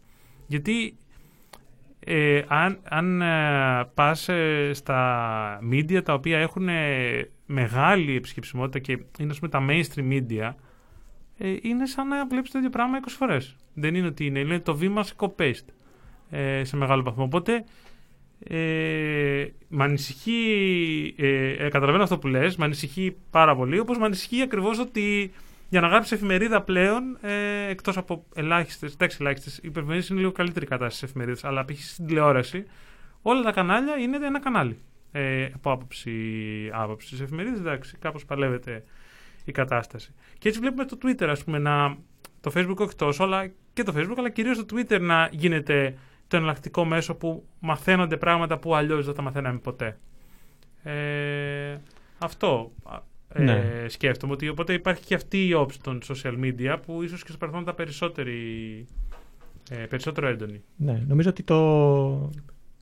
Γιατί 0.48 0.98
ε, 2.00 2.42
αν, 2.48 2.80
αν 2.90 3.22
ε, 3.22 3.90
πας 3.94 4.30
ε, 4.30 4.72
στα 4.74 5.60
media 5.72 6.04
τα 6.04 6.14
οποία 6.14 6.40
έχουν 6.40 6.68
ε, 6.70 7.30
μεγάλη 7.46 8.16
επισκεψιμότητα 8.16 8.80
και 8.80 8.92
είναι 9.20 9.32
ας 9.32 9.40
πούμε 9.40 9.52
τα 9.52 9.66
mainstream 9.70 10.12
media 10.12 10.54
ε, 11.42 11.56
είναι 11.62 11.86
σαν 11.86 12.08
να 12.08 12.28
βλέπεις 12.28 12.52
το 12.52 12.58
ίδιο 12.58 12.70
πράγμα 12.70 13.00
20 13.00 13.04
φορές. 13.08 13.56
Δεν 13.74 13.96
είναι 13.96 14.08
ότι 14.08 14.26
είναι, 14.26 14.40
είναι 14.40 14.60
το 14.60 14.76
βήμα 14.76 15.04
σε 15.04 15.14
copy-paste 15.18 15.66
ε, 16.30 16.64
σε 16.64 16.78
μεγάλο 16.78 17.04
βαθμό. 17.04 17.24
Οπότε 17.24 17.64
ε, 18.44 19.48
με 19.68 19.84
ανησυχεί, 19.84 20.42
ε, 21.18 21.66
ε, 21.66 21.70
καταλαβαίνω 21.70 22.04
αυτό 22.04 22.18
που 22.18 22.28
λες, 22.28 22.56
με 22.56 22.66
ανησυχεί 22.66 23.16
πάρα 23.30 23.56
πολύ, 23.56 23.80
όπως 23.80 23.98
με 23.98 24.06
ανησυχεί 24.06 24.42
ακριβώς 24.42 24.80
ότι 24.80 25.32
για 25.70 25.82
να 25.82 25.88
γράψεις 25.88 26.12
εφημερίδα 26.12 26.62
πλέον, 26.62 27.18
ε, 27.22 27.70
εκτός 27.70 27.98
από 27.98 28.26
ελάχιστες, 28.36 28.94
εντάξει 28.94 29.18
ελάχιστες, 29.20 29.58
οι 29.58 29.62
υπερβενήσεις 29.64 30.10
είναι 30.10 30.20
λίγο 30.20 30.32
καλύτερη 30.32 30.66
κατάσταση 30.66 30.98
στις 30.98 31.10
εφημερίδες, 31.10 31.44
αλλά 31.44 31.66
π.χ. 31.66 31.84
στην 31.84 32.06
τηλεόραση, 32.06 32.66
όλα 33.22 33.42
τα 33.42 33.52
κανάλια 33.52 33.98
είναι 33.98 34.18
ένα 34.26 34.40
κανάλι. 34.40 34.78
Ε, 35.12 35.50
από 35.54 35.72
άποψη, 35.72 36.12
άποψη 36.74 37.08
στις 37.08 37.20
εφημερίδες, 37.20 37.60
εντάξει, 37.60 37.98
κάπως 37.98 38.26
παλεύεται 38.26 38.84
η 39.50 39.54
κατάσταση. 39.54 40.14
Και 40.38 40.48
έτσι 40.48 40.60
βλέπουμε 40.60 40.86
το 40.86 40.98
Twitter, 41.04 41.28
ας 41.30 41.44
πούμε, 41.44 41.58
να, 41.58 41.98
το 42.42 42.52
Facebook 42.56 42.78
όχι 42.78 42.96
τόσο, 42.96 43.24
αλλά 43.24 43.52
και 43.74 43.84
το 43.84 43.94
Facebook, 43.96 44.16
αλλά 44.18 44.30
κυρίως 44.30 44.58
το 44.58 44.66
Twitter 44.76 45.02
να 45.02 45.30
γίνεται 45.32 45.94
το 46.28 46.38
εναλλακτικό 46.38 46.86
μέσο 46.86 47.16
που 47.16 47.44
μαθαίνονται 47.60 48.18
πράγματα 48.18 48.58
που 48.58 48.76
αλλιώς 48.76 49.06
δεν 49.06 49.16
τα 49.16 49.22
μαθαίναμε 49.22 49.60
ποτέ. 49.60 49.98
Ε, 50.84 51.78
αυτό 52.18 52.72
ε, 53.34 53.44
Ναι. 53.44 53.86
σκέφτομαι. 53.88 54.34
Ότι, 54.34 54.50
οπότε 54.50 54.74
υπάρχει 54.74 55.06
και 55.06 55.16
αυτή 55.16 55.48
η 55.48 55.54
όψη 55.54 55.82
των 55.82 56.00
social 56.08 56.34
media 56.44 56.78
που 56.86 57.04
ίσως 57.04 57.22
και 57.22 57.30
στο 57.30 57.38
παρελθόν 57.38 57.62
ήταν 57.64 57.76
περισσότεροι 57.76 58.86
Ε, 59.72 59.76
περισσότερο 59.76 60.28
έντονη. 60.28 60.62
Ναι, 60.76 61.04
νομίζω 61.08 61.30
ότι 61.30 61.44
το, 61.44 62.30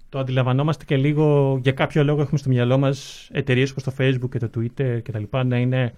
το 0.10 0.20
αντιλαμβανόμαστε 0.20 0.86
και 0.86 0.98
λίγο 0.98 1.58
για 1.64 1.72
κάποιο 1.72 2.04
λόγο 2.04 2.22
έχουμε 2.22 2.38
στο 2.38 2.50
μυαλό 2.50 2.78
μας 2.78 3.30
εταιρείες 3.32 3.72
όπως 3.72 3.84
το 3.84 3.94
Facebook 3.98 4.30
και 4.30 4.40
το 4.40 4.50
Twitter 4.58 5.00
και 5.04 5.12
τα 5.12 5.20
λοιπά 5.20 5.44
να 5.44 5.58
είναι 5.58 5.94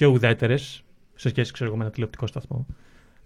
πιο 0.00 0.08
ουδέτερες 0.10 0.82
σε 1.14 1.28
σχέση 1.28 1.52
ξέρω, 1.52 1.68
εγώ, 1.68 1.78
με 1.78 1.84
ένα 1.84 1.92
τηλεοπτικό 1.92 2.26
σταθμό. 2.26 2.66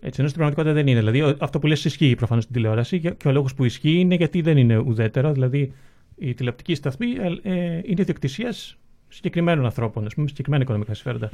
Έτσι, 0.00 0.20
ενώ 0.20 0.28
στην 0.28 0.40
πραγματικότητα 0.40 0.72
δεν 0.74 0.86
είναι. 0.86 0.98
Δηλαδή, 0.98 1.22
ο- 1.22 1.36
αυτό 1.40 1.58
που 1.58 1.66
λες 1.66 1.84
ισχύει 1.84 2.14
προφανώς 2.14 2.42
στην 2.42 2.54
τηλεόραση 2.54 3.00
και 3.00 3.10
και 3.10 3.28
ο 3.28 3.32
λόγος 3.32 3.54
που 3.54 3.64
ισχύει 3.64 3.98
είναι 3.98 4.14
γιατί 4.14 4.40
δεν 4.40 4.56
είναι 4.56 4.76
ουδέτερο. 4.76 5.32
Δηλαδή, 5.32 5.72
η 6.16 6.34
τηλεοπτική 6.34 6.74
σταθμή 6.74 7.06
ε, 7.42 7.52
ε, 7.52 7.80
είναι 7.84 8.00
ιδιοκτησίας 8.00 8.76
συγκεκριμένων 9.08 9.64
ανθρώπων, 9.64 10.04
ας 10.06 10.12
πούμε, 10.12 10.22
με 10.22 10.28
συγκεκριμένα 10.28 10.62
οικονομικά 10.62 10.94
συμφέροντα. 10.94 11.30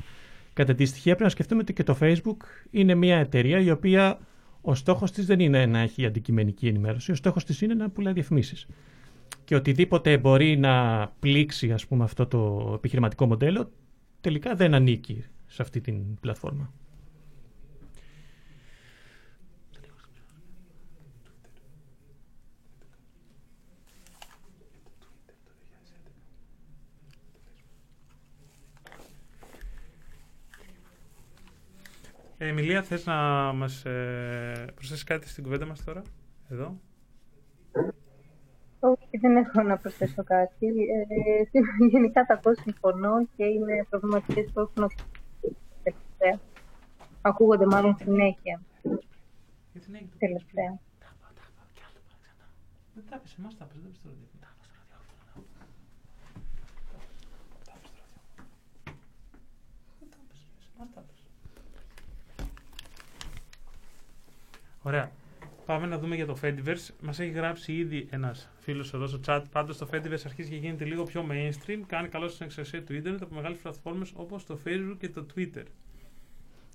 Κατά 0.53 0.75
τη 0.75 0.85
στοιχεία 0.85 1.11
πρέπει 1.11 1.23
να 1.23 1.29
σκεφτούμε 1.29 1.61
ότι 1.61 1.73
και 1.73 1.83
το 1.83 1.97
Facebook 2.01 2.37
είναι 2.71 2.95
μια 2.95 3.17
εταιρεία 3.17 3.61
η 3.61 3.71
οποία 3.71 4.19
ο 4.61 4.75
στόχος 4.75 5.11
της 5.11 5.27
δεν 5.27 5.41
είναι 5.41 5.67
να 5.67 5.79
έχει 5.79 6.07
αντικειμενική 6.07 6.67
ενημέρωση, 6.67 7.13
ο 7.13 7.15
στόχος 7.15 7.45
της 7.45 7.61
είναι 7.61 7.75
να 7.75 7.89
πουλάει 7.91 8.13
διαφημίσεις. 8.13 8.67
Και 9.45 9.55
οτιδήποτε 9.55 10.19
μπορεί 10.19 10.57
να 10.57 11.07
πλήξει 11.21 11.73
ας 11.73 11.87
πούμε, 11.87 12.05
αυτό 12.05 12.27
το 12.27 12.73
επιχειρηματικό 12.75 13.27
μοντέλο, 13.27 13.71
τελικά 14.21 14.55
δεν 14.55 14.75
ανήκει 14.75 15.25
σε 15.47 15.63
αυτή 15.63 15.81
την 15.81 16.21
πλατφόρμα. 16.21 16.73
Ε, 32.43 32.47
Εμιλία, 32.49 32.83
θες 32.83 33.07
να 33.07 33.15
μας 33.53 33.85
ε, 33.85 34.73
προσθέσεις 34.75 35.05
κάτι 35.05 35.29
στην 35.29 35.43
κουβέντα 35.43 35.67
μας 35.67 35.85
τώρα, 35.85 36.03
εδώ; 36.49 36.81
Όχι, 38.81 39.19
δεν 39.21 39.37
έχω 39.37 39.63
να 39.63 39.79
προσθέσω 39.79 40.25
κάτι. 40.25 40.67
Ε, 40.67 41.87
γενικά 41.91 42.25
τα 42.25 42.35
ακούω 42.35 42.55
συμφωνώ 42.55 43.27
και 43.37 43.45
είναι 43.45 43.87
προβληματικές 43.91 44.51
που 44.53 44.61
έχουν 44.61 44.83
ακουστεί 44.83 45.57
τελευταία. 45.83 46.41
Ακούγονται 47.23 47.67
μάλλον 47.67 47.97
συνέχεια 47.97 48.61
τελευταία. 50.19 50.79
Δεν 52.95 53.05
τα 53.11 53.17
έπαιζε, 53.17 53.35
εμάς 53.39 53.57
τα 53.57 53.65
έπαιζε, 53.65 53.81
δεν 53.83 53.91
πιστεύω. 53.91 54.15
Ωραία. 64.83 65.11
Πάμε 65.71 65.87
να 65.87 65.99
δούμε 65.99 66.15
για 66.15 66.27
το 66.27 66.37
Fediverse. 66.43 66.89
Μας 67.03 67.19
έχει 67.19 67.31
γράψει 67.31 67.73
ήδη 67.73 68.07
ένας 68.11 68.49
φίλος 68.59 68.95
εδώ 68.95 69.07
στο 69.07 69.21
chat. 69.27 69.43
Πάντως 69.53 69.79
το 69.79 69.89
Fediverse 69.93 70.23
αρχίζει 70.25 70.51
και 70.51 70.57
γίνεται 70.57 70.85
λίγο 70.85 71.03
πιο 71.03 71.25
mainstream. 71.31 71.79
Κάνει 71.87 72.09
καλό 72.09 72.29
στην 72.29 72.47
εξαιρεσία 72.47 72.83
του 72.83 72.95
Ιντερνετ 72.95 73.23
από 73.23 73.35
μεγάλες 73.35 73.59
πλατφόρμες 73.59 74.13
όπως 74.15 74.47
το 74.47 74.59
Facebook 74.65 74.97
και 74.99 75.09
το 75.09 75.27
Twitter. 75.35 75.63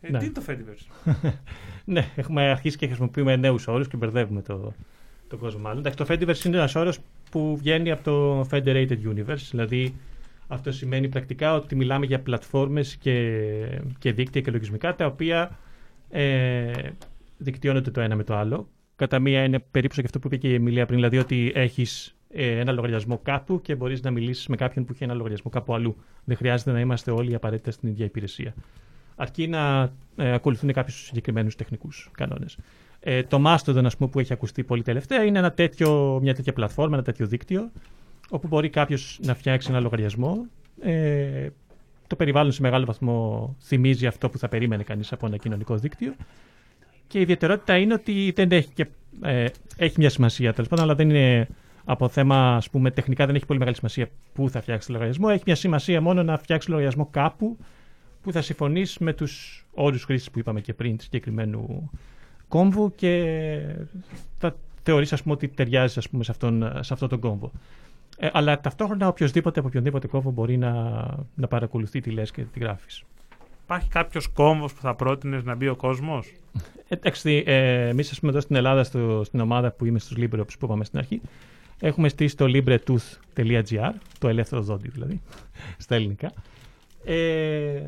Ε, 0.01 0.11
Ναι. 0.11 0.19
Τι 0.19 0.25
είναι 0.25 0.33
το 0.33 0.43
Fediverse; 0.47 1.11
ναι, 1.93 2.11
έχουμε 2.15 2.49
αρχίσει 2.49 2.77
και 2.77 2.85
χρησιμοποιούμε 2.85 3.35
νέους 3.35 3.67
όρους 3.67 3.87
και 3.87 3.97
μπερδεύουμε 3.97 4.41
το, 4.41 4.73
τον 5.27 5.39
κόσμο 5.39 5.59
μάλλον. 5.61 5.79
Εντάξει, 5.79 5.97
το 5.97 6.05
Fediverse 6.09 6.45
είναι 6.45 6.57
ένας 6.57 6.75
όρος 6.75 6.99
που 7.31 7.57
βγαίνει 7.57 7.91
από 7.91 8.03
το 8.03 8.47
Federated 8.51 8.97
Universe. 9.05 9.47
Δηλαδή, 9.51 9.93
αυτό 10.47 10.71
σημαίνει 10.71 11.09
πρακτικά 11.09 11.53
ότι 11.53 11.75
μιλάμε 11.75 12.05
για 12.05 12.19
πλατφόρμες 12.19 12.95
και, 12.95 13.81
και 13.99 14.11
δίκτυα 14.11 14.41
και 14.41 14.51
λογισμικά 14.51 14.95
τα 14.95 15.05
οποία 15.05 15.59
ε, 16.09 16.71
δικτυώνονται 17.37 17.91
το 17.91 18.01
ένα 18.01 18.15
με 18.15 18.23
το 18.23 18.35
άλλο. 18.35 18.67
Κατά 18.95 19.19
μία 19.19 19.43
είναι 19.43 19.59
περίπου 19.59 19.95
και 19.95 20.01
αυτό 20.05 20.19
που 20.19 20.27
είπε 20.27 20.37
και 20.37 20.49
η 20.49 20.53
Εμιλία 20.53 20.85
πριν, 20.85 20.97
δηλαδή 20.97 21.17
ότι 21.17 21.51
έχεις 21.55 22.15
ένα 22.35 22.71
λογαριασμό 22.71 23.19
κάπου 23.23 23.61
και 23.61 23.75
μπορείς 23.75 24.01
να 24.01 24.11
μιλήσεις 24.11 24.47
με 24.47 24.55
κάποιον 24.55 24.85
που 24.85 24.91
έχει 24.93 25.03
ένα 25.03 25.13
λογαριασμό 25.13 25.51
κάπου 25.51 25.73
αλλού. 25.73 25.95
Δεν 26.23 26.37
χρειάζεται 26.37 26.71
να 26.71 26.79
είμαστε 26.79 27.11
όλοι 27.11 27.35
απαραίτητα 27.35 27.71
στην 27.71 27.89
ίδια 27.89 28.05
υπηρεσία. 28.05 28.53
Αρκεί 29.15 29.47
να 29.47 29.91
ε, 30.15 30.33
ακολουθούν 30.33 30.73
κάποιους 30.73 31.05
συγκεκριμένους 31.05 31.55
τεχνικούς 31.55 32.09
κανόνες. 32.17 32.57
Ε, 32.99 33.23
το 33.23 33.41
Mastodon, 33.45 33.85
ας 33.85 33.97
πούμε, 33.97 34.09
που 34.09 34.19
έχει 34.19 34.33
ακουστεί 34.33 34.63
πολύ 34.63 34.81
τελευταία, 34.81 35.23
είναι 35.23 35.39
ένα 35.39 35.51
τέτοιο, 35.51 36.19
μια 36.21 36.35
τέτοια 36.35 36.53
πλατφόρμα, 36.53 36.95
ένα 36.95 37.03
τέτοιο 37.03 37.27
δίκτυο, 37.27 37.71
όπου 38.29 38.47
μπορεί 38.47 38.69
κάποιος 38.69 39.19
να 39.23 39.35
φτιάξει 39.35 39.67
ένα 39.71 39.79
λογαριασμό. 39.79 40.45
Ε, 40.81 41.49
το 42.07 42.15
περιβάλλον 42.15 42.51
σε 42.51 42.61
μεγάλο 42.61 42.85
βαθμό 42.85 43.55
θυμίζει 43.61 44.07
αυτό 44.07 44.29
που 44.29 44.37
θα 44.37 44.47
περίμενε 44.47 44.83
κανείς 44.83 45.11
από 45.11 45.25
ένα 45.25 45.37
κοινωνικό 45.37 45.77
δίκτυο. 45.77 46.15
Και 47.07 47.17
η 47.17 47.21
ιδιαιτερότητα 47.21 47.77
είναι 47.77 47.93
ότι 47.93 48.31
δεν 48.35 48.51
έχει, 48.51 48.69
και, 48.73 48.87
ε, 49.21 49.45
έχει 49.77 49.95
μια 49.97 50.09
σημασία 50.09 50.53
τέλος 50.53 50.69
πάντων, 50.69 50.85
αλλά 50.85 50.95
δεν 50.95 51.09
είναι 51.09 51.47
από 51.85 52.07
θέμα, 52.07 52.55
ας 52.55 52.69
πούμε, 52.69 52.91
τεχνικά 52.91 53.25
δεν 53.25 53.35
έχει 53.35 53.45
πολύ 53.45 53.59
μεγάλη 53.59 53.77
σημασία 53.77 54.07
πού 54.33 54.49
θα 54.49 54.61
φτιάξεις 54.61 54.85
το 54.85 54.91
λογαριασμό. 54.91 55.27
Έχει 55.31 55.43
μια 55.45 55.55
σημασία 55.55 56.01
μόνο 56.01 56.23
να 56.23 56.37
φτιάξεις 56.37 56.69
λογαριασμό 56.69 57.07
κάπου 57.11 57.57
που 58.21 58.31
θα 58.31 58.41
συμφωνήσει 58.41 59.03
με 59.03 59.13
τους 59.13 59.65
όρους 59.73 60.03
χρήσης 60.03 60.31
που 60.31 60.39
είπαμε 60.39 60.61
και 60.61 60.73
πριν, 60.73 60.97
του 60.97 61.03
συγκεκριμένου 61.03 61.89
κόμβου 62.47 62.93
και 62.95 63.23
θα 64.37 64.55
θεωρείς 64.83 65.13
ας 65.13 65.21
πούμε 65.21 65.33
ότι 65.33 65.47
ταιριάζει 65.47 65.99
ας 65.99 66.09
πούμε, 66.09 66.23
σε, 66.23 66.31
αυτόν, 66.31 66.71
σε 66.79 66.93
αυτόν 66.93 67.09
τον 67.09 67.19
κόμβο. 67.19 67.51
Ε, 68.17 68.29
αλλά 68.33 68.59
ταυτόχρονα 68.59 69.07
οποιοδήποτε 69.07 69.59
από 69.59 69.67
οποιονδήποτε 69.67 70.07
κόμβο 70.07 70.31
μπορεί 70.31 70.57
να, 70.57 70.73
να 71.35 71.47
παρακολουθεί 71.47 71.99
τι 71.99 72.09
λες 72.09 72.31
και 72.31 72.41
τι 72.41 72.59
γράφεις. 72.59 73.03
Υπάρχει 73.65 73.89
κάποιος 73.89 74.27
κόμβος 74.27 74.73
που 74.73 74.81
θα 74.81 74.95
πρότεινες 74.95 75.43
να 75.43 75.55
μπει 75.55 75.67
ο 75.67 75.75
κόσμος; 75.75 76.31
Εντάξει, 76.87 77.43
ε, 77.45 77.87
εμείς 77.87 78.11
ας 78.11 78.19
πούμε 78.19 78.31
εδώ 78.31 78.41
στην 78.41 78.55
Ελλάδα, 78.55 78.83
στο, 78.83 79.23
στην 79.23 79.39
ομάδα 79.39 79.71
που 79.71 79.85
είμαι 79.85 79.99
στους 79.99 80.17
LibreOps 80.17 80.57
που 80.59 80.65
είπαμε 80.65 80.83
στην 80.85 80.99
αρχή, 80.99 81.21
έχουμε 81.79 82.09
στήσει 82.09 82.37
το 82.37 82.45
libretooth.gr, 82.47 83.91
το 84.19 84.27
ελεύθερο 84.27 84.61
δόντι 84.61 84.89
δηλαδή, 84.89 85.21
στα 85.77 85.95
ελληνικά, 85.95 86.31
ε, 87.05 87.81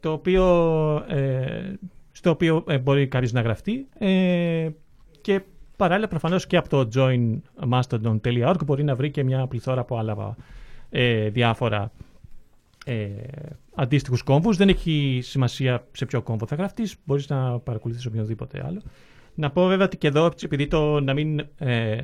το 0.00 0.12
οποίο, 0.12 0.44
ε, 1.08 1.74
στο 2.12 2.30
οποίο 2.30 2.64
ε, 2.68 2.78
μπορεί 2.78 3.08
κάποιο 3.08 3.28
να 3.32 3.40
γραφτεί 3.40 3.86
ε, 3.98 4.68
και 5.20 5.40
παράλληλα 5.76 6.08
προφανώς 6.08 6.46
και 6.46 6.56
από 6.56 6.68
το 6.68 6.88
joinmastodon.org 6.94 8.56
μπορεί 8.64 8.84
να 8.84 8.94
βρει 8.96 9.10
και 9.10 9.24
μια 9.24 9.46
πληθώρα 9.46 9.80
από 9.80 9.96
άλλα 9.96 10.36
ε, 10.90 11.28
διάφορα 11.28 11.92
ε, 12.84 13.06
αντίστοιχους 13.74 14.22
κόμβους. 14.22 14.56
Δεν 14.56 14.68
έχει 14.68 15.20
σημασία 15.22 15.86
σε 15.92 16.06
ποιο 16.06 16.22
κόμβο 16.22 16.46
θα 16.46 16.54
γραφτείς. 16.54 16.96
Μπορείς 17.04 17.28
να 17.28 17.58
παρακολουθήσει 17.58 18.08
οποιοδήποτε 18.08 18.62
άλλο. 18.66 18.82
Να 19.34 19.50
πω 19.50 19.66
βέβαια 19.66 19.86
ότι 19.86 19.96
και 19.96 20.06
εδώ, 20.06 20.30
επειδή 20.42 20.66
το 20.66 21.00
να 21.00 21.12
μην 21.14 21.38
ε, 21.58 21.96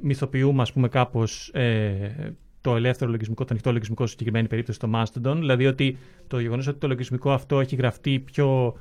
μυθοποιούμε, 0.00 0.62
ας 0.62 0.72
πούμε, 0.72 0.88
κάπως 0.88 1.48
ε, 1.54 2.34
το 2.60 2.76
ελεύθερο 2.76 3.10
λογισμικό, 3.10 3.42
το 3.42 3.48
ανοιχτό 3.50 3.72
λογισμικό, 3.72 4.02
στη 4.02 4.10
συγκεκριμένη 4.10 4.48
περίπτωση 4.48 4.78
το 4.78 4.90
Mastodon, 4.94 5.34
δηλαδή 5.38 5.66
ότι 5.66 5.96
το 6.26 6.38
γεγονός 6.38 6.66
ότι 6.66 6.78
το 6.78 6.88
λογισμικό 6.88 7.32
αυτό 7.32 7.60
έχει 7.60 7.76
γραφτεί 7.76 8.18
πιο 8.18 8.76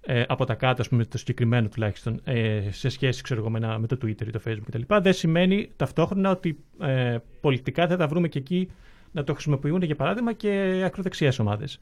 ε, 0.00 0.22
από 0.28 0.44
τα 0.44 0.54
κάτω, 0.54 0.82
ας 0.82 0.88
πούμε, 0.88 1.04
το 1.04 1.18
συγκεκριμένο 1.18 1.68
τουλάχιστον, 1.68 2.20
ε, 2.24 2.60
σε 2.70 2.88
σχέση 2.88 3.22
ξέρω, 3.22 3.40
εγώ, 3.40 3.50
με, 3.50 3.58
ένα- 3.58 3.78
με 3.78 3.86
το 3.86 3.96
Twitter 4.02 4.26
ή 4.26 4.30
το 4.30 4.40
Facebook 4.46 4.60
κτλ. 4.66 4.94
Δεν 5.02 5.12
σημαίνει 5.12 5.68
ταυτόχρονα 5.76 6.30
ότι 6.30 6.58
ε, 6.80 7.16
πολιτικά 7.40 7.86
θα 7.86 7.96
τα 7.96 8.06
βρούμε 8.06 8.28
και 8.28 8.38
εκεί 8.38 8.70
να 9.16 9.24
το 9.24 9.32
χρησιμοποιούν 9.32 9.82
για 9.82 9.96
παράδειγμα 9.96 10.32
και 10.32 10.82
ακροδεξιές 10.84 11.38
ομάδες. 11.38 11.78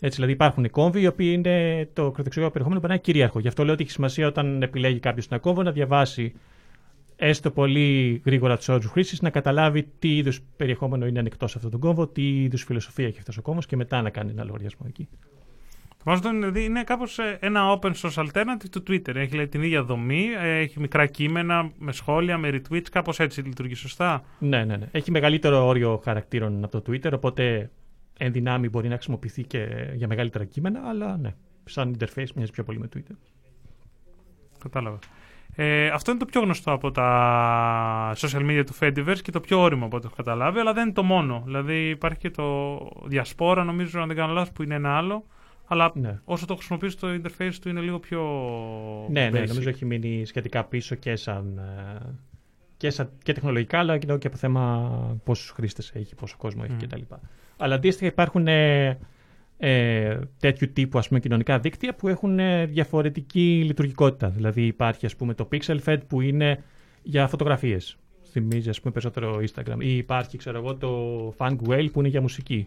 Έτσι, 0.00 0.14
δηλαδή 0.14 0.32
υπάρχουν 0.32 0.70
κόμβοι 0.70 1.00
οι 1.00 1.06
οποίοι 1.06 1.30
είναι 1.36 1.88
το 1.92 2.06
ακροδεξιό 2.06 2.50
περιεχόμενο 2.50 2.80
που 2.80 2.86
είναι 2.86 2.98
κυρίαρχο. 2.98 3.40
Γι' 3.40 3.48
αυτό 3.48 3.64
λέω 3.64 3.72
ότι 3.72 3.82
έχει 3.82 3.92
σημασία 3.92 4.26
όταν 4.26 4.62
επιλέγει 4.62 4.98
κάποιος 4.98 5.26
ένα 5.26 5.40
κόμβο 5.40 5.62
να 5.62 5.72
διαβάσει 5.72 6.34
έστω 7.16 7.50
πολύ 7.50 8.20
γρήγορα 8.24 8.56
τους 8.56 8.68
όρους 8.68 8.86
χρήσης, 8.86 9.20
να 9.20 9.30
καταλάβει 9.30 9.88
τι 9.98 10.16
είδους 10.16 10.40
περιεχόμενο 10.56 11.06
είναι 11.06 11.18
ανοιχτό 11.18 11.46
σε 11.46 11.54
αυτόν 11.56 11.70
τον 11.70 11.80
κόμβο, 11.80 12.06
τι 12.06 12.42
είδους 12.42 12.62
φιλοσοφία 12.64 13.06
έχει 13.06 13.18
αυτός 13.18 13.36
ο 13.36 13.42
κόμβος 13.42 13.66
και 13.66 13.76
μετά 13.76 14.02
να 14.02 14.10
κάνει 14.10 14.30
ένα 14.30 14.44
λογαριασμό 14.44 14.86
εκεί. 14.88 15.08
Το 16.04 16.12
Mastodon 16.12 16.30
δηλαδή 16.32 16.64
είναι 16.64 16.84
κάπως 16.84 17.18
ένα 17.40 17.78
open 17.78 17.92
source 17.92 18.26
alternative 18.26 18.68
του 18.70 18.82
Twitter. 18.86 19.14
Έχει 19.14 19.26
δηλαδή, 19.26 19.48
την 19.48 19.62
ίδια 19.62 19.82
δομή, 19.82 20.28
ε, 20.38 20.58
έχει 20.58 20.80
μικρά 20.80 21.06
κείμενα 21.06 21.70
με 21.78 21.92
σχόλια, 21.92 22.38
με 22.38 22.48
retweets, 22.52 22.88
κάπως 22.90 23.20
έτσι 23.20 23.42
λειτουργεί 23.42 23.74
σωστά. 23.74 24.22
Ναι, 24.38 24.64
ναι, 24.64 24.76
ναι. 24.76 24.88
Έχει 24.90 25.10
μεγαλύτερο 25.10 25.66
όριο 25.66 26.00
χαρακτήρων 26.04 26.64
από 26.64 26.80
το 26.80 26.92
Twitter, 26.92 27.12
οπότε 27.12 27.70
εν 28.18 28.32
δυνάμει 28.32 28.68
μπορεί 28.68 28.88
να 28.88 28.94
χρησιμοποιηθεί 28.94 29.44
και 29.44 29.68
για 29.94 30.08
μεγαλύτερα 30.08 30.44
κείμενα, 30.44 30.80
αλλά 30.88 31.16
ναι, 31.16 31.34
σαν 31.64 31.96
interface 31.98 32.32
μοιάζει 32.34 32.52
πιο 32.52 32.64
πολύ 32.64 32.78
με 32.78 32.88
Twitter. 32.96 33.14
Κατάλαβα. 34.58 34.98
Ε, 35.54 35.88
αυτό 35.88 36.10
είναι 36.10 36.20
το 36.20 36.26
πιο 36.26 36.40
γνωστό 36.40 36.72
από 36.72 36.90
τα 36.90 38.12
social 38.16 38.50
media 38.50 38.62
του 38.66 38.74
Fediverse 38.80 39.20
και 39.22 39.30
το 39.30 39.40
πιο 39.40 39.60
όριμο 39.60 39.86
από 39.86 39.96
ό,τι 39.96 40.06
έχω 40.06 40.14
καταλάβει, 40.16 40.58
αλλά 40.58 40.72
δεν 40.72 40.84
είναι 40.84 40.92
το 40.92 41.02
μόνο. 41.02 41.42
Δηλαδή 41.44 41.88
υπάρχει 41.88 42.18
και 42.18 42.30
το 42.30 42.76
Diaspora, 43.10 43.62
νομίζω, 43.66 44.00
αν 44.00 44.06
δεν 44.06 44.16
κάνω 44.16 44.32
λάθος, 44.32 44.52
που 44.52 44.62
είναι 44.62 44.74
ένα 44.74 44.96
άλλο. 44.96 45.24
Αλλά 45.68 45.92
Ναι. 45.94 46.18
όσο 46.24 46.46
το 46.46 46.54
χρησιμοποιείς 46.54 46.94
το 46.94 47.08
interface 47.08 47.52
του 47.62 47.68
είναι 47.68 47.80
λίγο 47.80 47.98
πιο. 47.98 48.22
Ναι, 49.10 49.28
ναι, 49.28 49.40
basic. 49.42 49.46
νομίζω 49.48 49.68
έχει 49.68 49.84
μείνει 49.84 50.24
σχετικά 50.26 50.64
πίσω 50.64 50.94
και 50.94 51.16
σαν. 51.16 51.58
ε, 51.58 52.14
Και, 52.76 52.90
σαν, 52.90 53.10
και 53.22 53.32
τεχνολογικά, 53.32 53.78
αλλά 53.78 53.98
και 53.98 54.26
από 54.26 54.36
θέμα 54.36 55.20
πόσους 55.24 55.50
χρήστες 55.50 55.90
έχει, 55.94 56.14
πόσο 56.14 56.34
κόσμο 56.38 56.62
έχει 56.64 56.72
Μμ. 56.72 56.78
κτλ. 56.78 57.00
Αλλά 57.56 57.74
αντίστοιχα 57.74 58.06
υπάρχουν 58.06 58.46
ε, 58.48 58.98
ε, 59.58 60.18
τέτοιου 60.40 60.72
τύπου 60.72 60.98
ας 60.98 61.08
πούμε, 61.08 61.20
κοινωνικά 61.20 61.58
δίκτυα 61.58 61.94
που 61.94 62.08
έχουν 62.08 62.38
ε, 62.38 62.66
διαφορετική 62.66 63.62
λειτουργικότητα. 63.66 64.28
Δηλαδή 64.28 64.66
υπάρχει 64.66 65.06
ας 65.06 65.16
πούμε, 65.16 65.34
το 65.34 65.48
PixelFed 65.52 65.98
που 66.06 66.20
είναι 66.20 66.62
για 67.02 67.26
φωτογραφίες. 67.26 67.96
Θυμίζει 68.30 68.68
ας 68.68 68.80
πούμε, 68.80 68.92
περισσότερο 68.92 69.40
Instagram. 69.54 69.76
Ή 69.78 69.96
υπάρχει 69.96 70.38
ξέρω 70.38 70.58
εγώ, 70.58 70.74
το 70.76 71.34
Fangwell 71.38 71.86
που 71.92 71.98
είναι 72.00 72.08
για 72.08 72.20
μουσική. 72.20 72.66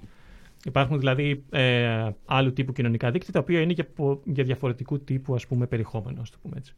Υπάρχουν 0.66 1.00
δηλαδή 1.00 1.44
ε, 1.50 2.10
άλλου 2.26 2.54
τύπου 2.54 2.74
κοινωνικά 2.74 3.12
δίκτυα 3.12 3.34
τα 3.34 3.40
οποία 3.40 3.62
είναι 3.62 3.74
για, 3.74 3.86
πο- 3.96 4.22
για 4.26 4.44
διαφορετικού 4.44 5.00
τύπου 5.00 5.36
ας 5.36 5.48
πούμε, 5.48 5.68
περιεχόμενο. 5.68 6.22
Ας 6.22 6.30
το 6.30 6.38
πούμε 6.42 6.56
έτσι. 6.58 6.74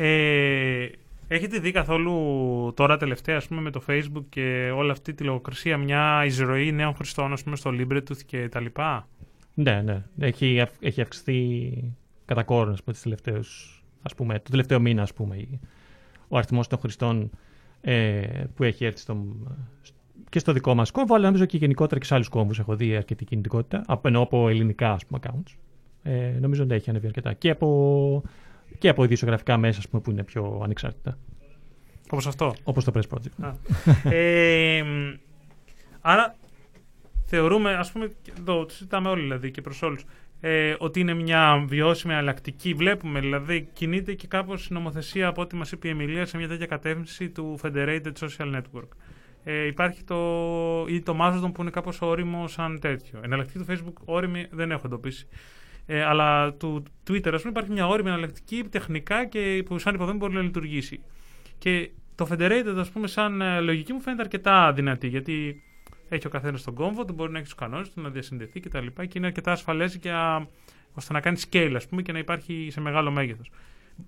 Ε, 0.00 0.88
έχετε 1.28 1.58
δει 1.58 1.70
καθόλου 1.72 2.12
τώρα 2.76 2.96
τελευταία 2.96 3.36
ας 3.36 3.46
πούμε, 3.46 3.60
με 3.60 3.70
το 3.70 3.82
Facebook 3.88 4.24
και 4.28 4.70
όλη 4.74 4.90
αυτή 4.90 5.14
τη 5.14 5.24
λογοκρισία 5.24 5.76
μια 5.76 6.24
εισρωή 6.24 6.72
νέων 6.72 6.94
χρηστών 6.94 7.32
ας 7.32 7.42
πούμε, 7.42 7.56
στο 7.56 7.70
Libretooth 7.74 8.22
και 8.26 8.48
τα 8.48 8.60
λοιπά; 8.60 9.08
Ναι, 9.54 9.82
ναι. 9.82 10.02
Έχει, 10.18 10.60
αυ- 10.60 10.84
έχει 10.84 11.00
αυξηθεί 11.00 11.70
κατά 12.24 12.42
κόρον 12.42 12.72
ας 12.72 12.80
πούμε, 12.82 12.92
τις 12.92 13.02
τελευταίους, 13.02 13.82
ας 14.02 14.14
πούμε, 14.14 14.34
το 14.38 14.50
τελευταίο 14.50 14.80
μήνα 14.80 15.02
ας 15.02 15.12
πούμε, 15.14 15.36
η- 15.36 15.60
ο 16.28 16.36
αριθμός 16.36 16.66
των 16.68 16.78
χρηστών 16.78 17.30
ε, 17.80 18.20
που 18.54 18.62
έχει 18.64 18.84
έρθει 18.84 18.98
στο, 18.98 19.26
και 20.30 20.38
στο 20.38 20.52
δικό 20.52 20.74
μας 20.74 20.90
κόμβο, 20.90 21.14
αλλά 21.14 21.24
νομίζω 21.24 21.44
και 21.44 21.56
γενικότερα 21.56 22.00
και 22.00 22.06
σε 22.06 22.14
άλλους 22.14 22.28
κόμβους 22.28 22.58
έχω 22.58 22.76
δει 22.76 22.96
αρκετή 22.96 23.24
κινητικότητα, 23.24 23.82
από, 23.86 24.08
ενώ 24.08 24.20
από 24.20 24.48
ελληνικά 24.48 24.92
ας 24.92 25.06
πούμε, 25.06 25.20
accounts. 25.22 25.56
Ε, 26.02 26.38
νομίζω 26.40 26.62
ότι 26.62 26.74
έχει 26.74 26.90
ανέβει 26.90 27.06
αρκετά. 27.06 27.32
Και 27.32 27.50
από, 27.50 28.22
και 28.78 28.88
από 28.88 29.04
ειδησιογραφικά 29.04 29.56
μέσα 29.56 29.78
ας 29.78 29.88
πούμε, 29.88 30.02
που 30.02 30.10
είναι 30.10 30.24
πιο 30.24 30.60
ανεξάρτητα. 30.62 31.18
Όπως 32.10 32.26
αυτό. 32.26 32.54
Όπως 32.62 32.84
το 32.84 32.92
Press 32.94 33.14
Project. 33.14 33.46
Α. 33.46 34.14
ε, 34.14 34.82
μ, 34.82 35.14
άρα 36.00 36.36
θεωρούμε, 37.24 37.74
ας 37.74 37.92
πούμε, 37.92 38.12
και 38.22 38.32
εδώ 38.38 38.64
το 38.64 38.72
συζητάμε 38.72 39.08
όλοι 39.08 39.22
δηλαδή 39.22 39.50
και 39.50 39.60
προς 39.60 39.82
όλους, 39.82 40.04
ε, 40.40 40.74
ότι 40.78 41.00
είναι 41.00 41.14
μια 41.14 41.64
βιώσιμη 41.68 42.14
αλλακτική. 42.14 42.74
Βλέπουμε 42.74 43.20
δηλαδή 43.20 43.68
κινείται 43.72 44.14
και 44.14 44.26
κάπως 44.26 44.66
η 44.66 44.72
νομοθεσία 44.72 45.26
από 45.26 45.42
ό,τι 45.42 45.56
μας 45.56 45.72
είπε 45.72 45.88
η 45.88 45.90
Εμιλία 45.90 46.26
σε 46.26 46.36
μια 46.36 46.48
τέτοια 46.48 46.66
κατεύθυνση 46.66 47.28
του 47.28 47.58
Federated 47.62 48.12
Social 48.20 48.54
Network. 48.54 48.88
Ε, 49.50 49.66
υπάρχει 49.66 50.04
το, 50.04 50.16
ή 50.88 51.00
το 51.02 51.16
Mastodon 51.20 51.50
που 51.54 51.60
είναι 51.62 51.70
κάπως 51.70 52.00
όριμο 52.00 52.48
σαν 52.48 52.80
τέτοιο. 52.80 53.20
Εναλλακτική 53.22 53.58
του 53.58 53.66
Facebook 53.68 54.02
όριμη 54.04 54.46
δεν 54.50 54.70
έχω 54.70 54.82
εντοπίσει. 54.86 55.28
Ε, 55.86 56.02
αλλά 56.02 56.52
του 56.52 56.82
Twitter, 57.08 57.30
ας 57.32 57.40
πούμε, 57.40 57.50
υπάρχει 57.50 57.70
μια 57.70 57.86
όριμη 57.86 58.08
εναλλακτική 58.08 58.64
τεχνικά 58.64 59.26
και 59.26 59.62
που 59.66 59.78
σαν 59.78 59.94
υποδομή 59.94 60.18
μπορεί 60.18 60.32
να 60.32 60.40
λειτουργήσει. 60.40 61.00
Και 61.58 61.90
το 62.14 62.28
Federated, 62.30 62.74
ας 62.78 62.90
πούμε, 62.90 63.06
σαν 63.06 63.40
ε, 63.40 63.60
λογική 63.60 63.92
μου 63.92 64.00
φαίνεται 64.00 64.22
αρκετά 64.22 64.72
δυνατή. 64.72 65.06
Γιατί 65.06 65.62
έχει 66.08 66.26
ο 66.26 66.30
καθένας 66.30 66.62
τον 66.62 66.74
κόμβο 66.74 67.04
του, 67.04 67.12
μπορεί 67.12 67.32
να 67.32 67.38
έχει 67.38 67.46
τους 67.46 67.56
κανόνες 67.56 67.90
του, 67.90 68.00
να 68.00 68.08
διασυνδεθεί 68.08 68.60
κτλ. 68.60 68.86
Και, 68.86 69.06
και 69.06 69.18
είναι 69.18 69.26
αρκετά 69.26 69.52
ασφαλές 69.52 69.94
για 69.94 70.48
ώστε 70.92 71.12
να 71.12 71.20
κάνει 71.20 71.40
scale, 71.50 71.72
ας 71.76 71.86
πούμε, 71.86 72.02
και 72.02 72.12
να 72.12 72.18
υπάρχει 72.18 72.68
σε 72.70 72.80
μεγάλο 72.80 73.10
μέγεθος. 73.10 73.50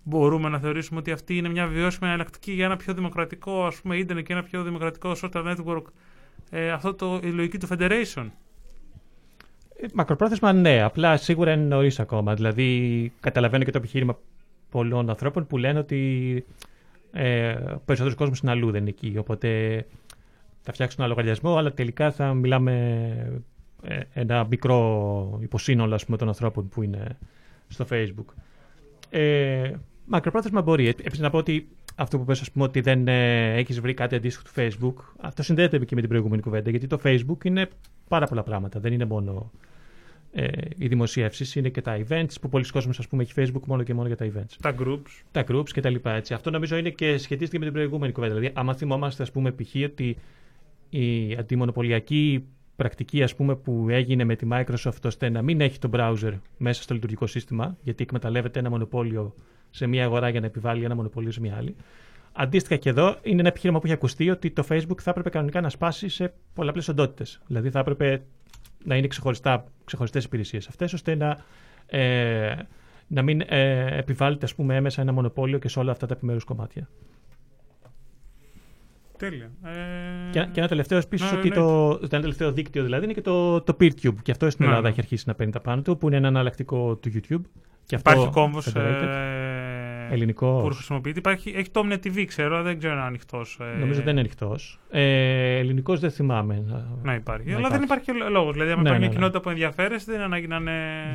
Μπορούμε 0.03 0.49
να 0.49 0.59
θεωρήσουμε 0.59 1.01
ότι 1.01 1.11
αυτή 1.11 1.37
είναι 1.37 1.49
μια 1.49 1.67
βιώσιμη 1.67 2.09
εναλλακτική 2.09 2.53
για 2.53 2.65
ένα 2.65 2.77
πιο 2.77 2.95
δημοκρατικό 2.95 3.67
ας 3.67 3.81
πούμε, 3.81 3.97
ίντερνετ 3.97 4.27
και 4.27 4.33
ένα 4.33 4.43
πιο 4.43 4.63
δημοκρατικό 4.63 5.13
social 5.23 5.55
network. 5.55 5.83
Ε, 6.51 6.71
αυτό 6.71 6.95
το, 6.95 7.21
η 7.23 7.29
λογική 7.29 7.59
του 7.59 7.69
Federation. 7.71 8.27
Ε, 9.77 9.87
Μακροπρόθεσμα 9.93 10.53
ναι, 10.53 10.83
απλά 10.83 11.17
σίγουρα 11.17 11.53
είναι 11.53 11.63
νωρίς 11.63 12.01
ακόμα. 12.01 12.35
Δηλαδή, 12.35 13.13
καταλαβαίνω 13.21 13.65
και 13.65 13.71
το 13.71 13.79
επιχείρημα 13.79 14.19
πολλών 14.71 15.09
ανθρώπων 15.09 15.47
που 15.47 15.57
λένε 15.57 15.79
ότι 15.79 16.45
ε, 17.13 17.53
ο 17.53 17.83
περισσότερος 17.85 18.15
κόσμος 18.19 18.41
είναι 18.41 18.51
αλλού, 18.51 18.71
δεν 18.71 18.81
είναι 18.81 18.91
εκεί. 18.91 19.15
Οπότε 19.19 19.87
θα 20.63 20.73
φτιάξουν 20.73 20.99
ένα 21.01 21.09
λογαριασμό, 21.09 21.57
αλλά 21.57 21.73
τελικά 21.73 22.11
θα 22.11 22.35
μιλάμε 22.35 23.43
ε, 23.83 24.01
ένα 24.13 24.47
μικρό 24.51 25.39
υποσύνολο 25.43 25.95
ας 25.95 26.05
πούμε, 26.05 26.17
των 26.17 26.29
ανθρώπων 26.29 26.69
που 26.69 26.83
είναι 26.83 27.19
στο 27.69 27.87
Facebook. 27.91 28.35
Ε, 29.11 29.73
μακροπρόθεσμα 30.05 30.63
μπορεί. 30.63 30.87
Ε, 30.87 30.89
Επίσης 30.89 31.19
να 31.19 31.31
πω 31.31 31.39
ότι 31.39 31.69
αυτό 31.95 32.19
που 32.19 32.25
πες, 32.25 32.41
ας 32.41 32.51
πούμε, 32.51 32.65
ότι 32.65 32.81
δεν 32.81 33.09
ε, 33.09 33.55
έχεις 33.55 33.81
βρει 33.81 33.95
κάτι 33.95 34.15
αντίστοιχο 34.15 34.45
του 34.45 34.61
Facebook, 34.61 35.05
αυτό 35.21 35.43
συνδέεται 35.43 35.79
και 35.79 35.95
με 35.95 36.01
την 36.01 36.11
προηγούμενη 36.11 36.43
κουβέντα, 36.43 36.71
γιατί 36.71 36.87
το 36.87 37.01
Facebook 37.05 37.45
είναι 37.45 37.69
πάρα 38.09 38.27
πολλά 38.27 38.43
πράγματα. 38.43 38.81
Δεν 38.81 38.93
είναι 38.93 39.05
μόνο 39.05 39.51
ε, 40.33 40.49
οι 40.77 40.89
δημοσιεύσεις, 40.89 41.55
είναι 41.55 41.69
και 41.69 41.81
τα 41.81 41.99
events 42.09 42.35
που 42.41 42.49
πολλοί 42.49 42.71
κόσμοι 42.71 42.93
ας 42.99 43.09
πούμε, 43.09 43.23
έχει 43.23 43.33
Facebook 43.37 43.63
μόνο 43.67 43.83
και 43.83 43.95
μόνο 43.95 44.07
για 44.07 44.17
τα 44.17 44.27
events. 44.27 44.57
Τα 44.63 44.75
groups. 44.79 45.23
Τα 45.31 45.45
groups 45.49 45.69
και 45.69 45.81
τα 45.81 45.91
λοιπά. 45.91 46.13
Έτσι. 46.13 46.35
Αυτό 46.35 46.51
νομίζω 46.51 46.77
είναι 46.77 46.91
και 46.91 47.19
σχετίστηκε 47.19 47.59
με 47.59 47.65
την 47.65 47.75
προηγούμενη 47.75 48.13
κουβέντα. 48.13 48.35
Δηλαδή, 48.35 48.55
άμα 48.59 48.75
θυμόμαστε, 48.75 49.23
ας 49.23 49.31
πούμε, 49.31 49.53
π.χ. 49.53 49.75
ότι 49.85 50.17
η 50.91 51.35
αντιμονοπολιακή 51.35 52.45
πρακτική 52.81 53.23
ας 53.23 53.35
πούμε, 53.35 53.55
που 53.57 53.87
έγινε 53.89 54.25
με 54.25 54.37
τη 54.37 54.47
Microsoft 54.53 55.05
ώστε 55.05 55.29
να 55.29 55.43
μην 55.43 55.61
έχει 55.61 55.79
το 55.79 55.91
browser 55.93 56.33
μέσα 56.57 56.83
στο 56.83 56.95
λειτουργικό 56.95 57.27
σύστημα, 57.27 57.77
γιατί 57.83 58.03
εκμεταλλεύεται 58.03 58.59
ένα 58.59 58.71
μονοπόλιο 58.71 59.35
σε 59.71 59.87
μια 59.87 60.05
αγορά 60.05 60.29
για 60.29 60.41
να 60.41 60.47
επιβάλλει 60.47 60.85
ένα 60.85 60.95
μονοπόλιο 60.95 61.31
σε 61.31 61.41
μια 61.41 61.57
άλλη. 61.57 61.77
Αντίστοιχα 62.33 62.77
και 62.77 62.89
εδώ 62.89 63.17
είναι 63.23 63.41
ένα 63.41 63.49
επιχείρημα 63.49 63.79
που 63.79 63.87
έχει 63.87 63.95
ακουστεί 63.95 64.31
ότι 64.31 64.51
το 64.51 64.65
Facebook 64.69 65.01
θα 65.01 65.11
έπρεπε 65.11 65.31
κανονικά 65.31 65.61
να 65.61 65.69
σπάσει 65.69 66.09
σε 66.09 66.33
πολλαπλές 66.55 66.89
οντότητες. 66.89 67.41
Δηλαδή 67.47 67.71
θα 67.71 67.79
έπρεπε 67.79 68.23
να 68.85 68.97
είναι 68.97 69.07
ξεχωριστά, 69.07 69.65
ξεχωριστές 69.85 70.25
υπηρεσίες 70.25 70.69
αυτές, 70.69 70.93
ώστε 70.93 71.15
να, 71.15 71.39
ε, 71.87 72.55
να 73.07 73.23
μην 73.23 73.41
ε, 73.41 73.97
επιβάλλεται 73.99 74.45
ας 74.45 74.55
πούμε, 74.55 74.77
έμεσα 74.77 75.01
ένα 75.03 75.13
μονοπόλιο 75.13 75.59
και 75.59 75.69
σε 75.69 75.79
όλα 75.79 75.93
αυτά 75.93 76.07
τα 76.07 76.15
επιμέρους 76.15 76.45
κομμάτια. 76.45 76.89
Τέλεια. 79.21 79.51
Ε... 79.65 80.31
Και, 80.31 80.49
και 80.53 80.59
ένα 80.61 80.69
τελευταίο 80.69 80.99
επίση 80.99 81.25
Ναι, 81.33 81.39
ότι 81.39 81.49
ναι. 81.49 81.55
το, 81.55 81.99
το 81.99 82.09
ένα 82.11 82.21
τελευταίο 82.21 82.53
δίκτυο 82.53 82.83
δηλαδή 82.83 83.05
είναι 83.05 83.13
και 83.13 83.21
το, 83.21 83.61
το 83.61 83.77
PeerTube. 83.81 84.15
Και 84.23 84.31
αυτό 84.31 84.51
στην 84.51 84.65
Ναι, 84.65 84.71
Ελλάδα 84.71 84.83
ναι. 84.87 84.89
έχει 84.89 85.01
αρχίσει 85.01 85.25
να 85.27 85.35
παίρνει 85.35 85.53
τα 85.53 85.61
πάνω 85.61 85.83
του, 85.83 85.97
που 85.97 86.07
είναι 86.07 86.17
ένα 86.17 86.29
εναλλακτικό 86.29 86.97
του 86.97 87.11
YouTube. 87.15 87.41
Και 87.85 87.95
αυτό 87.97 88.11
Υπάρχει 88.11 88.31
κόμβος 88.31 88.73
federated. 88.75 89.07
ε, 89.09 90.13
Ελληνικός. 90.13 90.63
που 90.69 90.75
χρησιμοποιείται. 90.75 91.19
Υπάρχει, 91.19 91.51
έχει 91.57 91.71
το 91.71 91.83
Omnia 91.85 91.95
TV, 92.07 92.25
ξέρω, 92.27 92.55
αλλά 92.55 92.63
δεν 92.63 92.79
ξέρω 92.79 92.93
αν 92.93 92.99
είναι 92.99 93.09
ανοιχτός. 93.09 93.59
Ε, 93.61 93.79
Νομίζω 93.79 94.01
δεν 94.03 94.11
είναι 94.11 94.21
ανοιχτός. 94.21 94.79
Ε, 94.91 95.57
Ελληνικός 95.59 96.01
δεν 96.01 96.11
θυμάμαι. 96.11 96.65
Να 97.03 97.15
υπάρχει. 97.15 97.51
να 97.51 97.57
αλλά 97.57 97.69
δεν 97.69 97.83
υπάρχει 97.83 98.11
λόγος. 98.31 98.53
Δηλαδή, 98.53 98.71
αν 98.71 98.77
Ναι, 98.77 98.83
υπάρχει 98.83 98.93
ναι, 98.93 98.99
μια 98.99 99.09
ναι. 99.09 99.15
κοινότητα 99.15 99.41
που 99.41 99.49
ενδιαφέρεστε, 99.51 100.11
δεν 100.13 100.15
είναι 100.15 100.25
ανάγκη 100.25 100.47
να 100.47 100.57
είναι 100.57 100.71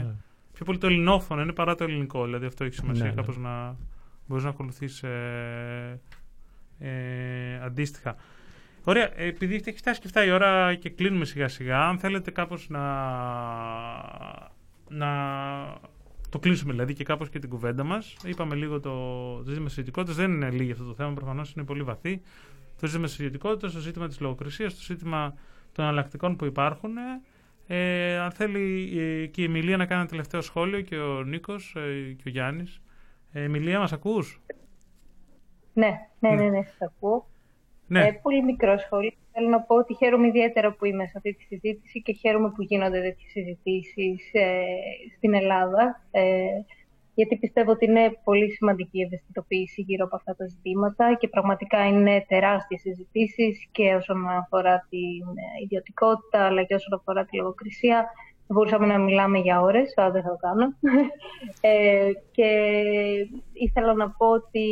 Ναι. 0.06 0.14
πιο 0.54 0.66
πολύ 0.66 0.78
το 0.78 0.88
ελληνόφωνο 0.88 1.42
είναι 1.42 1.52
παρά 1.54 1.76
το 1.76 1.84
ελληνικό. 1.84 2.24
Δηλαδή, 2.26 2.46
αυτό 2.46 2.64
έχει 2.64 2.74
σημασία 2.74 3.04
Ναι, 3.04 3.10
ναι. 3.10 3.16
κάπως 3.16 3.38
να 3.38 3.76
μπορείς 4.28 4.44
να 4.44 4.50
ακολουθείς 4.50 5.04
ε, 6.80 6.90
ε, 6.90 7.60
αντίστοιχα. 7.64 8.16
Ωραία, 8.84 9.12
ε, 9.16 9.28
επειδή 9.28 9.56
έχει 9.56 9.78
φτάσει 9.78 10.00
και 10.00 10.08
φτάσει 10.08 10.28
η 10.28 10.32
ώρα 10.32 10.76
και 10.76 10.90
κλείνουμε 10.90 11.26
σιγά 11.26 11.48
σιγά, 11.48 11.88
αν 11.88 12.00
θέλετε 12.00 12.32
κάπως 12.32 12.70
να, 12.70 12.84
να 14.90 15.10
το 16.30 16.40
κλείσουμε 16.40 16.72
δηλαδή 16.72 16.94
και 16.94 17.04
κάπως 17.04 17.30
και 17.30 17.40
την 17.40 17.50
κουβέντα 17.50 17.84
μας. 17.84 18.16
Είπαμε 18.26 18.56
λίγο 18.56 18.80
το, 18.80 18.90
το 19.44 19.50
ζήτημα 19.50 19.66
της 19.66 19.74
ιδιωτικότητας, 19.74 20.16
δεν 20.16 20.32
είναι 20.32 20.50
λίγο 20.50 20.72
αυτό 20.72 20.84
το 20.84 20.94
θέμα, 20.94 21.14
προφανώς 21.14 21.54
είναι 21.54 21.66
πολύ 21.66 21.84
βαθύ. 21.84 22.22
Το 22.80 22.88
ζήτημα 22.88 23.06
της 23.06 23.20
ιδιωτικότητας, 23.20 23.74
το 23.74 23.80
ζήτημα 23.80 24.08
της 24.08 24.20
λογοκρισίας, 24.20 24.76
το 24.76 24.82
ζήτημα 24.82 25.34
των 25.72 25.86
αλλακτικών 25.86 26.36
που 26.36 26.46
υπάρχουν. 26.46 26.92
Ε, 27.68 28.18
αν 28.18 28.32
θέλει 28.32 28.94
ε, 29.00 29.26
και 29.26 29.42
η 29.42 29.44
Εμιλία 29.46 29.78
να 29.78 29.86
κάνει 29.86 30.02
ένα 30.02 30.10
τελευταίο 30.10 30.42
σχόλιο 30.42 30.82
και 30.82 30.98
ο 30.98 31.24
Νίκος 31.24 31.76
ε, 31.76 32.12
και 32.12 32.24
ο 32.28 32.30
Γιάννης. 32.30 32.82
Ε, 33.32 33.44
Εμιλία, 33.44 33.80
μας 33.80 33.94
ακούς; 33.94 34.42
Ναι, 35.76 36.08
ναι, 36.20 36.30
ναι, 36.30 36.50
ναι, 36.50 36.64
σας 36.64 36.82
ακούω. 36.82 37.26
Ναι. 37.88 38.08
Ε, 38.08 38.12
πολύ 38.12 38.44
μικρός 38.44 38.82
σχόλιο. 38.82 39.12
Θέλω 39.32 39.50
να 39.50 39.62
πω 39.62 39.76
ότι 39.76 39.96
χαίρομαι 39.96 40.28
ιδιαίτερα 40.28 40.72
που 40.72 40.86
είμαι 40.86 41.06
σε 41.06 41.14
αυτή 41.16 41.34
τη 41.34 41.44
συζήτηση 41.44 42.02
και 42.02 42.14
χαίρομαι 42.14 42.50
που 42.50 42.62
γίνονται 42.62 43.02
τέτοιες 43.02 43.32
συζητήσεις 43.32 44.30
ε, 44.32 44.64
στην 45.18 45.34
Ελλάδα. 45.34 46.02
Ε, 46.12 46.46
γιατί 47.16 47.38
πιστεύω 47.38 47.72
ότι 47.72 47.86
είναι 47.86 48.20
πολύ 48.24 48.52
σημαντική 48.52 48.98
η 49.00 49.02
ευαισθητοποίηση 49.02 49.82
γύρω 49.82 50.06
από 50.06 50.16
αυτά 50.16 50.36
τα 50.36 50.46
ζητήματα 50.46 51.16
και 51.20 51.28
πραγματικά 51.28 51.88
είναι 51.88 52.26
τεράστιες 52.28 52.82
συζητήσεις 52.82 53.68
και 53.72 53.96
όσον 53.96 54.28
αφορά 54.28 54.88
την 54.90 55.28
ε, 55.36 55.64
ιδιωτικότητα 55.64 56.46
αλλά 56.46 56.64
και 56.64 56.76
όσον 56.76 57.00
αφορά 57.00 57.26
τη 57.26 57.38
λογοκρισία. 57.38 58.06
Θα 58.48 58.54
μπορούσαμε 58.54 58.86
να 58.86 58.98
μιλάμε 59.00 59.38
για 59.38 59.62
ώρες, 59.62 59.94
αλλά 59.96 60.12
δεν 60.12 60.22
θα 60.22 60.30
το 60.30 60.38
κάνω. 60.38 60.66
Ε, 61.62 62.12
και 62.32 62.50
ήθελα 63.54 63.94
να 63.94 64.10
πω 64.10 64.28
ότι 64.28 64.68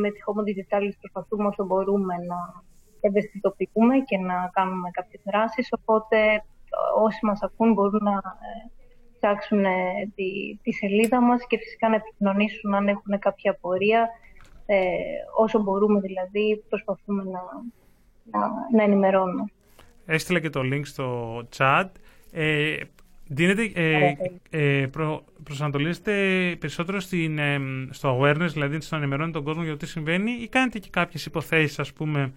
με 0.00 0.10
τη 0.10 0.18
Homo 0.26 0.42
Digitalis 0.48 0.92
προσπαθούμε 1.00 1.46
όσο 1.46 1.64
μπορούμε 1.64 2.14
να 2.14 2.62
ευαισθητοποιούμε 3.00 3.98
και 3.98 4.18
να 4.18 4.50
κάνουμε 4.52 4.90
κάποιες 4.90 5.22
δράσεις, 5.24 5.68
οπότε 5.70 6.44
όσοι 7.02 7.26
μας 7.26 7.42
ακούν 7.42 7.72
μπορούν 7.72 8.02
να 8.02 8.12
ε, 8.12 8.70
ψάξουν 9.18 9.64
ε, 9.64 9.70
τη, 10.14 10.58
τη 10.62 10.72
σελίδα 10.72 11.20
μας 11.20 11.46
και 11.46 11.58
φυσικά 11.58 11.88
να 11.88 11.94
επικοινωνήσουν 11.94 12.74
αν 12.74 12.88
έχουν 12.88 13.18
κάποια 13.18 13.50
απορία. 13.50 14.08
Ε, 14.66 14.76
όσο 15.36 15.62
μπορούμε 15.62 16.00
δηλαδή 16.00 16.64
προσπαθούμε 16.68 17.22
να, 17.22 17.40
να, 18.24 18.50
να 18.72 18.82
ενημερώνουμε. 18.82 19.44
Έστειλα 20.06 20.40
και 20.40 20.50
το 20.50 20.60
link 20.60 20.82
στο 20.82 21.38
chat. 21.56 21.88
Ε, 22.32 22.76
δίνεται, 23.34 23.70
ε, 23.74 24.14
ε, 24.50 24.86
προ, 24.86 25.24
προσανατολίζετε 25.44 26.12
περισσότερο 26.58 27.00
στην, 27.00 27.38
ε, 27.38 27.60
στο 27.90 28.18
awareness, 28.20 28.48
δηλαδή 28.52 28.80
στο 28.80 28.94
να 28.96 29.02
ενημερώνει 29.02 29.32
τον 29.32 29.44
κόσμο 29.44 29.62
για 29.62 29.72
το 29.72 29.78
τι 29.78 29.86
συμβαίνει 29.86 30.30
ή 30.30 30.48
κάνετε 30.48 30.78
και 30.78 30.88
κάποιες 30.90 31.26
υποθέσεις, 31.26 31.78
ας 31.78 31.92
πούμε, 31.92 32.32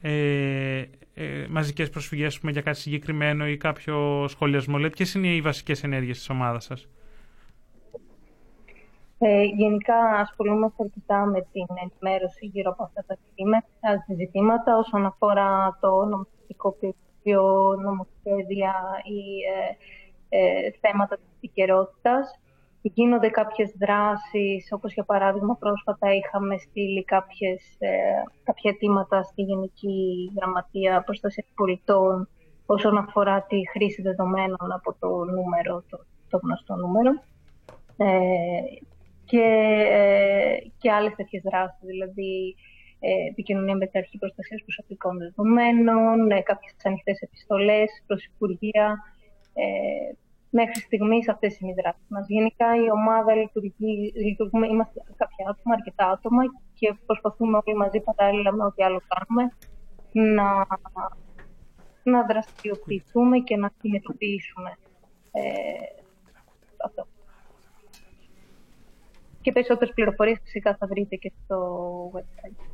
ε, 0.00 0.84
ε, 1.14 1.46
μαζικές 1.50 1.90
προσφυγές 1.90 2.38
πούμε, 2.38 2.52
για 2.52 2.62
κάτι 2.62 2.78
συγκεκριμένο 2.78 3.46
ή 3.46 3.56
κάποιο 3.56 4.28
σχολιασμό. 4.28 4.78
Λέει, 4.78 4.90
ποιες 4.90 5.14
είναι 5.14 5.34
οι 5.34 5.40
βασικές 5.40 5.82
ενέργειες 5.82 6.18
της 6.18 6.30
ομάδας 6.30 6.64
σας; 6.64 6.88
Ε, 9.22 9.42
γενικά 9.42 9.96
ασχολούμαστε 10.20 10.82
αρκετά 10.82 11.24
με 11.24 11.40
την 11.52 11.66
ενημέρωση 11.82 12.46
γύρω 12.46 12.70
από 12.70 12.82
αυτά 12.82 13.04
τα 13.06 13.16
ζητήματα 14.16 14.76
όσον 14.76 15.06
αφορά 15.06 15.78
το 15.80 16.04
νομοθετικό 16.04 16.76
πλαίσιο, 16.78 17.42
νομοσχέδια 17.82 18.74
ή 19.04 19.20
ε, 19.54 19.76
ε, 20.32 20.70
θέματα 20.80 21.16
της 21.16 21.26
επικαιρότητας. 21.36 22.40
Γίνονται 22.82 23.28
κάποιες 23.28 23.70
δράσεις, 23.78 24.68
όπως 24.70 24.92
για 24.92 25.04
παράδειγμα 25.04 25.56
πρόσφατα 25.56 26.14
είχαμε 26.14 26.56
στείλει 26.56 27.04
κάποιες, 27.04 27.76
ε, 27.78 27.88
κάποια 28.42 28.70
αιτήματα 28.70 29.22
στη 29.22 29.42
Γενική 29.42 30.32
Γραμματεία 30.36 31.02
Προστασίας 31.02 31.46
Πολιτών 31.54 32.28
όσον 32.66 32.96
αφορά 32.96 33.42
τη 33.42 33.56
χρήση 33.72 34.02
δεδομένων 34.02 34.72
από 34.74 34.96
το 35.00 35.08
νούμερο, 35.08 35.84
το, 35.90 36.04
το 36.28 36.40
γνωστό 36.42 36.74
νούμερο. 36.74 37.10
Ε, 37.96 38.06
και, 39.24 39.44
ε, 39.90 40.56
και 40.78 40.90
άλλες 40.90 41.14
τέτοιες 41.14 41.42
δράσεις, 41.42 41.78
δηλαδή 41.82 42.54
ε, 43.00 43.28
επικοινωνία 43.30 43.74
με 43.74 43.86
την 43.86 44.00
Αρχή 44.00 44.18
Προστασίας 44.18 44.62
Προσωπικών 44.62 45.18
Δεδομένων, 45.18 46.30
ε, 46.30 46.40
κάποιες 46.40 46.74
ανοιχτές 46.84 47.20
επιστολές 47.20 48.02
προς 48.06 48.24
Υπουργεία. 48.24 48.98
Ε, 49.54 50.12
μέχρι 50.50 50.80
στιγμής 50.80 51.28
αυτές 51.28 51.58
είναι 51.58 51.70
οι 51.70 51.74
δράσεις 51.82 52.06
μας. 52.08 52.26
Γενικά 52.28 52.76
η 52.76 52.90
ομάδα 52.90 53.34
λειτουργεί, 53.34 54.12
λειτουργούμε, 54.14 54.66
είμαστε 54.66 55.00
κάποια 55.16 55.44
άτομα, 55.48 55.74
αρκετά 55.74 56.10
άτομα 56.10 56.42
και 56.74 56.94
προσπαθούμε 57.06 57.58
όλοι 57.64 57.76
μαζί 57.76 58.00
παράλληλα 58.00 58.52
με 58.52 58.64
ό,τι 58.64 58.82
άλλο 58.82 59.00
κάνουμε 59.08 59.52
να, 60.12 60.66
να 62.02 62.22
δραστηριοποιηθούμε 62.22 63.38
και 63.38 63.56
να 63.56 63.70
κινητοποιήσουμε 63.80 64.76
ε, 65.32 65.42
αυτό. 66.84 67.06
Και 69.40 69.52
περισσότερες 69.52 69.94
πληροφορίες 69.94 70.40
φυσικά 70.42 70.76
θα 70.76 70.86
βρείτε 70.86 71.16
και 71.16 71.32
στο 71.44 72.10
website. 72.14 72.69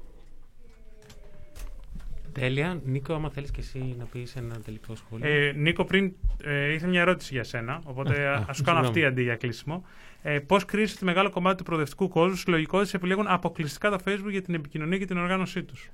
Τέλεια. 2.41 2.81
Νίκο, 2.85 3.15
άμα 3.15 3.31
θέλεις 3.31 3.51
και 3.51 3.61
εσύ 3.61 3.95
να 3.99 4.05
πεις 4.05 4.37
ένα 4.37 4.61
τελικό 4.65 4.95
σχόλιο. 4.95 5.29
Ε, 5.29 5.53
Νίκο, 5.53 5.85
πριν 5.85 6.13
ε, 6.45 6.73
ήρθε 6.73 6.87
μια 6.87 7.01
ερώτηση 7.01 7.35
για 7.35 7.45
σένα, 7.45 7.81
οπότε 7.85 8.29
α 8.29 8.53
σου 8.53 8.63
κάνω 8.63 8.79
αυτή 8.79 9.05
αντί 9.05 9.23
για 9.23 9.37
κλείσιμο. 9.37 9.85
Ε, 10.23 10.39
Πώς 10.39 10.65
κρίνει 10.65 10.91
ότι 10.95 11.05
μεγάλο 11.05 11.31
κομμάτι 11.31 11.57
του 11.57 11.65
προοδευτικού 11.65 12.09
κόσμου 12.09 12.37
συλλογικότητε 12.37 12.97
επιλέγουν 12.97 13.27
αποκλειστικά 13.29 13.91
το 13.91 13.99
Facebook 14.07 14.31
για 14.31 14.43
την 14.43 14.55
επικοινωνία 14.55 14.99
και 14.99 15.05
την 15.05 15.19
οργάνωσή 15.19 15.63
τους; 15.63 15.91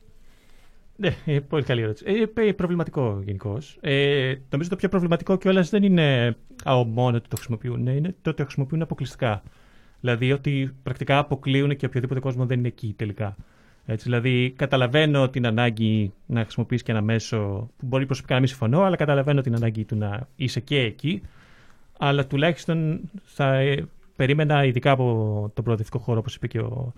Ναι, 0.97 1.17
ε, 1.25 1.41
πολύ 1.41 1.63
καλή 1.63 1.81
ερώτηση. 1.81 2.05
Ε, 2.35 2.47
ε 2.47 2.53
προβληματικό 2.53 3.23
γενικώς. 3.25 3.79
Ε, 3.81 4.35
νομίζω 4.51 4.69
το 4.69 4.77
πιο 4.77 4.89
προβληματικό 4.89 5.37
κιόλας 5.37 5.71
δεν 5.71 5.83
είναι 5.83 6.37
μόνο 6.87 7.17
ότι 7.17 7.29
το 7.29 7.37
χρησιμοποιούν, 7.37 7.87
είναι 7.87 8.15
το 8.23 8.31
ότι 8.31 8.37
το 8.37 8.43
χρησιμοποιούν 8.43 8.83
αποκλειστικά. 8.83 9.43
Δηλαδή 10.01 10.33
ότι 10.33 10.75
πρακτικά 10.83 11.19
αποκλείουν 11.19 11.77
και 11.77 11.87
οποιοδήποτε 11.87 12.21
κόσμο 12.21 12.47
δεν 12.47 12.59
είναι 12.59 12.69
εκεί 12.69 12.95
τελικά. 12.97 13.37
Έτσι, 13.87 14.05
δηλαδή, 14.05 14.53
καταλαβαίνω 14.57 15.29
την 15.29 15.47
ανάγκη 15.47 16.13
να 16.27 16.43
χρησιμοποιήσει 16.43 16.85
και 16.85 16.91
ένα 16.93 17.01
μέσο 17.01 17.71
που 17.77 17.87
μπορεί 17.87 18.07
προσωπικά 18.07 18.35
να 18.35 18.41
μην 18.41 18.49
συμφωνώ, 18.49 18.83
αλλά 18.83 18.97
καταλαβαίνω 18.97 19.41
την 19.41 19.55
ανάγκη 19.55 19.85
του 19.85 19.97
να 19.97 20.29
είσαι 20.37 20.61
και 20.61 20.79
εκεί. 20.79 21.23
Αλλά 21.99 22.27
τουλάχιστον 22.27 23.01
θα 23.25 23.55
ε, 23.55 23.87
περίμενα, 24.17 24.65
ειδικά 24.65 24.91
από 24.91 25.51
τον 25.55 25.65
προοδευτικό 25.65 25.99
χώρο, 25.99 26.19
όπως 26.19 26.35
είπε 26.35 26.47
και 26.47 26.59
ο, 26.59 26.93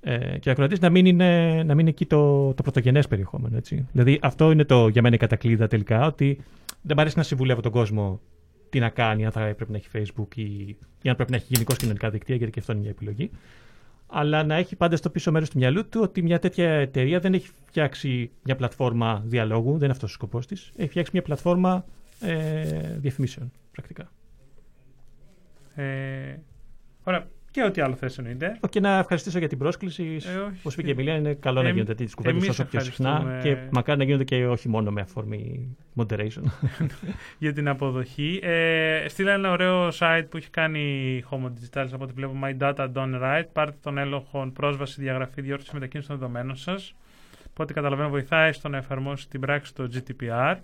ε, 0.00 0.38
και 0.38 0.48
ο 0.48 0.52
ακροατής, 0.52 0.80
να 0.80 0.90
μην 0.90 1.06
είναι, 1.06 1.50
να 1.56 1.74
μην 1.74 1.78
είναι 1.78 1.88
εκεί 1.88 2.06
το, 2.06 2.54
το 2.54 2.62
πρωτογενές 2.62 3.08
περιεχόμενο. 3.08 3.56
Έτσι. 3.56 3.86
Δηλαδή, 3.92 4.18
αυτό 4.22 4.50
είναι 4.50 4.64
το, 4.64 4.88
για 4.88 5.02
μένα 5.02 5.14
η 5.14 5.18
κατακλείδα 5.18 5.66
τελικά, 5.66 6.06
ότι 6.06 6.40
δεν 6.82 6.92
μου 6.96 7.00
αρέσει 7.00 7.16
να 7.16 7.22
συμβουλεύω 7.22 7.60
τον 7.60 7.72
κόσμο 7.72 8.20
τι 8.70 8.78
να 8.78 8.88
κάνει, 8.88 9.24
αν 9.24 9.32
θα 9.32 9.40
πρέπει 9.40 9.70
να 9.70 9.76
έχει 9.76 9.88
Facebook 9.92 10.36
ή, 10.36 10.76
ή 11.02 11.08
αν 11.08 11.16
πρέπει 11.16 11.30
να 11.30 11.36
έχει 11.36 11.46
γενικώ 11.48 11.74
κοινωνικά 11.74 12.10
δικτύα, 12.10 12.36
γιατί 12.36 12.52
και 12.52 12.60
αυτό 12.60 12.72
είναι 12.72 12.80
μια 12.80 12.90
επιλογή. 12.90 13.30
Αλλά 14.10 14.44
να 14.44 14.54
έχει 14.54 14.76
πάντα 14.76 14.96
στο 14.96 15.10
πίσω 15.10 15.32
μέρος 15.32 15.50
του 15.50 15.58
μυαλού 15.58 15.88
του 15.88 16.00
ότι 16.02 16.22
μια 16.22 16.38
τέτοια 16.38 16.70
εταιρεία 16.70 17.20
δεν 17.20 17.34
έχει 17.34 17.50
φτιάξει 17.66 18.30
μια 18.42 18.56
πλατφόρμα 18.56 19.22
διαλόγου, 19.26 19.72
δεν 19.72 19.82
είναι 19.82 19.92
αυτός 19.92 20.10
ο 20.10 20.12
σκοπός 20.12 20.46
της. 20.46 20.72
Έχει 20.76 20.88
φτιάξει 20.88 21.10
μια 21.14 21.22
πλατφόρμα 21.22 21.84
ε, 22.20 22.96
διαφημίσεων, 22.98 23.52
πρακτικά. 23.72 24.10
Ε, 25.74 26.38
ωραία 27.04 27.26
και 27.58 27.64
ό,τι 27.64 27.80
άλλο 27.80 27.94
θες 27.94 28.18
εννοείται. 28.18 28.58
Και 28.70 28.80
να 28.80 28.98
ευχαριστήσω 28.98 29.38
για 29.38 29.48
την 29.48 29.58
πρόσκληση. 29.58 30.04
Ε, 30.04 30.38
Όπως 30.58 30.72
είπε 30.72 30.82
και 30.82 30.88
η 30.88 30.90
Εμιλία, 30.90 31.14
είναι 31.14 31.34
καλό 31.34 31.60
ε, 31.60 31.62
να 31.62 31.68
γίνονται 31.68 31.94
τέτοιε 31.94 32.14
κουβέντες 32.16 32.48
όσο 32.48 32.64
πιο 32.64 32.80
συχνά 32.80 33.38
και 33.42 33.56
μακάρι 33.70 33.98
να 33.98 34.04
γίνονται 34.04 34.24
και 34.24 34.46
όχι 34.46 34.68
μόνο 34.68 34.90
με 34.90 35.00
αφορμή 35.00 35.76
moderation. 35.96 36.42
για 37.38 37.52
την 37.52 37.68
αποδοχή. 37.68 38.40
Ε, 38.42 39.04
στείλα 39.08 39.32
ένα 39.32 39.50
ωραίο 39.50 39.88
site 39.88 40.24
που 40.28 40.36
έχει 40.36 40.50
κάνει 40.50 40.80
η 41.16 41.24
Homo 41.30 41.46
Digital 41.46 41.86
από 41.92 42.04
ό,τι 42.04 42.12
βλέπω 42.12 42.32
My 42.44 42.56
Data 42.58 42.92
Done 42.92 43.22
Right. 43.22 43.46
Πάρτε 43.52 43.76
τον 43.82 43.98
έλεγχο, 43.98 44.50
πρόσβαση, 44.54 45.00
διαγραφή, 45.00 45.40
διόρθωση 45.40 45.70
μετακίνησης 45.74 46.10
των 46.10 46.18
δεδομένων 46.18 46.56
σας. 46.56 46.94
Από 47.50 47.62
ό,τι 47.62 47.74
καταλαβαίνω, 47.74 48.08
βοηθάει 48.08 48.52
στο 48.52 48.68
να 48.68 48.76
εφαρμόσει 48.76 49.28
την 49.28 49.40
πράξη 49.40 49.74
το 49.74 49.88
GDPR 49.94 50.56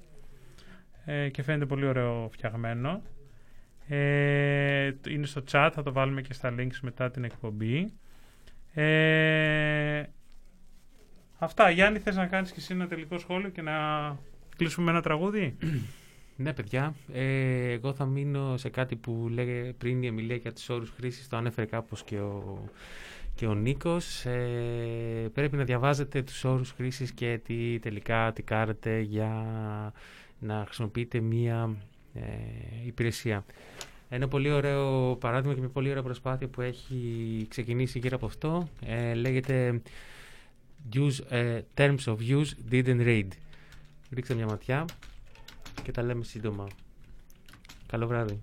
ε, 1.04 1.28
και 1.28 1.42
φαίνεται 1.42 1.66
πολύ 1.66 1.86
ωραίο 1.86 2.28
φτιαγμένο. 2.32 3.02
Ε, 3.88 4.92
είναι 5.08 5.26
στο 5.26 5.42
chat, 5.50 5.70
θα 5.74 5.82
το 5.82 5.92
βάλουμε 5.92 6.22
και 6.22 6.32
στα 6.32 6.54
links 6.58 6.78
μετά 6.82 7.10
την 7.10 7.24
εκπομπή. 7.24 7.92
Ε, 8.74 10.02
αυτά. 11.38 11.70
Γιάννη, 11.70 11.98
θες 11.98 12.16
να 12.16 12.26
κάνεις 12.26 12.50
και 12.50 12.58
εσύ 12.58 12.72
ένα 12.74 12.86
τελικό 12.86 13.18
σχόλιο 13.18 13.48
και 13.48 13.62
να 13.62 13.72
κλείσουμε 14.56 14.84
με 14.84 14.90
ένα 14.90 15.02
τραγούδι; 15.02 15.56
Ναι, 16.36 16.52
παιδιά. 16.52 16.94
Ε, 17.12 17.70
εγώ 17.70 17.94
θα 17.94 18.04
μείνω 18.04 18.56
σε 18.56 18.68
κάτι 18.68 18.96
που 18.96 19.28
λέγε 19.30 19.72
πριν 19.78 20.02
η 20.02 20.06
Εμιλία 20.06 20.36
για 20.36 20.52
τους 20.52 20.68
όρους 20.68 20.90
χρήσης. 20.96 21.28
Το 21.28 21.36
ανέφερε 21.36 21.66
κάπως 21.66 22.04
και 22.04 22.18
ο, 22.18 22.64
και 23.34 23.46
ο 23.46 23.54
Νίκος. 23.54 24.24
Ε, 24.24 25.30
πρέπει 25.34 25.56
να 25.56 25.64
διαβάζετε 25.64 26.22
τους 26.22 26.44
όρους 26.44 26.70
χρήσης 26.70 27.12
και 27.12 27.40
τι 27.44 27.78
τελικά 27.78 28.32
τι 28.32 28.42
κάνετε 28.42 29.00
για 29.00 29.44
να 30.38 30.62
χρησιμοποιείτε 30.64 31.20
μία 31.20 31.76
ε, 32.14 32.86
υπηρεσία. 32.86 33.44
Ένα 34.08 34.28
πολύ 34.28 34.50
ωραίο 34.50 35.16
παράδειγμα 35.16 35.54
και 35.54 35.60
μια 35.60 35.68
πολύ 35.68 35.90
ωραία 35.90 36.02
προσπάθεια 36.02 36.48
που 36.48 36.60
έχει 36.60 37.46
ξεκινήσει 37.48 37.98
γύρω 37.98 38.16
από 38.16 38.26
αυτό 38.26 38.68
ε, 38.86 39.14
λέγεται 39.14 39.82
use, 40.94 41.18
ε, 41.28 41.60
Terms 41.76 42.04
of 42.04 42.16
Use 42.16 42.70
Didn't 42.70 43.06
Read. 43.06 43.28
Ρίξτε 44.10 44.34
μια 44.34 44.46
ματιά 44.46 44.84
και 45.82 45.92
τα 45.92 46.02
λέμε 46.02 46.24
σύντομα. 46.24 46.66
Καλό 47.86 48.06
βράδυ. 48.06 48.40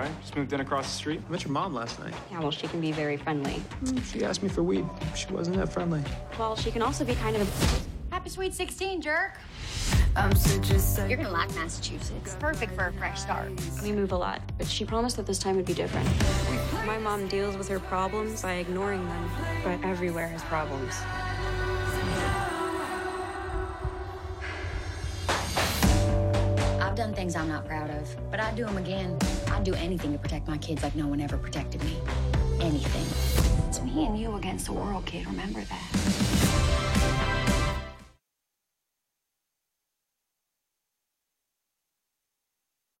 Right? 0.00 0.20
Just 0.20 0.36
moved 0.36 0.52
in 0.52 0.60
across 0.60 0.86
the 0.86 0.96
street. 0.96 1.20
I 1.28 1.32
met 1.32 1.44
your 1.44 1.52
mom 1.52 1.74
last 1.74 2.00
night. 2.00 2.14
Yeah, 2.30 2.40
well, 2.40 2.50
she 2.50 2.66
can 2.66 2.80
be 2.80 2.92
very 2.92 3.16
friendly. 3.16 3.54
Hmm, 3.84 3.98
she 3.98 4.24
asked 4.24 4.42
me 4.42 4.48
for 4.48 4.62
weed. 4.62 4.86
She 5.14 5.26
wasn't 5.26 5.56
that 5.56 5.72
friendly. 5.72 6.02
Well, 6.38 6.56
she 6.56 6.70
can 6.70 6.82
also 6.82 7.04
be 7.04 7.14
kind 7.14 7.36
of 7.36 7.42
a. 7.42 8.14
Happy 8.14 8.30
Sweet 8.30 8.54
16, 8.54 9.00
jerk. 9.00 9.38
You're 10.16 11.16
gonna 11.16 11.30
like 11.30 11.54
Massachusetts. 11.54 12.36
Perfect 12.40 12.74
for 12.74 12.86
a 12.86 12.92
fresh 12.94 13.20
start. 13.20 13.52
We 13.82 13.92
move 13.92 14.10
a 14.12 14.16
lot, 14.16 14.42
but 14.58 14.66
she 14.66 14.84
promised 14.84 15.16
that 15.16 15.26
this 15.26 15.38
time 15.38 15.54
would 15.56 15.64
be 15.64 15.74
different. 15.74 16.08
My 16.84 16.98
mom 16.98 17.28
deals 17.28 17.56
with 17.56 17.68
her 17.68 17.78
problems 17.78 18.42
by 18.42 18.54
ignoring 18.54 19.06
them, 19.06 19.30
but 19.62 19.82
everywhere 19.84 20.26
has 20.26 20.42
problems. 20.42 20.94
Done 27.00 27.14
things 27.14 27.34
I'm 27.34 27.48
not 27.48 27.64
proud 27.64 27.88
of, 27.88 28.30
but 28.30 28.40
I'd 28.40 28.56
do 28.56 28.66
them 28.66 28.76
again. 28.76 29.16
I'd 29.46 29.64
do 29.64 29.72
anything 29.72 30.12
to 30.12 30.18
protect 30.18 30.46
my 30.46 30.58
kids 30.58 30.82
like 30.82 30.94
no 30.94 31.06
one 31.06 31.18
ever 31.22 31.38
protected 31.38 31.82
me. 31.82 31.96
Anything. 32.60 33.06
It's 33.68 33.80
me 33.80 34.04
and 34.04 34.18
you 34.18 34.36
against 34.36 34.66
the 34.66 34.74
world, 34.74 35.06
kid. 35.06 35.26
Remember 35.26 35.62
that. 35.62 36.89